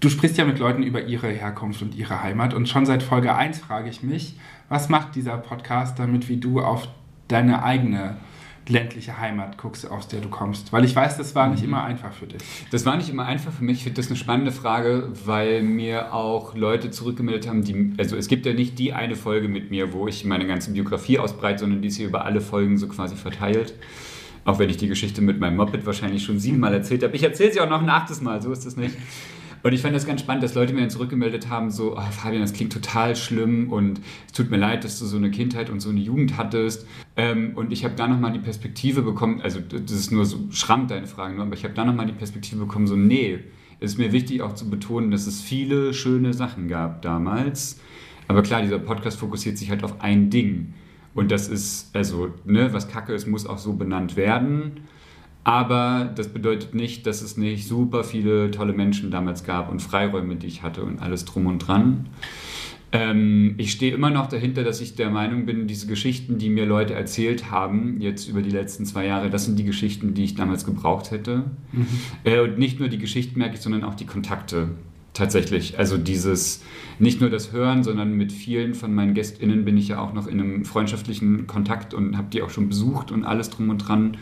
Du 0.00 0.08
sprichst 0.08 0.38
ja 0.38 0.44
mit 0.44 0.58
Leuten 0.58 0.82
über 0.82 1.02
ihre 1.02 1.28
Herkunft 1.28 1.82
und 1.82 1.94
ihre 1.94 2.22
Heimat 2.22 2.54
und 2.54 2.68
schon 2.68 2.86
seit 2.86 3.02
Folge 3.02 3.34
1 3.34 3.58
frage 3.58 3.90
ich 3.90 4.02
mich, 4.02 4.38
was 4.68 4.88
macht 4.88 5.14
dieser 5.14 5.36
Podcast 5.36 5.98
damit, 5.98 6.28
wie 6.28 6.36
du 6.36 6.60
auf 6.60 6.88
deine 7.26 7.62
eigene 7.62 8.16
ländliche 8.68 9.18
Heimat 9.18 9.58
guckst, 9.58 9.90
aus 9.90 10.08
der 10.08 10.20
du 10.20 10.28
kommst? 10.28 10.72
Weil 10.72 10.84
ich 10.84 10.94
weiß, 10.94 11.16
das 11.16 11.34
war 11.34 11.48
nicht 11.48 11.62
mhm. 11.62 11.68
immer 11.68 11.84
einfach 11.84 12.12
für 12.12 12.26
dich. 12.26 12.42
Das 12.70 12.86
war 12.86 12.96
nicht 12.96 13.08
immer 13.08 13.26
einfach 13.26 13.52
für 13.52 13.64
mich. 13.64 13.78
Ich 13.78 13.82
finde 13.84 14.00
das 14.00 14.08
eine 14.08 14.16
spannende 14.16 14.52
Frage, 14.52 15.12
weil 15.24 15.62
mir 15.62 16.14
auch 16.14 16.54
Leute 16.54 16.90
zurückgemeldet 16.90 17.48
haben, 17.48 17.64
die, 17.64 17.92
also 17.98 18.16
es 18.16 18.28
gibt 18.28 18.46
ja 18.46 18.52
nicht 18.52 18.78
die 18.78 18.92
eine 18.92 19.16
Folge 19.16 19.48
mit 19.48 19.70
mir, 19.70 19.92
wo 19.92 20.08
ich 20.08 20.24
meine 20.24 20.46
ganze 20.46 20.72
Biografie 20.72 21.18
ausbreite, 21.18 21.60
sondern 21.60 21.82
die 21.82 21.88
ist 21.88 21.96
hier 21.96 22.08
über 22.08 22.24
alle 22.24 22.40
Folgen 22.40 22.78
so 22.78 22.88
quasi 22.88 23.16
verteilt. 23.16 23.74
Auch 24.44 24.58
wenn 24.58 24.70
ich 24.70 24.78
die 24.78 24.88
Geschichte 24.88 25.20
mit 25.20 25.40
meinem 25.40 25.56
Moped 25.56 25.84
wahrscheinlich 25.84 26.24
schon 26.24 26.38
siebenmal 26.38 26.72
erzählt 26.72 27.02
habe. 27.02 27.14
Ich 27.14 27.22
erzähle 27.22 27.52
sie 27.52 27.60
auch 27.60 27.68
noch 27.68 27.82
ein 27.82 27.90
achtes 27.90 28.22
Mal, 28.22 28.40
so 28.40 28.50
ist 28.50 28.64
es 28.64 28.76
nicht. 28.76 28.96
Und 29.62 29.72
ich 29.72 29.82
fand 29.82 29.94
das 29.94 30.06
ganz 30.06 30.20
spannend, 30.20 30.42
dass 30.42 30.54
Leute 30.54 30.72
mir 30.72 30.80
dann 30.80 30.90
zurückgemeldet 30.90 31.48
haben, 31.48 31.70
so, 31.70 31.96
oh, 31.96 32.10
Fabian, 32.10 32.42
das 32.42 32.52
klingt 32.52 32.72
total 32.72 33.16
schlimm 33.16 33.72
und 33.72 34.00
es 34.26 34.32
tut 34.32 34.50
mir 34.50 34.56
leid, 34.56 34.84
dass 34.84 34.98
du 34.98 35.06
so 35.06 35.16
eine 35.16 35.30
Kindheit 35.30 35.70
und 35.70 35.80
so 35.80 35.90
eine 35.90 36.00
Jugend 36.00 36.36
hattest. 36.36 36.86
Ähm, 37.16 37.52
und 37.54 37.72
ich 37.72 37.84
habe 37.84 37.94
da 37.94 38.06
nochmal 38.06 38.32
die 38.32 38.38
Perspektive 38.38 39.02
bekommen, 39.02 39.40
also 39.42 39.60
das 39.60 39.90
ist 39.90 40.12
nur 40.12 40.24
so 40.24 40.38
Schramm, 40.50 40.86
deine 40.86 41.06
Frage, 41.06 41.34
nur, 41.34 41.44
aber 41.44 41.54
ich 41.54 41.64
habe 41.64 41.74
da 41.74 41.84
nochmal 41.84 42.06
die 42.06 42.12
Perspektive 42.12 42.60
bekommen, 42.60 42.86
so, 42.86 42.96
nee, 42.96 43.40
es 43.80 43.92
ist 43.92 43.98
mir 43.98 44.12
wichtig 44.12 44.42
auch 44.42 44.54
zu 44.54 44.68
betonen, 44.70 45.10
dass 45.10 45.26
es 45.26 45.40
viele 45.40 45.94
schöne 45.94 46.34
Sachen 46.34 46.68
gab 46.68 47.02
damals. 47.02 47.80
Aber 48.26 48.42
klar, 48.42 48.62
dieser 48.62 48.78
Podcast 48.78 49.18
fokussiert 49.18 49.56
sich 49.56 49.70
halt 49.70 49.84
auf 49.84 50.00
ein 50.00 50.30
Ding. 50.30 50.74
Und 51.14 51.30
das 51.30 51.48
ist, 51.48 51.94
also, 51.94 52.34
ne, 52.44 52.72
was 52.72 52.88
Kacke 52.88 53.12
ist, 53.12 53.26
muss 53.26 53.46
auch 53.46 53.58
so 53.58 53.72
benannt 53.72 54.16
werden. 54.16 54.82
Aber 55.48 56.12
das 56.14 56.28
bedeutet 56.28 56.74
nicht, 56.74 57.06
dass 57.06 57.22
es 57.22 57.38
nicht 57.38 57.66
super 57.66 58.04
viele 58.04 58.50
tolle 58.50 58.74
Menschen 58.74 59.10
damals 59.10 59.44
gab 59.44 59.70
und 59.70 59.80
Freiräume, 59.80 60.36
die 60.36 60.46
ich 60.46 60.62
hatte 60.62 60.82
und 60.84 61.00
alles 61.00 61.24
drum 61.24 61.46
und 61.46 61.60
dran. 61.60 62.10
Ähm, 62.92 63.54
ich 63.56 63.72
stehe 63.72 63.94
immer 63.94 64.10
noch 64.10 64.26
dahinter, 64.26 64.62
dass 64.62 64.82
ich 64.82 64.94
der 64.94 65.08
Meinung 65.08 65.46
bin, 65.46 65.66
diese 65.66 65.86
Geschichten, 65.86 66.36
die 66.36 66.50
mir 66.50 66.66
Leute 66.66 66.92
erzählt 66.92 67.50
haben, 67.50 67.98
jetzt 67.98 68.28
über 68.28 68.42
die 68.42 68.50
letzten 68.50 68.84
zwei 68.84 69.06
Jahre, 69.06 69.30
das 69.30 69.46
sind 69.46 69.58
die 69.58 69.64
Geschichten, 69.64 70.12
die 70.12 70.24
ich 70.24 70.34
damals 70.34 70.66
gebraucht 70.66 71.12
hätte. 71.12 71.44
Mhm. 71.72 71.86
Äh, 72.24 72.40
und 72.40 72.58
nicht 72.58 72.78
nur 72.78 72.90
die 72.90 72.98
Geschichten 72.98 73.38
merke 73.38 73.54
ich, 73.54 73.62
sondern 73.62 73.84
auch 73.84 73.94
die 73.94 74.04
Kontakte 74.04 74.68
tatsächlich. 75.14 75.78
Also 75.78 75.96
dieses, 75.96 76.62
nicht 76.98 77.22
nur 77.22 77.30
das 77.30 77.52
Hören, 77.52 77.84
sondern 77.84 78.12
mit 78.12 78.32
vielen 78.32 78.74
von 78.74 78.94
meinen 78.94 79.14
GästInnen 79.14 79.64
bin 79.64 79.78
ich 79.78 79.88
ja 79.88 79.98
auch 79.98 80.12
noch 80.12 80.26
in 80.26 80.42
einem 80.42 80.66
freundschaftlichen 80.66 81.46
Kontakt 81.46 81.94
und 81.94 82.18
habe 82.18 82.28
die 82.30 82.42
auch 82.42 82.50
schon 82.50 82.68
besucht 82.68 83.10
und 83.12 83.24
alles 83.24 83.48
drum 83.48 83.70
und 83.70 83.78
dran 83.78 84.18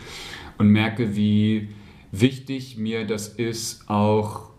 und 0.59 0.69
merke, 0.69 1.17
wie 1.17 1.69
wichtig 2.13 2.77
mir 2.79 3.07
das 3.07 3.29
ist, 3.29 3.89
auch 3.89 4.51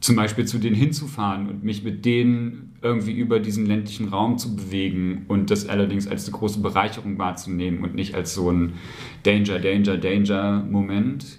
zum 0.00 0.16
Beispiel 0.16 0.44
zu 0.44 0.58
denen 0.58 0.74
hinzufahren 0.74 1.48
und 1.48 1.62
mich 1.62 1.84
mit 1.84 2.04
denen 2.04 2.74
irgendwie 2.82 3.12
über 3.12 3.38
diesen 3.38 3.66
ländlichen 3.66 4.08
Raum 4.08 4.36
zu 4.36 4.56
bewegen 4.56 5.24
und 5.28 5.50
das 5.50 5.68
allerdings 5.68 6.08
als 6.08 6.26
eine 6.26 6.36
große 6.36 6.60
Bereicherung 6.60 7.18
wahrzunehmen 7.18 7.84
und 7.84 7.94
nicht 7.94 8.14
als 8.14 8.34
so 8.34 8.50
ein 8.50 8.74
Danger, 9.22 9.60
Danger, 9.60 9.98
Danger 9.98 10.66
Moment. 10.68 11.38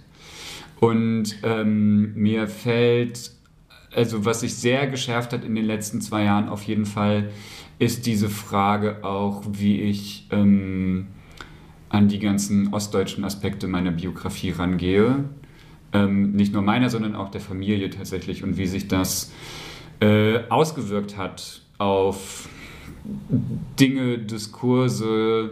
Und 0.80 1.36
ähm, 1.44 2.14
mir 2.16 2.48
fällt, 2.48 3.32
also 3.94 4.24
was 4.24 4.40
sich 4.40 4.56
sehr 4.56 4.88
geschärft 4.88 5.34
hat 5.34 5.44
in 5.44 5.56
den 5.56 5.66
letzten 5.66 6.00
zwei 6.00 6.24
Jahren 6.24 6.48
auf 6.48 6.64
jeden 6.64 6.86
Fall, 6.86 7.30
ist 7.80 8.06
diese 8.06 8.30
Frage 8.30 9.04
auch, 9.04 9.44
wie 9.52 9.82
ich 9.82 10.28
ähm, 10.32 11.08
an 11.94 12.08
die 12.08 12.18
ganzen 12.18 12.74
ostdeutschen 12.74 13.24
Aspekte 13.24 13.68
meiner 13.68 13.92
Biografie 13.92 14.50
rangehe. 14.50 15.26
Ähm, 15.94 16.32
nicht 16.32 16.52
nur 16.52 16.64
meiner, 16.64 16.90
sondern 16.90 17.16
auch 17.16 17.30
der 17.30 17.40
Familie 17.40 17.92
tatsächlich 17.92 18.44
und 18.44 18.58
wie 18.58 18.66
sich 18.66 18.88
das 18.88 19.32
äh, 20.00 20.40
ausgewirkt 20.50 21.18
hat 21.18 21.62
auf 21.78 22.50
Dinge, 23.80 24.18
Diskurse, 24.18 25.52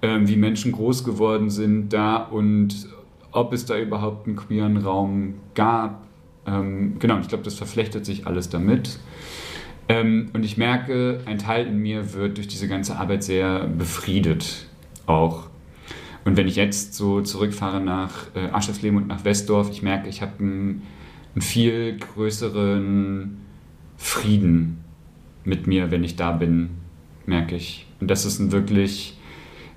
äh, 0.00 0.18
wie 0.22 0.34
Menschen 0.34 0.72
groß 0.72 1.04
geworden 1.04 1.48
sind 1.48 1.92
da 1.92 2.16
und 2.16 2.88
ob 3.30 3.52
es 3.52 3.64
da 3.64 3.78
überhaupt 3.78 4.26
einen 4.26 4.34
queeren 4.34 4.78
Raum 4.78 5.34
gab. 5.54 6.08
Ähm, 6.44 6.98
genau, 6.98 7.20
ich 7.20 7.28
glaube, 7.28 7.44
das 7.44 7.54
verflechtet 7.54 8.04
sich 8.04 8.26
alles 8.26 8.48
damit. 8.48 8.98
Ähm, 9.88 10.30
und 10.32 10.44
ich 10.44 10.56
merke, 10.56 11.20
ein 11.24 11.38
Teil 11.38 11.68
in 11.68 11.78
mir 11.78 12.14
wird 12.14 12.36
durch 12.36 12.48
diese 12.48 12.66
ganze 12.66 12.96
Arbeit 12.96 13.22
sehr 13.22 13.68
befriedet 13.68 14.66
auch. 15.06 15.47
Und 16.28 16.36
wenn 16.36 16.46
ich 16.46 16.56
jetzt 16.56 16.92
so 16.92 17.22
zurückfahre 17.22 17.80
nach 17.80 18.26
äh, 18.34 18.50
Aschersleben 18.50 18.98
und 18.98 19.08
nach 19.08 19.24
Westdorf, 19.24 19.70
ich 19.70 19.82
merke, 19.82 20.10
ich 20.10 20.20
habe 20.20 20.32
einen, 20.40 20.82
einen 21.34 21.40
viel 21.40 21.96
größeren 21.96 23.38
Frieden 23.96 24.84
mit 25.44 25.66
mir, 25.66 25.90
wenn 25.90 26.04
ich 26.04 26.16
da 26.16 26.32
bin, 26.32 26.68
merke 27.24 27.56
ich. 27.56 27.86
Und 27.98 28.10
das 28.10 28.26
ist 28.26 28.40
ein 28.40 28.52
wirklich 28.52 29.16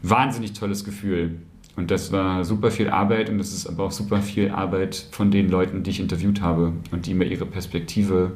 wahnsinnig 0.01 0.51
tolles 0.51 0.83
Gefühl. 0.83 1.37
Und 1.77 1.89
das 1.89 2.11
war 2.11 2.43
super 2.43 2.69
viel 2.69 2.89
Arbeit 2.89 3.29
und 3.29 3.37
das 3.37 3.53
ist 3.53 3.65
aber 3.65 3.85
auch 3.85 3.91
super 3.91 4.21
viel 4.21 4.49
Arbeit 4.49 5.07
von 5.11 5.31
den 5.31 5.47
Leuten, 5.47 5.83
die 5.83 5.91
ich 5.91 6.01
interviewt 6.01 6.41
habe 6.41 6.73
und 6.91 7.05
die 7.05 7.13
mir 7.13 7.27
ihre 7.27 7.45
Perspektive 7.45 8.33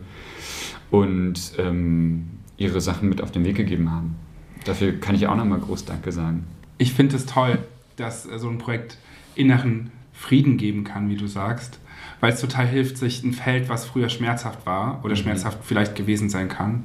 und 0.89 1.51
ähm, 1.57 2.29
ihre 2.55 2.79
Sachen 2.79 3.09
mit 3.09 3.21
auf 3.21 3.31
den 3.31 3.43
Weg 3.43 3.57
gegeben 3.57 3.91
haben. 3.91 4.15
Dafür 4.63 4.93
kann 5.01 5.15
ich 5.15 5.27
auch 5.27 5.35
nochmal 5.35 5.59
groß 5.59 5.83
Danke 5.83 6.13
sagen. 6.13 6.45
Ich 6.77 6.93
finde 6.93 7.17
es 7.17 7.25
toll 7.25 7.59
dass 7.95 8.25
äh, 8.25 8.39
so 8.39 8.49
ein 8.49 8.57
Projekt 8.57 8.97
inneren 9.35 9.91
Frieden 10.13 10.57
geben 10.57 10.83
kann, 10.83 11.09
wie 11.09 11.17
du 11.17 11.27
sagst, 11.27 11.79
weil 12.19 12.33
es 12.33 12.41
total 12.41 12.67
hilft, 12.67 12.97
sich 12.97 13.23
ein 13.23 13.33
Feld, 13.33 13.69
was 13.69 13.85
früher 13.85 14.09
schmerzhaft 14.09 14.65
war 14.65 15.01
oder 15.03 15.15
mhm. 15.15 15.19
schmerzhaft 15.19 15.59
vielleicht 15.63 15.95
gewesen 15.95 16.29
sein 16.29 16.47
kann, 16.47 16.83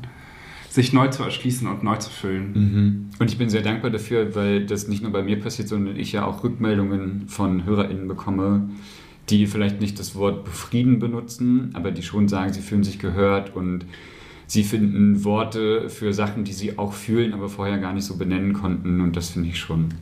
sich 0.69 0.93
neu 0.93 1.09
zu 1.09 1.23
erschließen 1.23 1.69
und 1.69 1.83
neu 1.83 1.97
zu 1.97 2.11
füllen. 2.11 2.53
Mhm. 2.53 3.11
Und 3.19 3.31
ich 3.31 3.39
bin 3.39 3.49
sehr 3.51 3.63
dankbar 3.63 3.91
dafür, 3.91 4.35
weil 4.35 4.67
das 4.67 4.89
nicht 4.89 5.03
nur 5.03 5.13
bei 5.13 5.23
mir 5.23 5.41
passiert, 5.41 5.69
sondern 5.69 5.97
ich 5.97 6.13
ja 6.13 6.25
auch 6.25 6.45
Rückmeldungen 6.45 7.29
von 7.29 7.65
HörerInnen 7.65 8.09
bekomme, 8.09 8.71
die 9.31 9.47
vielleicht 9.47 9.81
nicht 9.81 9.99
das 9.99 10.15
Wort 10.17 10.45
befrieden 10.45 10.99
benutzen, 10.99 11.71
aber 11.75 11.93
die 11.93 12.03
schon 12.03 12.29
sagen, 12.29 12.53
sie 12.53 12.61
fühlen 12.61 12.85
sich 12.85 12.99
gehört 12.99 13.55
und 13.55 13.85
sie 14.47 14.65
finden 14.65 15.25
Worte 15.25 15.89
für 15.89 16.13
Sachen, 16.13 16.45
die 16.45 16.53
sie 16.53 16.79
auch 16.79 16.93
fühlen, 16.93 17.33
aber 17.33 17.49
vorher 17.49 17.79
gar 17.79 17.93
nicht 17.93 18.05
so 18.05 18.17
benennen 18.17 18.53
konnten. 18.53 19.01
Und 19.01 19.17
das 19.17 19.31
finde 19.31 19.49
ich 19.49 19.59
schon 19.59 19.95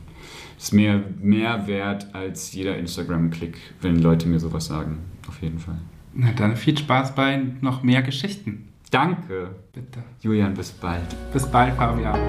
ist 0.59 0.73
mir 0.73 1.05
mehr 1.21 1.67
wert 1.67 2.13
als 2.13 2.51
jeder 2.51 2.77
Instagram-Klick, 2.77 3.57
wenn 3.81 4.01
Leute 4.01 4.27
mir 4.27 4.39
sowas 4.41 4.65
sagen. 4.65 4.99
Auf 5.27 5.41
jeden 5.41 5.57
Fall. 5.57 5.77
Na 6.13 6.33
dann 6.33 6.57
viel 6.57 6.77
Spaß 6.77 7.15
bei 7.15 7.41
noch 7.61 7.81
mehr 7.81 8.01
Geschichten. 8.01 8.67
Danke. 8.91 9.55
Bitte. 9.71 10.03
Julian, 10.19 10.53
bis 10.53 10.71
bald. 10.71 11.05
Bis 11.31 11.47
bald, 11.49 11.73
Fabian. 11.75 12.19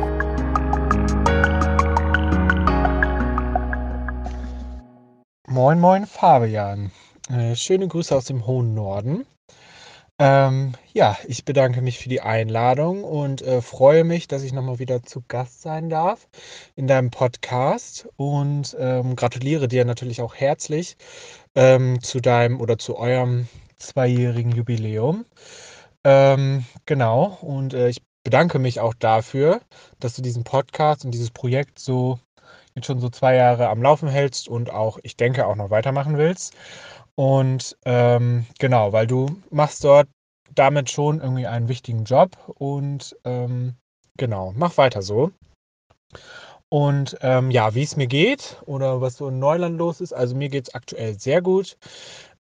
Moin, 5.48 5.80
moin, 5.80 6.06
Fabian. 6.06 6.92
Äh, 7.28 7.56
schöne 7.56 7.88
Grüße 7.88 8.14
aus 8.14 8.26
dem 8.26 8.46
hohen 8.46 8.74
Norden. 8.74 9.26
Ähm, 10.22 10.72
ja, 10.92 11.16
ich 11.26 11.46
bedanke 11.46 11.80
mich 11.80 11.98
für 11.98 12.10
die 12.10 12.20
Einladung 12.20 13.04
und 13.04 13.40
äh, 13.40 13.62
freue 13.62 14.04
mich, 14.04 14.28
dass 14.28 14.42
ich 14.42 14.52
nochmal 14.52 14.78
wieder 14.78 15.02
zu 15.02 15.22
Gast 15.26 15.62
sein 15.62 15.88
darf 15.88 16.28
in 16.76 16.86
deinem 16.86 17.10
Podcast 17.10 18.06
und 18.16 18.76
ähm, 18.78 19.16
gratuliere 19.16 19.66
dir 19.66 19.86
natürlich 19.86 20.20
auch 20.20 20.34
herzlich 20.34 20.98
ähm, 21.54 22.02
zu 22.02 22.20
deinem 22.20 22.60
oder 22.60 22.76
zu 22.76 22.98
eurem 22.98 23.48
zweijährigen 23.78 24.52
Jubiläum. 24.52 25.24
Ähm, 26.04 26.66
genau, 26.84 27.38
und 27.40 27.72
äh, 27.72 27.88
ich 27.88 28.02
bedanke 28.22 28.58
mich 28.58 28.78
auch 28.78 28.92
dafür, 28.92 29.62
dass 30.00 30.14
du 30.16 30.20
diesen 30.20 30.44
Podcast 30.44 31.06
und 31.06 31.12
dieses 31.12 31.30
Projekt 31.30 31.78
so 31.78 32.18
jetzt 32.74 32.86
schon 32.86 33.00
so 33.00 33.08
zwei 33.08 33.36
Jahre 33.36 33.68
am 33.68 33.82
Laufen 33.82 34.08
hältst 34.08 34.48
und 34.48 34.70
auch, 34.70 34.98
ich 35.02 35.16
denke, 35.16 35.46
auch 35.46 35.56
noch 35.56 35.70
weitermachen 35.70 36.18
willst. 36.18 36.54
Und 37.14 37.76
ähm, 37.84 38.46
genau, 38.58 38.92
weil 38.92 39.06
du 39.06 39.40
machst 39.50 39.84
dort 39.84 40.08
damit 40.54 40.90
schon 40.90 41.20
irgendwie 41.20 41.46
einen 41.46 41.68
wichtigen 41.68 42.04
Job 42.04 42.36
und 42.56 43.16
ähm, 43.24 43.74
genau, 44.16 44.52
mach 44.56 44.76
weiter 44.78 45.02
so. 45.02 45.32
Und 46.68 47.16
ähm, 47.22 47.50
ja, 47.50 47.74
wie 47.74 47.82
es 47.82 47.96
mir 47.96 48.06
geht 48.06 48.62
oder 48.64 49.00
was 49.00 49.16
so 49.16 49.28
in 49.28 49.38
Neuland 49.40 49.76
los 49.76 50.00
ist, 50.00 50.12
also 50.12 50.36
mir 50.36 50.48
geht 50.48 50.68
es 50.68 50.74
aktuell 50.74 51.18
sehr 51.18 51.42
gut. 51.42 51.76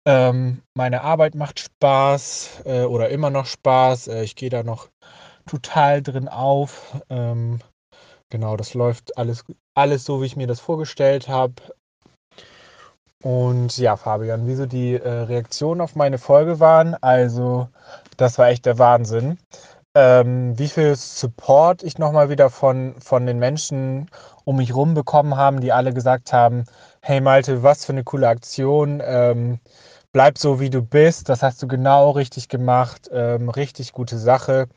Ähm, 0.05 0.61
meine 0.75 1.01
Arbeit 1.01 1.35
macht 1.35 1.59
Spaß 1.59 2.61
äh, 2.65 2.83
oder 2.83 3.09
immer 3.09 3.29
noch 3.29 3.47
Spaß. 3.47 4.07
Äh, 4.07 4.23
ich 4.23 4.35
gehe 4.35 4.49
da 4.49 4.63
noch 4.63 4.89
total 5.47 6.01
drin 6.01 6.27
auf. 6.27 6.95
Ähm, 7.09 7.59
genau, 8.29 8.55
das 8.55 8.73
läuft 8.75 9.17
alles, 9.17 9.45
alles 9.73 10.05
so, 10.05 10.21
wie 10.21 10.27
ich 10.27 10.35
mir 10.35 10.47
das 10.47 10.59
vorgestellt 10.59 11.27
habe. 11.27 11.55
Und 13.21 13.77
ja, 13.77 13.97
Fabian, 13.97 14.47
wie 14.47 14.55
so 14.55 14.65
die 14.65 14.95
äh, 14.95 15.09
Reaktionen 15.09 15.81
auf 15.81 15.95
meine 15.95 16.17
Folge 16.17 16.59
waren, 16.59 16.95
also 16.95 17.67
das 18.17 18.37
war 18.37 18.47
echt 18.47 18.65
der 18.65 18.79
Wahnsinn. 18.79 19.37
Ähm, 19.95 20.57
wie 20.57 20.67
viel 20.69 20.95
Support 20.95 21.83
ich 21.83 21.97
nochmal 21.97 22.29
wieder 22.29 22.49
von, 22.49 22.95
von 23.01 23.25
den 23.25 23.39
Menschen 23.39 24.09
um 24.45 24.57
mich 24.57 24.73
rum 24.73 24.93
bekommen 24.93 25.35
haben, 25.35 25.59
die 25.61 25.73
alle 25.73 25.93
gesagt 25.93 26.31
haben, 26.31 26.65
hey 27.01 27.19
Malte, 27.21 27.63
was 27.63 27.85
für 27.85 27.91
eine 27.91 28.03
coole 28.05 28.27
Aktion, 28.27 29.01
ähm, 29.03 29.59
bleib 30.13 30.37
so 30.37 30.59
wie 30.59 30.69
du 30.69 30.81
bist, 30.81 31.27
das 31.29 31.43
hast 31.43 31.61
du 31.61 31.67
genau 31.67 32.11
richtig 32.11 32.47
gemacht, 32.49 33.09
ähm, 33.11 33.49
richtig 33.49 33.91
gute 33.91 34.17
Sache. 34.17 34.67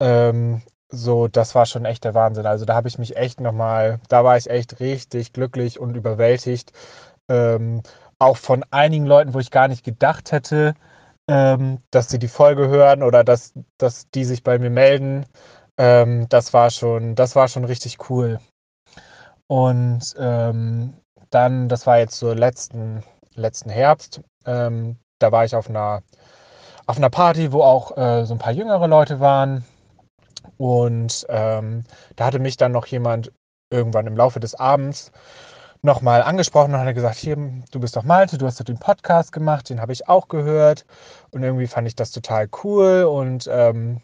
Ähm, 0.00 0.62
so, 0.90 1.28
das 1.28 1.54
war 1.54 1.66
schon 1.66 1.84
echt 1.84 2.04
der 2.04 2.14
Wahnsinn. 2.14 2.46
Also 2.46 2.64
da 2.64 2.74
habe 2.74 2.88
ich 2.88 2.98
mich 2.98 3.16
echt 3.16 3.40
nochmal, 3.40 4.00
da 4.08 4.24
war 4.24 4.36
ich 4.38 4.48
echt 4.48 4.80
richtig 4.80 5.32
glücklich 5.34 5.78
und 5.78 5.96
überwältigt. 5.96 6.72
Ähm, 7.28 7.82
auch 8.18 8.36
von 8.36 8.64
einigen 8.70 9.06
Leuten, 9.06 9.34
wo 9.34 9.38
ich 9.38 9.50
gar 9.50 9.68
nicht 9.68 9.84
gedacht 9.84 10.32
hätte, 10.32 10.74
ähm, 11.28 11.78
dass 11.90 12.08
sie 12.08 12.18
die 12.18 12.28
Folge 12.28 12.68
hören 12.68 13.02
oder 13.02 13.22
dass, 13.24 13.52
dass 13.78 14.10
die 14.10 14.24
sich 14.24 14.42
bei 14.42 14.58
mir 14.58 14.70
melden. 14.70 15.26
Ähm, 15.76 16.28
das 16.28 16.52
war 16.52 16.70
schon, 16.70 17.14
das 17.14 17.36
war 17.36 17.48
schon 17.48 17.64
richtig 17.64 18.10
cool. 18.10 18.40
Und 19.46 20.14
ähm, 20.18 20.94
dann, 21.30 21.68
das 21.68 21.86
war 21.86 21.98
jetzt 21.98 22.18
so 22.18 22.32
letzten, 22.32 23.02
letzten 23.34 23.70
Herbst, 23.70 24.20
ähm, 24.46 24.96
da 25.18 25.32
war 25.32 25.44
ich 25.44 25.54
auf 25.54 25.68
einer, 25.68 26.02
auf 26.86 26.96
einer 26.96 27.10
Party, 27.10 27.52
wo 27.52 27.62
auch 27.62 27.96
äh, 27.96 28.24
so 28.24 28.34
ein 28.34 28.38
paar 28.38 28.52
jüngere 28.52 28.86
Leute 28.86 29.20
waren. 29.20 29.64
Und 30.56 31.26
ähm, 31.28 31.84
da 32.16 32.26
hatte 32.26 32.38
mich 32.38 32.56
dann 32.56 32.72
noch 32.72 32.86
jemand 32.86 33.32
irgendwann 33.70 34.06
im 34.06 34.16
Laufe 34.16 34.40
des 34.40 34.54
Abends 34.54 35.12
nochmal 35.82 36.22
angesprochen 36.22 36.74
und 36.74 36.80
hat 36.80 36.94
gesagt, 36.94 37.16
hier, 37.16 37.36
du 37.36 37.80
bist 37.80 37.96
doch 37.96 38.02
Malte, 38.02 38.38
du 38.38 38.46
hast 38.46 38.60
doch 38.60 38.64
den 38.64 38.78
Podcast 38.78 39.32
gemacht, 39.32 39.70
den 39.70 39.80
habe 39.80 39.92
ich 39.92 40.08
auch 40.08 40.28
gehört. 40.28 40.84
Und 41.30 41.42
irgendwie 41.42 41.66
fand 41.66 41.86
ich 41.86 41.96
das 41.96 42.10
total 42.10 42.48
cool. 42.64 43.04
Und 43.04 43.48
ähm, 43.50 44.00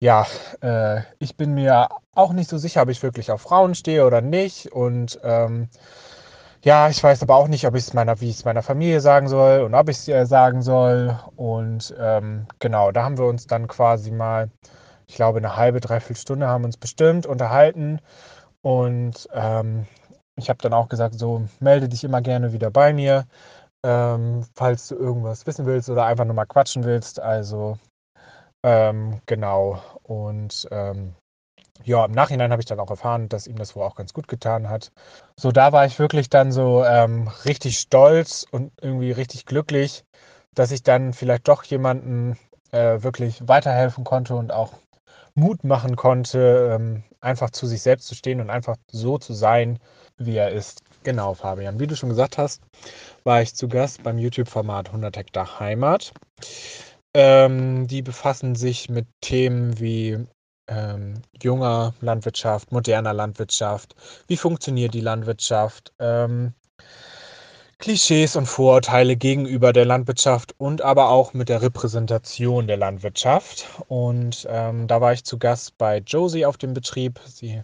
ja, 0.00 0.26
äh, 0.60 1.02
ich 1.18 1.36
bin 1.36 1.54
mir 1.54 1.88
auch 2.14 2.32
nicht 2.32 2.50
so 2.50 2.58
sicher, 2.58 2.82
ob 2.82 2.88
ich 2.88 3.02
wirklich 3.02 3.30
auf 3.30 3.42
Frauen 3.42 3.74
stehe 3.74 4.06
oder 4.06 4.20
nicht. 4.20 4.72
Und 4.72 5.18
ähm, 5.22 5.68
ja, 6.62 6.88
ich 6.88 7.02
weiß 7.02 7.22
aber 7.22 7.36
auch 7.36 7.48
nicht, 7.48 7.66
ob 7.66 7.74
ich 7.74 7.84
es 7.84 7.94
meiner, 7.94 8.20
wie 8.20 8.30
ich 8.30 8.36
es 8.36 8.44
meiner 8.44 8.62
Familie 8.62 9.00
sagen 9.00 9.28
soll 9.28 9.62
und 9.62 9.74
ob 9.74 9.88
ich 9.88 9.96
es 9.98 10.08
ihr 10.08 10.26
sagen 10.26 10.62
soll. 10.62 11.18
Und 11.36 11.94
ähm, 11.98 12.46
genau, 12.58 12.92
da 12.92 13.04
haben 13.04 13.18
wir 13.18 13.26
uns 13.26 13.46
dann 13.46 13.66
quasi 13.66 14.10
mal, 14.10 14.50
ich 15.06 15.16
glaube, 15.16 15.38
eine 15.38 15.56
halbe, 15.56 15.80
dreiviertel 15.80 16.20
Stunde 16.20 16.46
haben 16.48 16.64
uns 16.64 16.76
bestimmt 16.76 17.26
unterhalten. 17.26 18.00
Und 18.60 19.28
ähm, 19.32 19.86
ich 20.42 20.50
habe 20.50 20.60
dann 20.62 20.72
auch 20.72 20.88
gesagt, 20.88 21.18
so 21.18 21.46
melde 21.60 21.88
dich 21.88 22.04
immer 22.04 22.20
gerne 22.20 22.52
wieder 22.52 22.70
bei 22.70 22.92
mir, 22.92 23.26
ähm, 23.84 24.44
falls 24.54 24.88
du 24.88 24.96
irgendwas 24.96 25.46
wissen 25.46 25.66
willst 25.66 25.88
oder 25.90 26.04
einfach 26.06 26.24
nur 26.24 26.34
mal 26.34 26.46
quatschen 26.46 26.84
willst. 26.84 27.20
Also 27.20 27.78
ähm, 28.64 29.20
genau. 29.26 29.82
Und 30.02 30.68
ähm, 30.70 31.14
ja, 31.84 32.04
im 32.04 32.12
Nachhinein 32.12 32.52
habe 32.52 32.62
ich 32.62 32.66
dann 32.66 32.80
auch 32.80 32.90
erfahren, 32.90 33.28
dass 33.28 33.46
ihm 33.46 33.56
das 33.56 33.74
wohl 33.74 33.84
auch 33.84 33.96
ganz 33.96 34.12
gut 34.12 34.28
getan 34.28 34.68
hat. 34.68 34.92
So, 35.38 35.50
da 35.52 35.72
war 35.72 35.86
ich 35.86 35.98
wirklich 35.98 36.28
dann 36.28 36.52
so 36.52 36.84
ähm, 36.84 37.28
richtig 37.44 37.78
stolz 37.78 38.46
und 38.50 38.72
irgendwie 38.80 39.12
richtig 39.12 39.46
glücklich, 39.46 40.04
dass 40.54 40.70
ich 40.70 40.82
dann 40.82 41.12
vielleicht 41.12 41.48
doch 41.48 41.64
jemanden 41.64 42.38
äh, 42.72 43.02
wirklich 43.02 43.48
weiterhelfen 43.48 44.04
konnte 44.04 44.34
und 44.36 44.52
auch 44.52 44.74
Mut 45.34 45.64
machen 45.64 45.96
konnte, 45.96 46.72
ähm, 46.74 47.04
einfach 47.20 47.50
zu 47.50 47.66
sich 47.66 47.82
selbst 47.82 48.06
zu 48.06 48.14
stehen 48.14 48.40
und 48.40 48.50
einfach 48.50 48.76
so 48.90 49.18
zu 49.18 49.32
sein, 49.32 49.78
wie 50.18 50.36
er 50.36 50.50
ist. 50.50 50.82
Genau, 51.02 51.34
Fabian. 51.34 51.80
Wie 51.80 51.86
du 51.86 51.96
schon 51.96 52.10
gesagt 52.10 52.38
hast, 52.38 52.62
war 53.24 53.42
ich 53.42 53.54
zu 53.54 53.68
Gast 53.68 54.02
beim 54.02 54.18
YouTube-Format 54.18 54.88
100 54.88 55.16
Hektar 55.16 55.60
Heimat. 55.60 56.12
Ähm, 57.14 57.86
die 57.88 58.02
befassen 58.02 58.54
sich 58.54 58.88
mit 58.88 59.06
Themen 59.20 59.78
wie 59.80 60.26
ähm, 60.68 61.14
junger 61.42 61.94
Landwirtschaft, 62.00 62.72
moderner 62.72 63.12
Landwirtschaft, 63.12 63.94
wie 64.28 64.36
funktioniert 64.36 64.94
die 64.94 65.00
Landwirtschaft, 65.00 65.92
ähm, 65.98 66.54
Klischees 67.82 68.36
und 68.36 68.46
Vorurteile 68.46 69.16
gegenüber 69.16 69.72
der 69.72 69.84
Landwirtschaft 69.84 70.54
und 70.56 70.82
aber 70.82 71.08
auch 71.08 71.34
mit 71.34 71.48
der 71.48 71.62
Repräsentation 71.62 72.68
der 72.68 72.76
Landwirtschaft. 72.76 73.66
Und 73.88 74.46
ähm, 74.48 74.86
da 74.86 75.00
war 75.00 75.12
ich 75.12 75.24
zu 75.24 75.36
Gast 75.36 75.76
bei 75.78 75.98
Josie 75.98 76.46
auf 76.46 76.56
dem 76.56 76.74
Betrieb. 76.74 77.18
Sie 77.26 77.60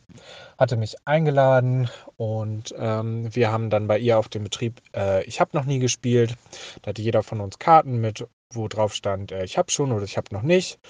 hatte 0.58 0.76
mich 0.76 0.96
eingeladen 1.04 1.88
und 2.16 2.74
ähm, 2.76 3.32
wir 3.32 3.52
haben 3.52 3.70
dann 3.70 3.86
bei 3.86 4.00
ihr 4.00 4.18
auf 4.18 4.28
dem 4.28 4.42
Betrieb, 4.42 4.82
äh, 4.92 5.22
ich 5.22 5.40
habe 5.40 5.56
noch 5.56 5.66
nie 5.66 5.78
gespielt, 5.78 6.34
da 6.82 6.88
hatte 6.88 7.02
jeder 7.02 7.22
von 7.22 7.40
uns 7.40 7.60
Karten 7.60 8.00
mit, 8.00 8.26
wo 8.50 8.66
drauf 8.66 8.94
stand, 8.94 9.30
äh, 9.30 9.44
ich 9.44 9.56
habe 9.56 9.70
schon 9.70 9.92
oder 9.92 10.02
ich 10.02 10.16
habe 10.16 10.34
noch 10.34 10.42
nicht. 10.42 10.80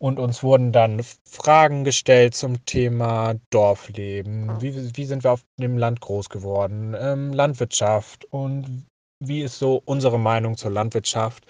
Und 0.00 0.18
uns 0.18 0.42
wurden 0.42 0.72
dann 0.72 1.02
Fragen 1.24 1.84
gestellt 1.84 2.34
zum 2.34 2.64
Thema 2.64 3.34
Dorfleben. 3.50 4.60
Wie, 4.62 4.96
wie 4.96 5.04
sind 5.04 5.24
wir 5.24 5.32
auf 5.32 5.44
dem 5.58 5.76
Land 5.76 6.00
groß 6.00 6.30
geworden? 6.30 6.96
Ähm, 6.98 7.32
Landwirtschaft 7.34 8.24
und 8.24 8.86
wie 9.22 9.42
ist 9.42 9.58
so 9.58 9.82
unsere 9.84 10.18
Meinung 10.18 10.56
zur 10.56 10.70
Landwirtschaft? 10.70 11.44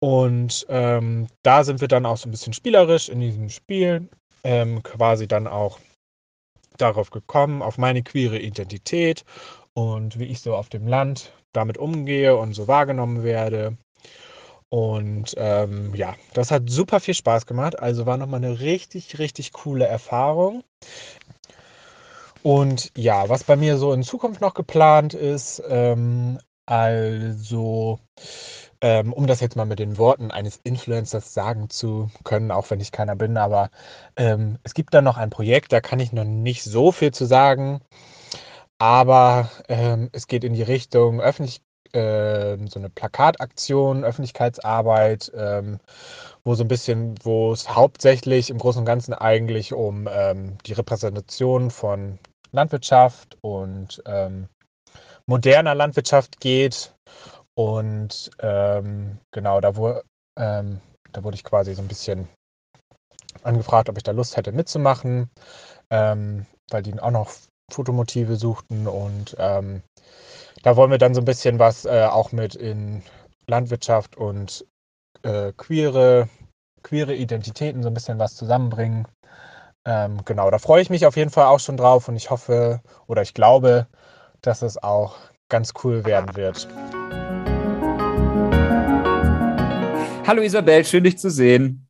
Und 0.00 0.66
ähm, 0.68 1.28
da 1.44 1.62
sind 1.62 1.80
wir 1.80 1.88
dann 1.88 2.06
auch 2.06 2.16
so 2.16 2.28
ein 2.28 2.32
bisschen 2.32 2.52
spielerisch 2.52 3.08
in 3.08 3.20
diesem 3.20 3.48
Spiel 3.50 4.08
ähm, 4.42 4.82
quasi 4.82 5.28
dann 5.28 5.46
auch 5.46 5.78
darauf 6.76 7.10
gekommen, 7.10 7.62
auf 7.62 7.78
meine 7.78 8.02
queere 8.02 8.38
Identität 8.38 9.24
und 9.74 10.18
wie 10.18 10.26
ich 10.26 10.40
so 10.40 10.54
auf 10.54 10.68
dem 10.68 10.86
Land 10.86 11.32
damit 11.52 11.78
umgehe 11.78 12.36
und 12.36 12.52
so 12.52 12.68
wahrgenommen 12.68 13.22
werde. 13.22 13.76
Und 14.68 15.34
ähm, 15.36 15.94
ja, 15.94 16.14
das 16.34 16.50
hat 16.50 16.68
super 16.68 17.00
viel 17.00 17.14
Spaß 17.14 17.46
gemacht. 17.46 17.78
Also 17.78 18.06
war 18.06 18.16
nochmal 18.16 18.44
eine 18.44 18.60
richtig, 18.60 19.18
richtig 19.18 19.52
coole 19.52 19.86
Erfahrung. 19.86 20.64
Und 22.42 22.92
ja, 22.96 23.28
was 23.28 23.44
bei 23.44 23.56
mir 23.56 23.76
so 23.76 23.92
in 23.92 24.02
Zukunft 24.02 24.40
noch 24.40 24.54
geplant 24.54 25.14
ist, 25.14 25.62
ähm, 25.68 26.38
also 26.66 27.98
ähm, 28.80 29.12
um 29.12 29.26
das 29.26 29.40
jetzt 29.40 29.56
mal 29.56 29.66
mit 29.66 29.78
den 29.78 29.98
Worten 29.98 30.30
eines 30.30 30.60
Influencers 30.62 31.32
sagen 31.34 31.70
zu 31.70 32.10
können, 32.24 32.50
auch 32.50 32.70
wenn 32.70 32.80
ich 32.80 32.92
keiner 32.92 33.16
bin, 33.16 33.36
aber 33.36 33.70
ähm, 34.16 34.58
es 34.64 34.74
gibt 34.74 34.94
da 34.94 35.02
noch 35.02 35.16
ein 35.16 35.30
Projekt, 35.30 35.72
da 35.72 35.80
kann 35.80 36.00
ich 36.00 36.12
noch 36.12 36.24
nicht 36.24 36.62
so 36.62 36.92
viel 36.92 37.12
zu 37.12 37.24
sagen. 37.26 37.80
Aber 38.78 39.50
ähm, 39.68 40.10
es 40.12 40.26
geht 40.26 40.44
in 40.44 40.52
die 40.52 40.62
Richtung 40.62 41.20
öffentlich, 41.20 41.62
äh, 41.94 42.58
so 42.68 42.78
eine 42.78 42.90
Plakataktion, 42.90 44.04
Öffentlichkeitsarbeit, 44.04 45.32
ähm, 45.34 45.78
wo 46.44 46.54
so 46.54 46.64
ein 46.64 46.68
bisschen, 46.68 47.14
wo 47.22 47.52
es 47.52 47.68
hauptsächlich 47.68 48.50
im 48.50 48.58
Großen 48.58 48.80
und 48.80 48.86
Ganzen 48.86 49.14
eigentlich 49.14 49.72
um 49.72 50.08
ähm, 50.10 50.58
die 50.66 50.72
Repräsentation 50.72 51.70
von 51.70 52.18
Landwirtschaft 52.52 53.36
und 53.42 54.02
ähm, 54.06 54.48
moderner 55.26 55.74
Landwirtschaft 55.74 56.40
geht. 56.40 56.94
Und 57.54 58.30
ähm, 58.40 59.18
genau, 59.32 59.60
da, 59.60 59.76
wo, 59.76 60.00
ähm, 60.38 60.80
da 61.12 61.24
wurde 61.24 61.36
ich 61.36 61.44
quasi 61.44 61.74
so 61.74 61.82
ein 61.82 61.88
bisschen 61.88 62.28
angefragt, 63.42 63.88
ob 63.88 63.96
ich 63.96 64.02
da 64.02 64.12
Lust 64.12 64.36
hätte 64.36 64.52
mitzumachen, 64.52 65.30
ähm, 65.90 66.46
weil 66.70 66.82
die 66.82 66.98
auch 67.00 67.10
noch 67.10 67.30
Fotomotive 67.70 68.36
suchten 68.36 68.86
und 68.86 69.36
ähm, 69.38 69.82
da 70.66 70.76
wollen 70.76 70.90
wir 70.90 70.98
dann 70.98 71.14
so 71.14 71.20
ein 71.20 71.24
bisschen 71.24 71.60
was 71.60 71.84
äh, 71.84 72.08
auch 72.10 72.32
mit 72.32 72.56
in 72.56 73.00
Landwirtschaft 73.46 74.16
und 74.16 74.66
äh, 75.22 75.52
queere, 75.56 76.28
queere 76.82 77.14
Identitäten 77.14 77.84
so 77.84 77.88
ein 77.88 77.94
bisschen 77.94 78.18
was 78.18 78.34
zusammenbringen. 78.34 79.06
Ähm, 79.84 80.24
genau, 80.24 80.50
da 80.50 80.58
freue 80.58 80.82
ich 80.82 80.90
mich 80.90 81.06
auf 81.06 81.16
jeden 81.16 81.30
Fall 81.30 81.46
auch 81.46 81.60
schon 81.60 81.76
drauf 81.76 82.08
und 82.08 82.16
ich 82.16 82.30
hoffe 82.30 82.80
oder 83.06 83.22
ich 83.22 83.32
glaube, 83.32 83.86
dass 84.40 84.62
es 84.62 84.76
auch 84.82 85.16
ganz 85.48 85.72
cool 85.84 86.04
werden 86.04 86.34
wird. 86.34 86.66
Hallo 90.26 90.42
Isabel, 90.42 90.84
schön 90.84 91.04
dich 91.04 91.16
zu 91.16 91.30
sehen. 91.30 91.88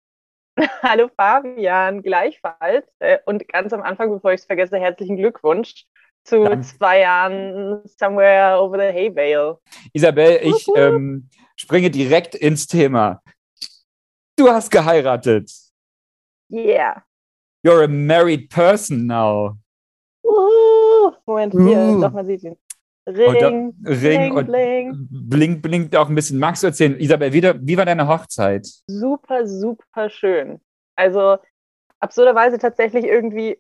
Hallo 0.83 1.09
Fabian, 1.16 2.03
gleichfalls. 2.03 2.87
Äh, 2.99 3.20
und 3.24 3.49
ganz 3.49 3.72
am 3.72 3.81
Anfang, 3.81 4.11
bevor 4.11 4.35
ich 4.35 4.41
es 4.41 4.47
vergesse, 4.47 4.77
herzlichen 4.77 5.16
Glückwunsch 5.16 5.87
zu 6.27 6.45
Danke. 6.45 6.66
zwei 6.66 7.01
Jahren 7.01 7.81
Somewhere 7.99 8.61
Over 8.61 8.79
the 8.79 8.93
Hay 8.93 9.11
Bale. 9.11 9.59
Isabel, 9.93 10.41
ich 10.43 10.66
ähm, 10.77 11.29
springe 11.57 11.91
direkt 11.91 12.35
ins 12.35 12.66
Thema. 12.66 13.22
Du 14.37 14.49
hast 14.49 14.70
geheiratet. 14.70 15.51
Yeah. 16.51 17.03
You're 17.64 17.85
a 17.85 17.89
married 17.89 18.51
person 18.51 19.07
now. 19.07 19.57
Uh, 20.24 21.12
Moment, 21.27 21.53
hier, 21.53 21.79
uh. 21.79 22.01
doch, 22.01 22.12
man 22.12 22.27
sieht 22.27 22.43
ihn. 22.43 22.57
Ring, 23.09 23.72
und, 23.77 23.87
Ring 23.87 24.33
und 24.33 24.47
bling. 24.47 25.09
blinkt, 25.11 25.62
blinkt 25.62 25.97
auch 25.97 26.09
ein 26.09 26.14
bisschen. 26.16 26.41
Magst 26.41 26.64
du 26.64 26.66
erzählen, 26.66 26.99
Isabel, 26.99 27.33
wie, 27.33 27.41
wie 27.43 27.77
war 27.77 27.85
deine 27.85 28.09
Hochzeit? 28.09 28.66
Super, 28.89 29.47
super 29.47 30.11
schön. 30.11 30.61
Also 30.97 31.39
absurderweise 32.01 32.59
tatsächlich 32.59 33.05
irgendwie 33.05 33.59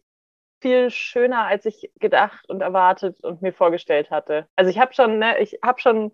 viel 0.60 0.90
schöner, 0.90 1.44
als 1.44 1.66
ich 1.66 1.90
gedacht 1.98 2.48
und 2.48 2.60
erwartet 2.60 3.22
und 3.22 3.42
mir 3.42 3.52
vorgestellt 3.52 4.10
hatte. 4.10 4.48
Also 4.56 4.70
ich 4.70 4.78
habe 4.78 4.94
schon, 4.94 5.18
ne, 5.18 5.38
ich 5.40 5.58
habe 5.62 5.80
schon 5.80 6.12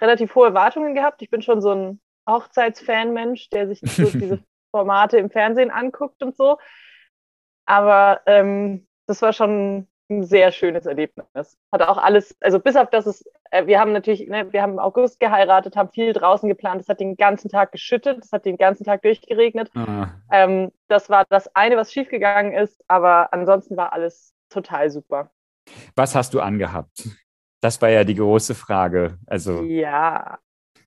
relativ 0.00 0.34
hohe 0.34 0.48
Erwartungen 0.48 0.94
gehabt. 0.94 1.22
Ich 1.22 1.30
bin 1.30 1.42
schon 1.42 1.60
so 1.60 1.72
ein 1.74 2.00
Hochzeitsfan-Mensch, 2.28 3.50
der 3.50 3.68
sich 3.68 3.80
so 3.80 4.04
diese 4.10 4.42
Formate 4.70 5.18
im 5.18 5.30
Fernsehen 5.30 5.70
anguckt 5.70 6.22
und 6.22 6.36
so. 6.36 6.58
Aber 7.66 8.20
ähm, 8.26 8.86
das 9.06 9.22
war 9.22 9.32
schon 9.32 9.88
ein 10.18 10.24
sehr 10.24 10.52
schönes 10.52 10.86
Erlebnis. 10.86 11.58
Hat 11.72 11.82
auch 11.82 11.98
alles, 11.98 12.36
also 12.40 12.58
bis 12.58 12.76
auf 12.76 12.90
das 12.90 13.06
es, 13.06 13.24
äh, 13.50 13.66
wir 13.66 13.80
haben 13.80 13.92
natürlich, 13.92 14.28
ne, 14.28 14.52
wir 14.52 14.62
haben 14.62 14.72
im 14.72 14.78
August 14.78 15.20
geheiratet, 15.20 15.76
haben 15.76 15.90
viel 15.90 16.12
draußen 16.12 16.48
geplant, 16.48 16.80
es 16.80 16.88
hat 16.88 17.00
den 17.00 17.16
ganzen 17.16 17.48
Tag 17.48 17.72
geschüttet, 17.72 18.24
es 18.24 18.32
hat 18.32 18.44
den 18.44 18.56
ganzen 18.56 18.84
Tag 18.84 19.02
durchgeregnet. 19.02 19.70
Ah. 19.74 20.08
Ähm, 20.30 20.72
das 20.88 21.10
war 21.10 21.24
das 21.28 21.54
eine, 21.54 21.76
was 21.76 21.92
schiefgegangen 21.92 22.52
ist, 22.52 22.82
aber 22.88 23.32
ansonsten 23.32 23.76
war 23.76 23.92
alles 23.92 24.34
total 24.48 24.90
super. 24.90 25.30
Was 25.96 26.14
hast 26.14 26.34
du 26.34 26.40
angehabt? 26.40 27.08
Das 27.60 27.80
war 27.80 27.88
ja 27.88 28.04
die 28.04 28.16
große 28.16 28.54
Frage. 28.54 29.18
Also 29.26 29.62
ja, 29.62 30.38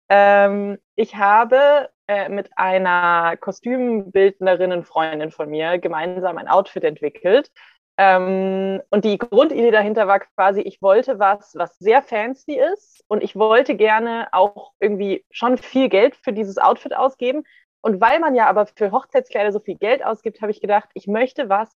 ähm, 0.09 0.78
ich 0.95 1.15
habe 1.15 1.89
äh, 2.07 2.30
mit 2.30 2.49
einer 2.55 3.36
Kostümbildnerin, 3.38 4.84
Freundin 4.84 5.32
von 5.32 5.49
mir, 5.49 5.80
gemeinsam 5.80 6.38
ein 6.38 6.47
Outfit 6.47 6.84
entwickelt. 6.84 7.51
Ähm, 7.98 8.82
und 8.89 9.06
die 9.06 9.18
Grundidee 9.18 9.72
dahinter 9.72 10.08
war 10.08 10.20
quasi, 10.20 10.62
ich 10.62 10.82
wollte 10.82 11.18
was, 11.18 11.56
was 11.56 11.78
sehr 11.80 12.02
fancy 12.02 12.60
ist 12.74 13.04
und 13.08 13.24
ich 13.24 13.36
wollte 13.36 13.76
gerne 13.76 14.28
auch 14.34 14.74
irgendwie 14.80 15.26
schon 15.32 15.58
viel 15.58 15.88
Geld 15.88 16.16
für 16.16 16.34
dieses 16.34 16.58
Outfit 16.58 16.93
ausgeben. 16.96 17.43
Und 17.82 18.02
weil 18.02 18.20
man 18.20 18.36
ja 18.36 18.48
aber 18.48 18.66
für 18.66 18.91
Hochzeitskleider 18.91 19.52
so 19.52 19.60
viel 19.60 19.76
Geld 19.76 20.04
ausgibt, 20.04 20.41
habe 20.41 20.52
ich 20.52 20.60
gedacht, 20.60 20.89
ich 20.93 21.08
möchte 21.08 21.50
was, 21.50 21.72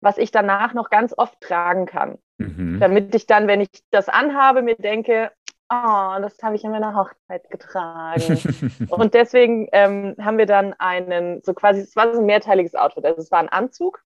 was 0.00 0.16
ich 0.16 0.30
danach 0.30 0.72
noch 0.72 0.88
ganz 0.88 1.12
oft 1.16 1.38
tragen 1.40 1.86
kann. 1.86 2.18
Mhm. 2.38 2.78
Damit 2.80 3.14
ich 3.14 3.26
dann, 3.26 3.46
wenn 3.46 3.60
ich 3.60 3.68
das 3.90 4.08
anhabe, 4.08 4.62
mir 4.62 4.76
denke, 4.76 5.30
oh, 5.68 6.16
das 6.20 6.42
habe 6.42 6.56
ich 6.56 6.64
an 6.64 6.70
meiner 6.70 6.94
Hochzeit 6.94 7.50
getragen. 7.50 8.38
und 8.88 9.12
deswegen 9.12 9.68
ähm, 9.72 10.14
haben 10.20 10.38
wir 10.38 10.46
dann 10.46 10.74
einen, 10.78 11.42
so 11.42 11.52
quasi, 11.52 11.80
es 11.80 11.96
war 11.96 12.14
so 12.14 12.20
ein 12.20 12.26
mehrteiliges 12.26 12.74
Outfit. 12.74 13.04
Also 13.04 13.20
es 13.20 13.30
war 13.30 13.40
ein 13.40 13.48
Anzug 13.50 14.02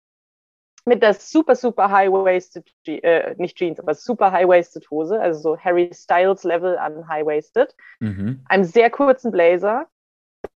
mit 0.85 1.03
der 1.03 1.15
super, 1.15 1.55
super 1.55 1.91
high-waisted, 1.91 2.69
äh, 2.87 3.35
nicht 3.39 3.57
Jeans, 3.57 3.79
aber 3.79 3.95
super 3.95 4.33
high-waisted 4.33 4.91
Hose, 4.91 5.21
also 5.21 5.41
so 5.41 5.59
Harry 5.59 5.91
Styles 5.95 6.43
Level 6.45 6.77
an 6.77 7.07
high-waisted, 7.09 7.75
mhm. 8.01 8.45
einem 8.49 8.65
sehr 8.65 8.91
kurzen 8.91 9.31
Blazer. 9.31 9.87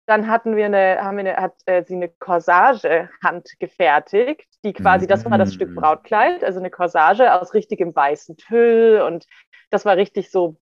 Dann 0.06 0.28
hatten 0.28 0.56
wir 0.56 0.66
eine, 0.66 0.98
haben 1.00 1.16
wir 1.16 1.32
eine, 1.32 1.36
hat 1.36 1.54
äh, 1.66 1.84
sie 1.84 1.94
eine 1.94 2.08
Corsage 2.08 3.08
handgefertigt, 3.22 4.48
die 4.64 4.72
quasi, 4.72 5.04
mhm. 5.04 5.10
das 5.10 5.24
war 5.24 5.38
das 5.38 5.54
Stück 5.54 5.70
mhm. 5.70 5.76
Brautkleid, 5.76 6.42
also 6.42 6.58
eine 6.58 6.70
Corsage 6.70 7.32
aus 7.32 7.54
richtigem 7.54 7.94
weißen 7.94 8.36
Tüll 8.36 9.02
und 9.02 9.26
das 9.70 9.84
war 9.84 9.96
richtig 9.96 10.30
so 10.30 10.56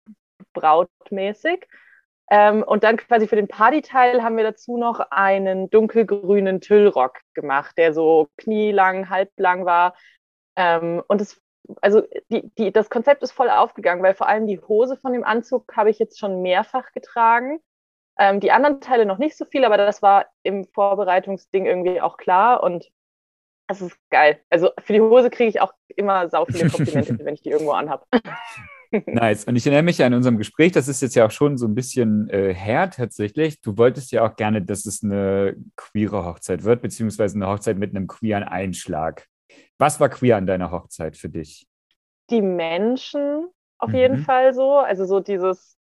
brautmäßig. 0.52 1.66
Ähm, 2.30 2.62
und 2.62 2.84
dann 2.84 2.96
quasi 2.96 3.28
für 3.28 3.36
den 3.36 3.48
Partyteil 3.48 4.22
haben 4.22 4.36
wir 4.36 4.44
dazu 4.44 4.76
noch 4.76 5.00
einen 5.10 5.68
dunkelgrünen 5.70 6.60
Tüllrock 6.60 7.20
gemacht, 7.34 7.76
der 7.76 7.92
so 7.92 8.28
knielang, 8.38 9.10
halblang 9.10 9.66
war. 9.66 9.94
Ähm, 10.56 11.02
und 11.06 11.20
es, 11.20 11.40
also 11.82 12.02
die, 12.30 12.50
die, 12.56 12.72
das 12.72 12.88
Konzept 12.88 13.22
ist 13.22 13.32
voll 13.32 13.50
aufgegangen, 13.50 14.02
weil 14.02 14.14
vor 14.14 14.28
allem 14.28 14.46
die 14.46 14.60
Hose 14.60 14.96
von 14.96 15.12
dem 15.12 15.24
Anzug 15.24 15.76
habe 15.76 15.90
ich 15.90 15.98
jetzt 15.98 16.18
schon 16.18 16.40
mehrfach 16.40 16.92
getragen. 16.92 17.60
Ähm, 18.18 18.40
die 18.40 18.52
anderen 18.52 18.80
Teile 18.80 19.06
noch 19.06 19.18
nicht 19.18 19.36
so 19.36 19.44
viel, 19.44 19.64
aber 19.64 19.76
das 19.76 20.00
war 20.00 20.26
im 20.44 20.64
Vorbereitungsding 20.64 21.66
irgendwie 21.66 22.00
auch 22.00 22.16
klar 22.16 22.62
und 22.62 22.88
das 23.66 23.82
ist 23.82 23.98
geil. 24.10 24.40
Also 24.50 24.70
für 24.82 24.92
die 24.92 25.00
Hose 25.00 25.30
kriege 25.30 25.48
ich 25.48 25.60
auch 25.60 25.72
immer 25.88 26.28
sau 26.28 26.44
viele 26.44 26.70
Komplimente, 26.70 27.18
wenn 27.24 27.34
ich 27.34 27.42
die 27.42 27.50
irgendwo 27.50 27.72
anhabe. 27.72 28.04
Nice. 29.06 29.44
Und 29.44 29.56
ich 29.56 29.66
erinnere 29.66 29.82
mich 29.82 30.02
an 30.02 30.14
unserem 30.14 30.38
Gespräch, 30.38 30.72
das 30.72 30.88
ist 30.88 31.02
jetzt 31.02 31.14
ja 31.14 31.26
auch 31.26 31.30
schon 31.30 31.56
so 31.56 31.66
ein 31.66 31.74
bisschen 31.74 32.28
äh, 32.30 32.54
her 32.54 32.90
tatsächlich. 32.90 33.60
Du 33.60 33.76
wolltest 33.76 34.12
ja 34.12 34.26
auch 34.26 34.36
gerne, 34.36 34.62
dass 34.62 34.86
es 34.86 35.02
eine 35.02 35.56
queere 35.76 36.24
Hochzeit 36.24 36.64
wird, 36.64 36.82
beziehungsweise 36.82 37.36
eine 37.36 37.48
Hochzeit 37.48 37.78
mit 37.78 37.90
einem 37.90 38.06
queeren 38.06 38.44
Einschlag. 38.44 39.26
Was 39.78 40.00
war 40.00 40.08
queer 40.08 40.36
an 40.36 40.46
deiner 40.46 40.70
Hochzeit 40.70 41.16
für 41.16 41.28
dich? 41.28 41.66
Die 42.30 42.42
Menschen 42.42 43.48
auf 43.78 43.90
mhm. 43.90 43.96
jeden 43.96 44.18
Fall 44.18 44.54
so. 44.54 44.78
Also 44.78 45.04
so 45.04 45.20
dieses, 45.20 45.76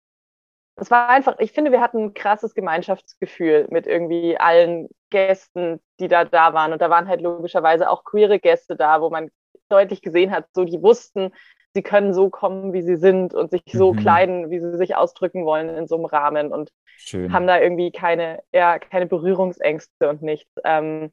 es 0.76 0.90
war 0.90 1.08
einfach, 1.08 1.38
ich 1.38 1.52
finde, 1.52 1.72
wir 1.72 1.80
hatten 1.80 1.98
ein 1.98 2.14
krasses 2.14 2.54
Gemeinschaftsgefühl 2.54 3.68
mit 3.70 3.86
irgendwie 3.86 4.38
allen 4.38 4.88
Gästen, 5.10 5.80
die 6.00 6.08
da 6.08 6.24
da 6.24 6.54
waren. 6.54 6.72
Und 6.72 6.80
da 6.82 6.90
waren 6.90 7.08
halt 7.08 7.20
logischerweise 7.20 7.90
auch 7.90 8.04
queere 8.04 8.38
Gäste 8.38 8.76
da, 8.76 9.00
wo 9.00 9.10
man 9.10 9.30
deutlich 9.68 10.02
gesehen 10.02 10.30
hat, 10.30 10.46
so 10.54 10.64
die 10.64 10.82
wussten, 10.82 11.32
sie 11.74 11.82
können 11.82 12.12
so 12.12 12.30
kommen, 12.30 12.72
wie 12.72 12.82
sie 12.82 12.96
sind 12.96 13.34
und 13.34 13.50
sich 13.50 13.62
so 13.66 13.92
mhm. 13.92 13.98
kleiden, 13.98 14.50
wie 14.50 14.60
sie 14.60 14.76
sich 14.76 14.96
ausdrücken 14.96 15.44
wollen 15.44 15.68
in 15.70 15.86
so 15.86 15.96
einem 15.96 16.04
Rahmen 16.04 16.52
und 16.52 16.70
Schön. 16.96 17.32
haben 17.32 17.46
da 17.46 17.60
irgendwie 17.60 17.90
keine, 17.90 18.42
ja, 18.52 18.78
keine 18.78 19.06
Berührungsängste 19.06 20.08
und 20.08 20.22
nichts. 20.22 20.50
Ähm, 20.64 21.12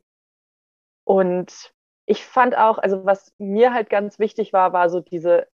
und 1.06 1.74
ich 2.06 2.26
fand 2.26 2.58
auch, 2.58 2.78
also 2.78 3.06
was 3.06 3.34
mir 3.38 3.74
halt 3.74 3.90
ganz 3.90 4.20
wichtig 4.20 4.54
war, 4.54 4.74
war 4.74 4.90
so 4.90 5.00
diese, 5.00 5.48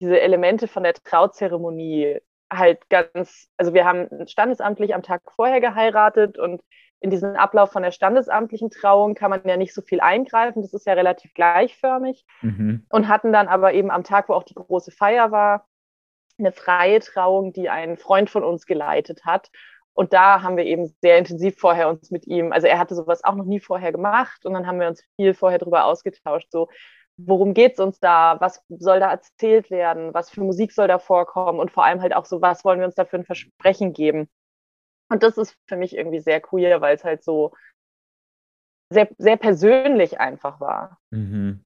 diese 0.00 0.20
Elemente 0.20 0.68
von 0.68 0.82
der 0.82 0.94
Trauzeremonie 0.94 2.18
halt 2.52 2.88
ganz, 2.90 3.48
also 3.56 3.74
wir 3.74 3.84
haben 3.84 4.26
standesamtlich 4.26 4.94
am 4.94 5.02
Tag 5.02 5.22
vorher 5.32 5.60
geheiratet 5.60 6.38
und 6.38 6.62
in 7.02 7.10
diesen 7.10 7.36
Ablauf 7.36 7.72
von 7.72 7.82
der 7.82 7.90
standesamtlichen 7.90 8.70
Trauung 8.70 9.14
kann 9.14 9.30
man 9.30 9.42
ja 9.44 9.56
nicht 9.56 9.74
so 9.74 9.82
viel 9.82 10.00
eingreifen. 10.00 10.62
Das 10.62 10.72
ist 10.72 10.86
ja 10.86 10.92
relativ 10.92 11.34
gleichförmig. 11.34 12.24
Mhm. 12.42 12.86
Und 12.88 13.08
hatten 13.08 13.32
dann 13.32 13.48
aber 13.48 13.74
eben 13.74 13.90
am 13.90 14.04
Tag, 14.04 14.28
wo 14.28 14.34
auch 14.34 14.44
die 14.44 14.54
große 14.54 14.92
Feier 14.92 15.32
war, 15.32 15.66
eine 16.38 16.52
freie 16.52 17.00
Trauung, 17.00 17.52
die 17.52 17.68
ein 17.68 17.96
Freund 17.96 18.30
von 18.30 18.44
uns 18.44 18.66
geleitet 18.66 19.24
hat. 19.24 19.50
Und 19.94 20.12
da 20.12 20.42
haben 20.42 20.56
wir 20.56 20.64
eben 20.64 20.94
sehr 21.02 21.18
intensiv 21.18 21.58
vorher 21.58 21.88
uns 21.88 22.10
mit 22.10 22.26
ihm, 22.26 22.52
also 22.52 22.66
er 22.66 22.78
hatte 22.78 22.94
sowas 22.94 23.24
auch 23.24 23.34
noch 23.34 23.44
nie 23.44 23.60
vorher 23.60 23.92
gemacht 23.92 24.46
und 24.46 24.54
dann 24.54 24.66
haben 24.66 24.80
wir 24.80 24.88
uns 24.88 25.04
viel 25.16 25.34
vorher 25.34 25.58
darüber 25.58 25.84
ausgetauscht, 25.84 26.48
so 26.50 26.68
worum 27.18 27.52
geht 27.52 27.74
es 27.74 27.78
uns 27.78 28.00
da, 28.00 28.40
was 28.40 28.64
soll 28.70 29.00
da 29.00 29.10
erzählt 29.10 29.70
werden, 29.70 30.14
was 30.14 30.30
für 30.30 30.40
Musik 30.40 30.72
soll 30.72 30.88
da 30.88 30.98
vorkommen 30.98 31.58
und 31.58 31.70
vor 31.70 31.84
allem 31.84 32.00
halt 32.00 32.14
auch 32.14 32.24
so, 32.24 32.40
was 32.40 32.64
wollen 32.64 32.78
wir 32.78 32.86
uns 32.86 32.94
da 32.94 33.04
für 33.04 33.16
ein 33.16 33.26
Versprechen 33.26 33.92
geben. 33.92 34.30
Und 35.12 35.22
das 35.22 35.36
ist 35.36 35.54
für 35.68 35.76
mich 35.76 35.94
irgendwie 35.94 36.20
sehr 36.20 36.40
queer, 36.40 36.80
weil 36.80 36.96
es 36.96 37.04
halt 37.04 37.22
so 37.22 37.52
sehr, 38.90 39.10
sehr 39.18 39.36
persönlich 39.36 40.18
einfach 40.20 40.58
war. 40.58 40.98
Mhm. 41.10 41.62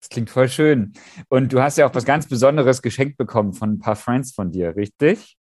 Das 0.00 0.08
klingt 0.08 0.30
voll 0.30 0.48
schön. 0.48 0.94
Und 1.28 1.52
du 1.52 1.60
hast 1.60 1.76
ja 1.76 1.86
auch 1.86 1.94
was 1.94 2.06
ganz 2.06 2.26
Besonderes 2.28 2.80
geschenkt 2.80 3.18
bekommen 3.18 3.52
von 3.52 3.72
ein 3.72 3.78
paar 3.78 3.96
Friends 3.96 4.32
von 4.32 4.52
dir, 4.52 4.74
richtig? 4.74 5.36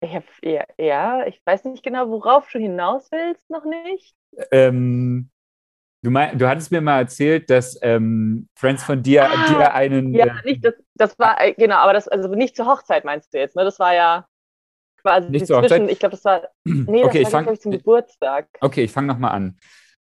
Ich 0.00 0.14
hab, 0.14 0.24
ja, 0.42 0.64
ja, 0.76 1.26
ich 1.26 1.40
weiß 1.46 1.64
nicht 1.64 1.82
genau, 1.82 2.10
worauf 2.10 2.46
du 2.52 2.58
hinaus 2.58 3.10
willst, 3.10 3.48
noch 3.48 3.64
nicht. 3.64 4.14
Ähm, 4.50 5.30
du, 6.02 6.10
mein, 6.10 6.38
du 6.38 6.46
hattest 6.46 6.72
mir 6.72 6.82
mal 6.82 6.98
erzählt, 6.98 7.48
dass 7.48 7.78
ähm, 7.80 8.50
Friends 8.54 8.84
von 8.84 9.02
dir, 9.02 9.30
ah, 9.30 9.48
dir 9.48 9.72
einen. 9.72 10.12
Ja, 10.12 10.26
äh, 10.26 10.44
nicht, 10.44 10.62
das, 10.62 10.74
das 10.94 11.18
war, 11.18 11.40
äh, 11.40 11.54
genau, 11.54 11.76
aber 11.76 11.94
das, 11.94 12.06
also 12.06 12.28
nicht 12.28 12.54
zur 12.54 12.66
Hochzeit 12.66 13.06
meinst 13.06 13.32
du 13.32 13.38
jetzt, 13.38 13.56
ne? 13.56 13.64
Das 13.64 13.78
war 13.78 13.94
ja 13.94 14.28
quasi 14.98 15.30
nicht 15.30 15.46
zwischen, 15.46 15.62
Hochzeit? 15.62 15.90
ich 15.90 15.98
glaube, 15.98 16.16
das 16.16 16.24
war, 16.24 16.48
nee, 16.64 17.04
okay, 17.04 17.22
das 17.22 17.32
war, 17.32 17.42
ich, 17.42 17.50
ich, 17.50 17.60
zum 17.60 17.72
Geburtstag. 17.72 18.48
Okay, 18.60 18.84
ich 18.84 18.92
fange 18.92 19.08
nochmal 19.08 19.32
an. 19.32 19.58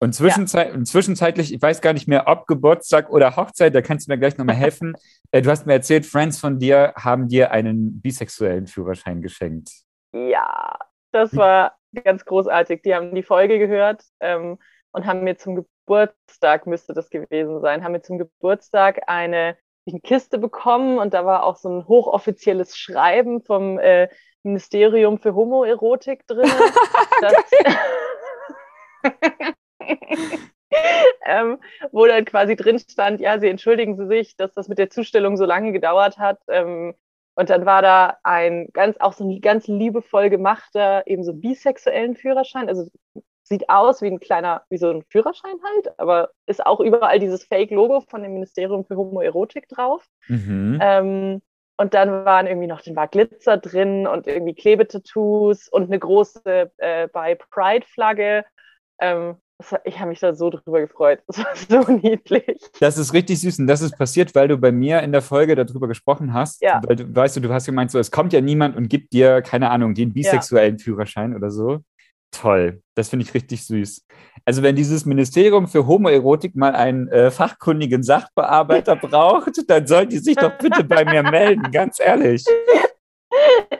Und 0.01 0.13
zwischenzeit, 0.13 0.73
ja. 0.73 0.83
zwischenzeitlich, 0.83 1.53
ich 1.53 1.61
weiß 1.61 1.81
gar 1.81 1.91
nicht 1.91 2.07
mehr, 2.07 2.27
ob 2.27 2.47
Geburtstag 2.47 3.09
oder 3.09 3.35
Hochzeit, 3.35 3.75
da 3.75 3.81
kannst 3.81 4.07
du 4.07 4.11
mir 4.11 4.17
gleich 4.17 4.37
nochmal 4.37 4.55
helfen. 4.55 4.93
Äh, 5.31 5.41
du 5.41 5.49
hast 5.49 5.65
mir 5.65 5.73
erzählt, 5.73 6.05
Friends 6.05 6.39
von 6.39 6.57
dir 6.57 6.93
haben 6.95 7.27
dir 7.27 7.51
einen 7.51 8.01
bisexuellen 8.01 8.67
Führerschein 8.67 9.21
geschenkt. 9.21 9.71
Ja, 10.13 10.77
das 11.11 11.35
war 11.35 11.75
ganz 12.03 12.23
großartig. 12.23 12.81
Die 12.83 12.95
haben 12.95 13.13
die 13.13 13.23
Folge 13.23 13.59
gehört 13.59 14.03
ähm, 14.21 14.57
und 14.91 15.05
haben 15.05 15.23
mir 15.23 15.37
zum 15.37 15.55
Geburtstag, 15.55 16.65
müsste 16.65 16.93
das 16.93 17.09
gewesen 17.09 17.59
sein, 17.61 17.83
haben 17.83 17.91
mir 17.91 18.01
zum 18.01 18.17
Geburtstag 18.17 19.01
eine, 19.07 19.57
eine 19.87 19.99
Kiste 20.01 20.37
bekommen 20.37 20.99
und 20.99 21.13
da 21.13 21.25
war 21.25 21.43
auch 21.43 21.55
so 21.55 21.69
ein 21.69 21.87
hochoffizielles 21.87 22.77
Schreiben 22.77 23.41
vom 23.41 23.79
äh, 23.79 24.09
Ministerium 24.43 25.19
für 25.19 25.35
Homoerotik 25.35 26.27
drin. 26.27 26.49
ähm, 31.25 31.59
wo 31.91 32.05
dann 32.05 32.25
quasi 32.25 32.55
drin 32.55 32.79
stand, 32.79 33.21
ja, 33.21 33.39
sie 33.39 33.47
entschuldigen 33.47 33.97
Sie 33.97 34.07
sich, 34.07 34.35
dass 34.35 34.53
das 34.53 34.67
mit 34.67 34.77
der 34.77 34.89
Zustellung 34.89 35.37
so 35.37 35.45
lange 35.45 35.71
gedauert 35.71 36.17
hat. 36.17 36.39
Ähm, 36.47 36.95
und 37.35 37.49
dann 37.49 37.65
war 37.65 37.81
da 37.81 38.17
ein 38.23 38.67
ganz, 38.73 38.97
auch 38.97 39.13
so 39.13 39.23
ein 39.23 39.39
ganz 39.39 39.67
liebevoll 39.67 40.29
gemachter, 40.29 41.03
eben 41.07 41.23
so 41.23 41.33
bisexuellen 41.33 42.15
Führerschein. 42.15 42.67
Also 42.67 42.89
sieht 43.49 43.69
aus 43.69 44.01
wie 44.01 44.07
ein 44.07 44.19
kleiner, 44.19 44.63
wie 44.69 44.77
so 44.77 44.89
ein 44.89 45.03
Führerschein 45.09 45.55
halt, 45.63 45.99
aber 45.99 46.29
ist 46.45 46.65
auch 46.65 46.79
überall 46.79 47.19
dieses 47.19 47.43
Fake-Logo 47.43 48.01
von 48.01 48.23
dem 48.23 48.33
Ministerium 48.33 48.85
für 48.85 48.95
Homoerotik 48.95 49.67
drauf. 49.67 50.05
Mhm. 50.27 50.79
Ähm, 50.81 51.41
und 51.77 51.93
dann 51.93 52.25
waren 52.25 52.45
irgendwie 52.45 52.67
noch, 52.67 52.81
dann 52.81 52.95
war 52.95 53.07
Glitzer 53.07 53.57
drin 53.57 54.05
und 54.05 54.27
irgendwie 54.27 54.53
Klebetattoos 54.53 55.67
und 55.69 55.85
eine 55.85 55.97
große 55.97 56.71
äh, 56.77 57.07
bei 57.07 57.35
Pride-Flagge. 57.35 58.45
Ähm, 58.99 59.37
ich 59.83 59.99
habe 59.99 60.09
mich 60.09 60.19
da 60.19 60.33
so 60.35 60.49
drüber 60.49 60.79
gefreut. 60.79 61.21
Das 61.27 61.39
war 61.69 61.85
so 61.85 61.91
niedlich. 61.91 62.59
Das 62.79 62.97
ist 62.97 63.13
richtig 63.13 63.41
süß. 63.41 63.59
Und 63.59 63.67
das 63.67 63.81
ist 63.81 63.97
passiert, 63.97 64.35
weil 64.35 64.47
du 64.47 64.57
bei 64.57 64.71
mir 64.71 65.01
in 65.01 65.11
der 65.11 65.21
Folge 65.21 65.55
darüber 65.55 65.87
gesprochen 65.87 66.33
hast. 66.33 66.61
Ja. 66.61 66.81
Weil 66.85 66.97
du, 66.97 67.15
weißt 67.15 67.37
du, 67.37 67.41
du 67.41 67.53
hast 67.53 67.65
gemeint, 67.65 67.91
so, 67.91 67.99
es 67.99 68.11
kommt 68.11 68.33
ja 68.33 68.41
niemand 68.41 68.75
und 68.75 68.89
gibt 68.89 69.13
dir, 69.13 69.41
keine 69.41 69.69
Ahnung, 69.71 69.93
den 69.93 70.13
bisexuellen 70.13 70.77
ja. 70.77 70.83
Führerschein 70.83 71.35
oder 71.35 71.49
so. 71.49 71.79
Toll. 72.31 72.81
Das 72.95 73.09
finde 73.09 73.25
ich 73.25 73.33
richtig 73.33 73.65
süß. 73.65 74.05
Also, 74.45 74.61
wenn 74.61 74.75
dieses 74.75 75.05
Ministerium 75.05 75.67
für 75.67 75.87
Homoerotik 75.87 76.55
mal 76.55 76.75
einen 76.75 77.07
äh, 77.07 77.31
fachkundigen 77.31 78.03
Sachbearbeiter 78.03 78.95
braucht, 79.01 79.51
dann 79.67 79.87
sollen 79.87 80.09
die 80.09 80.19
sich 80.19 80.35
doch 80.35 80.57
bitte 80.57 80.83
bei 80.83 81.05
mir 81.05 81.23
melden, 81.23 81.71
ganz 81.71 81.99
ehrlich. 81.99 82.43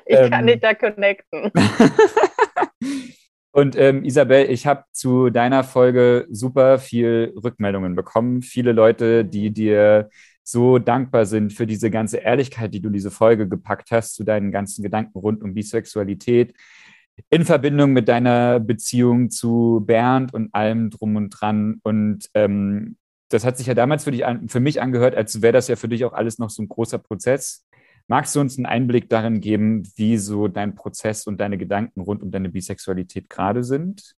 Ich 0.06 0.18
ähm, 0.18 0.32
kann 0.32 0.48
dich 0.48 0.60
da 0.60 0.74
connecten. 0.74 1.52
Und 3.52 3.76
ähm, 3.76 4.04
Isabel, 4.06 4.50
ich 4.50 4.66
habe 4.68 4.84
zu 4.92 5.30
deiner 5.30 5.64
Folge 5.64 6.28
super 6.30 6.80
viel 6.80 7.34
Rückmeldungen 7.44 7.96
bekommen. 7.96 8.42
Viele 8.42 8.72
Leute, 8.72 9.26
die 9.26 9.52
dir 9.52 10.10
so 10.44 10.80
dankbar 10.80 11.26
sind 11.26 11.54
für 11.54 11.68
diese 11.68 11.92
ganze 11.92 12.18
Ehrlichkeit, 12.18 12.74
die 12.74 12.82
du 12.82 12.88
in 12.88 12.94
diese 12.94 13.12
Folge 13.12 13.48
gepackt 13.48 13.92
hast, 13.92 14.16
zu 14.16 14.24
deinen 14.24 14.52
ganzen 14.52 14.82
Gedanken 14.84 15.18
rund 15.20 15.44
um 15.44 15.54
Bisexualität, 15.54 16.56
in 17.30 17.46
Verbindung 17.46 17.92
mit 17.92 18.08
deiner 18.08 18.60
Beziehung 18.60 19.30
zu 19.30 19.84
Bernd 19.86 20.34
und 20.34 20.54
allem 20.54 20.90
drum 20.90 21.16
und 21.16 21.30
dran. 21.30 21.80
Und 21.84 22.30
ähm, 22.34 22.98
das 23.30 23.46
hat 23.46 23.58
sich 23.58 23.68
ja 23.68 23.74
damals 23.74 24.04
für, 24.04 24.12
dich 24.12 24.26
an, 24.26 24.50
für 24.50 24.60
mich 24.60 24.82
angehört, 24.82 25.16
als 25.16 25.42
wäre 25.42 25.54
das 25.54 25.68
ja 25.68 25.76
für 25.76 25.88
dich 25.88 26.06
auch 26.06 26.14
alles 26.14 26.40
noch 26.40 26.50
so 26.50 26.62
ein 26.62 26.70
großer 26.70 26.98
Prozess. 26.98 27.68
Magst 28.08 28.36
du 28.36 28.40
uns 28.40 28.58
einen 28.58 28.66
Einblick 28.66 29.08
darin 29.10 29.40
geben, 29.40 29.84
wie 29.96 30.18
so 30.18 30.48
dein 30.48 30.74
Prozess 30.74 31.28
und 31.28 31.40
deine 31.40 31.58
Gedanken 31.58 32.02
rund 32.02 32.24
um 32.24 32.32
deine 32.32 32.50
Bisexualität 32.50 33.30
gerade 33.30 33.64
sind? 33.64 34.16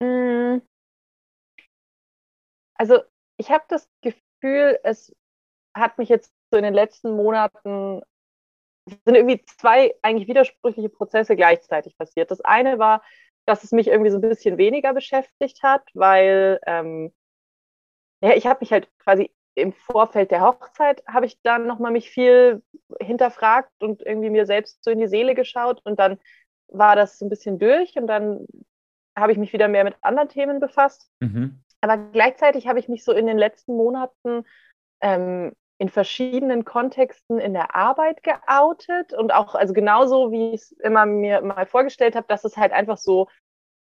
Mm. 0.00 0.58
Also 2.74 3.00
ich 3.38 3.50
habe 3.50 3.64
das 3.68 3.88
Gefühl, 4.02 4.78
es 4.84 5.12
hat 5.74 5.98
mich 5.98 6.08
jetzt 6.08 6.32
so 6.50 6.58
in 6.58 6.62
den 6.62 6.74
letzten 6.74 7.10
Monaten 7.10 8.02
sind 8.88 9.14
irgendwie 9.14 9.44
zwei 9.44 9.94
eigentlich 10.02 10.28
widersprüchliche 10.28 10.88
Prozesse 10.88 11.36
gleichzeitig 11.36 11.96
passiert. 11.96 12.30
Das 12.30 12.40
eine 12.40 12.78
war, 12.78 13.02
dass 13.46 13.64
es 13.64 13.72
mich 13.72 13.88
irgendwie 13.88 14.10
so 14.10 14.18
ein 14.18 14.22
bisschen 14.22 14.58
weniger 14.58 14.92
beschäftigt 14.92 15.62
hat, 15.62 15.82
weil 15.94 16.60
ähm, 16.66 17.12
ja, 18.20 18.34
ich 18.34 18.46
habe 18.46 18.60
mich 18.60 18.72
halt 18.72 18.90
quasi 18.98 19.30
im 19.54 19.72
Vorfeld 19.72 20.30
der 20.30 20.42
Hochzeit 20.42 21.02
habe 21.06 21.26
ich 21.26 21.40
dann 21.42 21.66
nochmal 21.66 21.90
mich 21.92 22.10
viel 22.10 22.62
hinterfragt 23.00 23.72
und 23.80 24.02
irgendwie 24.02 24.30
mir 24.30 24.46
selbst 24.46 24.84
so 24.84 24.90
in 24.90 24.98
die 24.98 25.08
Seele 25.08 25.34
geschaut 25.34 25.80
und 25.84 25.98
dann 25.98 26.18
war 26.68 26.96
das 26.96 27.18
so 27.18 27.26
ein 27.26 27.28
bisschen 27.28 27.58
durch 27.58 27.96
und 27.96 28.06
dann 28.06 28.46
habe 29.16 29.32
ich 29.32 29.38
mich 29.38 29.52
wieder 29.52 29.68
mehr 29.68 29.84
mit 29.84 29.96
anderen 30.02 30.28
Themen 30.28 30.60
befasst. 30.60 31.10
Mhm. 31.20 31.60
Aber 31.80 31.96
gleichzeitig 31.96 32.68
habe 32.68 32.78
ich 32.78 32.88
mich 32.88 33.04
so 33.04 33.12
in 33.12 33.26
den 33.26 33.38
letzten 33.38 33.74
Monaten 33.76 34.44
ähm, 35.00 35.52
in 35.78 35.88
verschiedenen 35.88 36.64
Kontexten 36.64 37.38
in 37.38 37.52
der 37.52 37.76
Arbeit 37.76 38.22
geoutet 38.24 39.12
und 39.12 39.32
auch, 39.32 39.54
also 39.54 39.72
genauso 39.72 40.32
wie 40.32 40.50
ich 40.50 40.62
es 40.62 40.72
immer 40.72 41.06
mir 41.06 41.40
mal 41.40 41.66
vorgestellt 41.66 42.16
habe, 42.16 42.26
dass 42.28 42.44
es 42.44 42.56
halt 42.56 42.72
einfach 42.72 42.98
so 42.98 43.28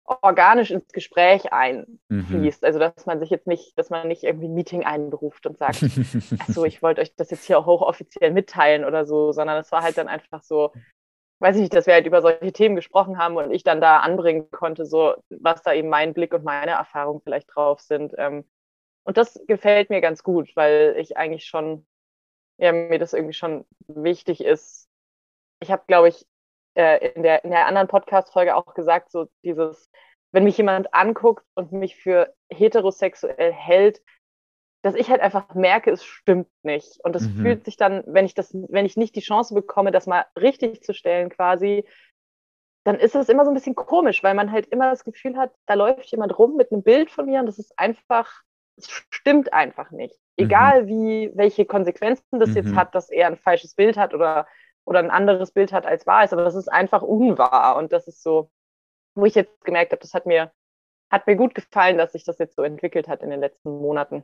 organisch 0.05 0.71
ins 0.71 0.91
Gespräch 0.91 1.51
einfließt. 1.51 2.61
Mhm. 2.61 2.65
Also 2.65 2.79
dass 2.79 3.05
man 3.05 3.19
sich 3.19 3.29
jetzt 3.29 3.47
nicht, 3.47 3.77
dass 3.77 3.89
man 3.89 4.07
nicht 4.07 4.23
irgendwie 4.23 4.47
ein 4.47 4.53
Meeting 4.53 4.83
einberuft 4.83 5.47
und 5.47 5.57
sagt, 5.57 5.79
so, 6.47 6.65
ich 6.65 6.83
wollte 6.83 7.01
euch 7.01 7.15
das 7.15 7.31
jetzt 7.31 7.45
hier 7.45 7.65
hochoffiziell 7.65 8.31
mitteilen 8.31 8.85
oder 8.85 9.05
so, 9.05 9.31
sondern 9.31 9.57
es 9.57 9.71
war 9.71 9.81
halt 9.81 9.97
dann 9.97 10.07
einfach 10.07 10.43
so, 10.43 10.73
weiß 11.39 11.55
ich 11.55 11.63
nicht, 11.63 11.73
dass 11.73 11.87
wir 11.87 11.95
halt 11.95 12.05
über 12.05 12.21
solche 12.21 12.51
Themen 12.51 12.75
gesprochen 12.75 13.17
haben 13.17 13.37
und 13.37 13.51
ich 13.51 13.63
dann 13.63 13.81
da 13.81 13.99
anbringen 13.99 14.51
konnte, 14.51 14.85
so 14.85 15.15
was 15.29 15.63
da 15.63 15.73
eben 15.73 15.89
mein 15.89 16.13
Blick 16.13 16.33
und 16.33 16.43
meine 16.43 16.71
Erfahrungen 16.71 17.21
vielleicht 17.21 17.55
drauf 17.55 17.79
sind. 17.79 18.13
Ähm, 18.17 18.45
und 19.05 19.17
das 19.17 19.39
gefällt 19.47 19.89
mir 19.89 20.01
ganz 20.01 20.23
gut, 20.23 20.55
weil 20.55 20.95
ich 20.97 21.15
eigentlich 21.15 21.45
schon, 21.45 21.85
ja, 22.57 22.71
mir 22.71 22.99
das 22.99 23.13
irgendwie 23.13 23.33
schon 23.33 23.65
wichtig 23.87 24.43
ist. 24.43 24.89
Ich 25.61 25.71
habe, 25.71 25.83
glaube 25.87 26.09
ich, 26.09 26.25
äh, 26.75 27.13
in, 27.13 27.23
der, 27.23 27.43
in 27.43 27.51
der 27.51 27.67
anderen 27.67 27.87
Podcast-Folge 27.87 28.55
auch 28.55 28.73
gesagt, 28.73 29.11
so 29.11 29.27
dieses, 29.43 29.89
wenn 30.31 30.43
mich 30.43 30.57
jemand 30.57 30.93
anguckt 30.93 31.45
und 31.55 31.71
mich 31.71 31.95
für 31.95 32.33
heterosexuell 32.49 33.53
hält, 33.53 34.01
dass 34.81 34.95
ich 34.95 35.09
halt 35.09 35.21
einfach 35.21 35.55
merke, 35.55 35.91
es 35.91 36.03
stimmt 36.03 36.49
nicht. 36.63 36.99
Und 37.03 37.15
es 37.15 37.27
mhm. 37.27 37.41
fühlt 37.41 37.65
sich 37.65 37.77
dann, 37.77 38.03
wenn 38.05 38.25
ich 38.25 38.33
das, 38.33 38.53
wenn 38.53 38.85
ich 38.85 38.97
nicht 38.97 39.15
die 39.15 39.21
Chance 39.21 39.53
bekomme, 39.53 39.91
das 39.91 40.07
mal 40.07 40.25
richtig 40.35 40.83
zu 40.83 40.93
stellen, 40.93 41.29
quasi, 41.29 41.85
dann 42.85 42.99
ist 42.99 43.15
es 43.15 43.29
immer 43.29 43.45
so 43.45 43.51
ein 43.51 43.55
bisschen 43.55 43.75
komisch, 43.75 44.23
weil 44.23 44.35
man 44.35 44.51
halt 44.51 44.67
immer 44.67 44.89
das 44.89 45.03
Gefühl 45.03 45.37
hat, 45.37 45.51
da 45.65 45.73
läuft 45.75 46.11
jemand 46.11 46.37
rum 46.37 46.55
mit 46.55 46.71
einem 46.71 46.83
Bild 46.83 47.09
von 47.09 47.25
mir 47.25 47.39
und 47.39 47.47
das 47.47 47.57
ist 47.57 47.77
einfach, 47.79 48.43
es 48.77 48.89
stimmt 49.09 49.53
einfach 49.53 49.91
nicht. 49.91 50.15
Mhm. 50.37 50.45
Egal 50.45 50.83
mhm. 50.83 50.87
wie, 50.87 51.31
welche 51.35 51.65
Konsequenzen 51.65 52.39
das 52.39 52.49
mhm. 52.49 52.55
jetzt 52.55 52.75
hat, 52.75 52.95
dass 52.95 53.09
er 53.09 53.27
ein 53.27 53.37
falsches 53.37 53.75
Bild 53.75 53.97
hat 53.97 54.13
oder 54.13 54.47
oder 54.85 54.99
ein 54.99 55.09
anderes 55.09 55.51
Bild 55.51 55.73
hat, 55.73 55.85
als 55.85 56.07
wahr 56.07 56.23
ist. 56.23 56.33
Aber 56.33 56.43
das 56.43 56.55
ist 56.55 56.67
einfach 56.67 57.01
unwahr. 57.01 57.75
Und 57.77 57.91
das 57.91 58.07
ist 58.07 58.21
so, 58.21 58.51
wo 59.15 59.25
ich 59.25 59.35
jetzt 59.35 59.63
gemerkt 59.65 59.91
habe, 59.91 60.01
das 60.01 60.13
hat 60.13 60.25
mir, 60.25 60.51
hat 61.11 61.27
mir 61.27 61.35
gut 61.35 61.55
gefallen, 61.55 61.97
dass 61.97 62.13
sich 62.13 62.23
das 62.23 62.37
jetzt 62.39 62.55
so 62.55 62.63
entwickelt 62.63 63.07
hat 63.07 63.21
in 63.21 63.31
den 63.31 63.39
letzten 63.39 63.69
Monaten. 63.69 64.23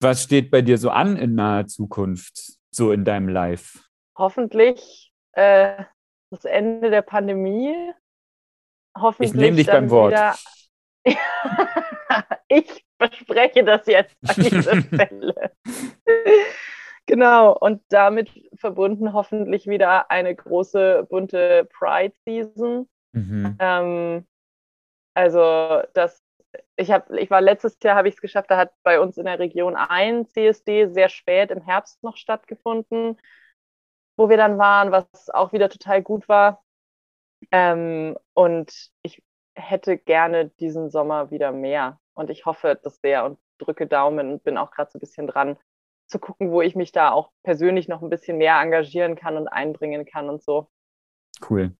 Was 0.00 0.24
steht 0.24 0.50
bei 0.50 0.62
dir 0.62 0.78
so 0.78 0.90
an 0.90 1.16
in 1.16 1.34
naher 1.34 1.66
Zukunft, 1.66 2.58
so 2.70 2.92
in 2.92 3.04
deinem 3.04 3.28
Life? 3.28 3.78
Hoffentlich 4.16 5.12
äh, 5.32 5.84
das 6.30 6.44
Ende 6.44 6.90
der 6.90 7.02
Pandemie. 7.02 7.92
Hoffentlich 8.98 9.30
ich 9.32 9.36
nehme 9.36 9.56
dich 9.56 9.66
beim 9.66 9.90
Wort. 9.90 10.14
ich 12.50 12.84
verspreche 12.98 13.64
das 13.64 13.86
jetzt 13.86 14.16
an 14.28 14.34
dieser 14.36 14.82
Stelle. 14.82 15.52
Genau, 17.06 17.56
und 17.56 17.82
damit 17.88 18.30
verbunden 18.54 19.12
hoffentlich 19.12 19.66
wieder 19.66 20.10
eine 20.10 20.34
große, 20.34 21.06
bunte 21.08 21.68
Pride-Season. 21.72 22.88
Mhm. 23.12 23.56
Ähm, 23.58 24.26
also 25.14 25.82
das, 25.94 26.22
ich 26.76 26.90
habe, 26.90 27.18
ich 27.18 27.30
war 27.30 27.40
letztes 27.40 27.78
Jahr, 27.82 27.96
habe 27.96 28.08
ich 28.08 28.14
es 28.14 28.20
geschafft, 28.20 28.50
da 28.50 28.56
hat 28.56 28.72
bei 28.82 29.00
uns 29.00 29.16
in 29.16 29.24
der 29.24 29.38
Region 29.38 29.76
ein 29.76 30.26
CSD 30.26 30.88
sehr 30.88 31.08
spät 31.08 31.50
im 31.50 31.62
Herbst 31.62 32.02
noch 32.02 32.16
stattgefunden, 32.16 33.16
wo 34.16 34.28
wir 34.28 34.36
dann 34.36 34.58
waren, 34.58 34.92
was 34.92 35.30
auch 35.30 35.52
wieder 35.52 35.68
total 35.68 36.02
gut 36.02 36.28
war. 36.28 36.62
Ähm, 37.50 38.16
und 38.34 38.90
ich 39.02 39.22
hätte 39.54 39.98
gerne 39.98 40.50
diesen 40.60 40.90
Sommer 40.90 41.30
wieder 41.30 41.52
mehr. 41.52 41.98
Und 42.20 42.28
ich 42.28 42.44
hoffe 42.44 42.78
das 42.82 43.00
sehr 43.00 43.24
und 43.24 43.38
drücke 43.56 43.86
Daumen 43.86 44.30
und 44.30 44.44
bin 44.44 44.58
auch 44.58 44.72
gerade 44.72 44.90
so 44.90 44.98
ein 44.98 45.00
bisschen 45.00 45.26
dran, 45.26 45.56
zu 46.06 46.18
gucken, 46.18 46.50
wo 46.50 46.60
ich 46.60 46.76
mich 46.76 46.92
da 46.92 47.12
auch 47.12 47.30
persönlich 47.42 47.88
noch 47.88 48.02
ein 48.02 48.10
bisschen 48.10 48.36
mehr 48.36 48.60
engagieren 48.60 49.16
kann 49.16 49.38
und 49.38 49.48
einbringen 49.48 50.04
kann 50.04 50.28
und 50.28 50.42
so. 50.42 50.68
Cool. 51.48 51.72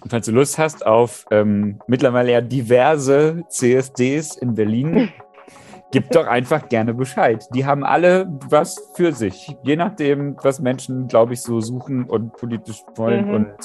Und 0.00 0.10
falls 0.10 0.24
du 0.24 0.32
Lust 0.32 0.56
hast 0.56 0.86
auf 0.86 1.26
ähm, 1.30 1.78
mittlerweile 1.86 2.32
ja 2.32 2.40
diverse 2.40 3.44
CSDs 3.50 4.36
in 4.36 4.54
Berlin, 4.54 5.12
gib 5.92 6.10
doch 6.10 6.26
einfach 6.26 6.70
gerne 6.70 6.94
Bescheid. 6.94 7.44
Die 7.52 7.66
haben 7.66 7.84
alle 7.84 8.28
was 8.48 8.92
für 8.94 9.12
sich. 9.12 9.54
Je 9.62 9.76
nachdem, 9.76 10.38
was 10.42 10.58
Menschen, 10.58 11.06
glaube 11.06 11.34
ich, 11.34 11.42
so 11.42 11.60
suchen 11.60 12.08
und 12.08 12.32
politisch 12.32 12.82
wollen 12.94 13.28
mhm. 13.28 13.34
und 13.34 13.56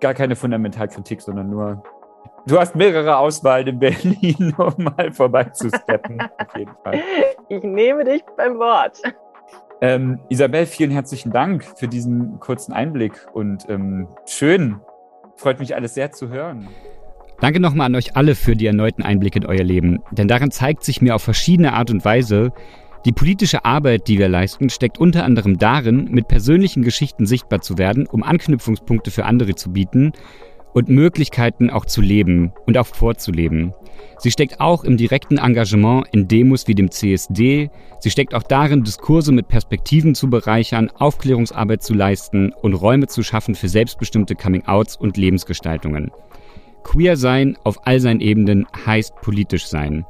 gar 0.00 0.14
keine 0.14 0.34
Fundamentalkritik, 0.34 1.20
sondern 1.20 1.50
nur 1.50 1.84
Du 2.46 2.58
hast 2.58 2.74
mehrere 2.74 3.18
Auswahlen 3.18 3.66
in 3.66 3.78
Berlin, 3.78 4.54
um 4.58 4.84
mal 4.84 5.12
vorbeizusteppen. 5.12 6.20
Auf 6.20 6.56
jeden 6.56 6.74
Fall. 6.82 7.02
Ich 7.48 7.62
nehme 7.62 8.04
dich 8.04 8.22
beim 8.36 8.58
Wort. 8.58 8.98
Ähm, 9.80 10.20
Isabel, 10.28 10.66
vielen 10.66 10.90
herzlichen 10.90 11.30
Dank 11.30 11.64
für 11.64 11.88
diesen 11.88 12.40
kurzen 12.40 12.72
Einblick 12.72 13.26
und 13.32 13.68
ähm, 13.68 14.08
schön. 14.26 14.80
Freut 15.36 15.60
mich 15.60 15.74
alles 15.74 15.94
sehr 15.94 16.10
zu 16.10 16.28
hören. 16.28 16.68
Danke 17.40 17.60
nochmal 17.60 17.86
an 17.86 17.94
euch 17.94 18.16
alle 18.16 18.34
für 18.34 18.56
die 18.56 18.66
erneuten 18.66 19.02
Einblicke 19.02 19.38
in 19.38 19.46
euer 19.46 19.62
Leben, 19.62 20.02
denn 20.10 20.26
darin 20.26 20.50
zeigt 20.50 20.82
sich 20.82 21.00
mir 21.00 21.14
auf 21.14 21.22
verschiedene 21.22 21.74
Art 21.74 21.90
und 21.90 22.04
Weise, 22.04 22.52
die 23.04 23.12
politische 23.12 23.64
Arbeit, 23.64 24.08
die 24.08 24.18
wir 24.18 24.28
leisten, 24.28 24.70
steckt 24.70 24.98
unter 24.98 25.24
anderem 25.24 25.56
darin, 25.56 26.08
mit 26.10 26.26
persönlichen 26.26 26.82
Geschichten 26.82 27.26
sichtbar 27.26 27.60
zu 27.60 27.78
werden, 27.78 28.08
um 28.08 28.24
Anknüpfungspunkte 28.24 29.12
für 29.12 29.24
andere 29.24 29.54
zu 29.54 29.72
bieten 29.72 30.12
und 30.72 30.88
Möglichkeiten 30.88 31.70
auch 31.70 31.86
zu 31.86 32.00
leben 32.00 32.52
und 32.66 32.78
auch 32.78 32.86
vorzuleben. 32.86 33.74
Sie 34.18 34.30
steckt 34.30 34.60
auch 34.60 34.84
im 34.84 34.96
direkten 34.96 35.38
Engagement 35.38 36.06
in 36.12 36.28
Demos 36.28 36.66
wie 36.68 36.74
dem 36.74 36.90
CSD. 36.90 37.70
Sie 38.00 38.10
steckt 38.10 38.34
auch 38.34 38.42
darin, 38.42 38.84
Diskurse 38.84 39.32
mit 39.32 39.48
Perspektiven 39.48 40.14
zu 40.14 40.28
bereichern, 40.28 40.90
Aufklärungsarbeit 40.98 41.82
zu 41.82 41.94
leisten 41.94 42.52
und 42.52 42.74
Räume 42.74 43.06
zu 43.06 43.22
schaffen 43.22 43.54
für 43.54 43.68
selbstbestimmte 43.68 44.34
Coming-outs 44.34 44.96
und 44.96 45.16
Lebensgestaltungen. 45.16 46.10
Queer 46.84 47.16
sein 47.16 47.56
auf 47.64 47.86
all 47.86 48.00
seinen 48.00 48.20
Ebenen 48.20 48.66
heißt 48.86 49.14
politisch 49.20 49.66
sein. 49.66 50.04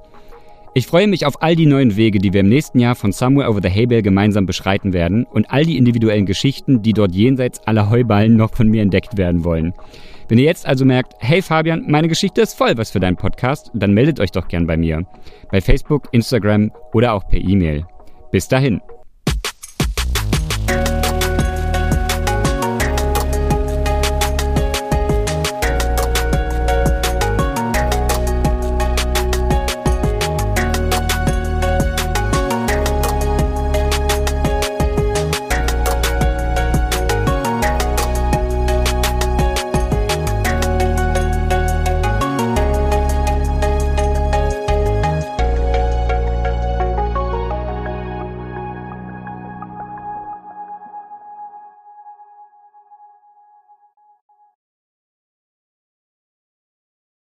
Ich 0.74 0.86
freue 0.86 1.08
mich 1.08 1.26
auf 1.26 1.42
all 1.42 1.56
die 1.56 1.66
neuen 1.66 1.96
Wege, 1.96 2.18
die 2.18 2.32
wir 2.32 2.40
im 2.40 2.48
nächsten 2.48 2.78
Jahr 2.78 2.94
von 2.94 3.10
Somewhere 3.10 3.50
Over 3.50 3.60
the 3.62 3.68
Haybale 3.68 4.02
gemeinsam 4.02 4.46
beschreiten 4.46 4.92
werden 4.92 5.24
und 5.24 5.50
all 5.50 5.64
die 5.64 5.76
individuellen 5.76 6.26
Geschichten, 6.26 6.82
die 6.82 6.92
dort 6.92 7.14
jenseits 7.14 7.58
aller 7.66 7.90
Heuballen 7.90 8.36
noch 8.36 8.54
von 8.54 8.68
mir 8.68 8.82
entdeckt 8.82 9.16
werden 9.16 9.44
wollen. 9.44 9.72
Wenn 10.28 10.38
ihr 10.38 10.44
jetzt 10.44 10.66
also 10.66 10.84
merkt, 10.84 11.14
hey 11.20 11.40
Fabian, 11.40 11.84
meine 11.88 12.08
Geschichte 12.08 12.42
ist 12.42 12.54
voll 12.54 12.76
was 12.76 12.90
für 12.90 13.00
deinen 13.00 13.16
Podcast, 13.16 13.70
dann 13.72 13.92
meldet 13.92 14.20
euch 14.20 14.30
doch 14.30 14.46
gern 14.46 14.66
bei 14.66 14.76
mir. 14.76 15.06
Bei 15.50 15.60
Facebook, 15.60 16.08
Instagram 16.12 16.70
oder 16.92 17.14
auch 17.14 17.26
per 17.26 17.40
E-Mail. 17.40 17.86
Bis 18.30 18.46
dahin. 18.46 18.82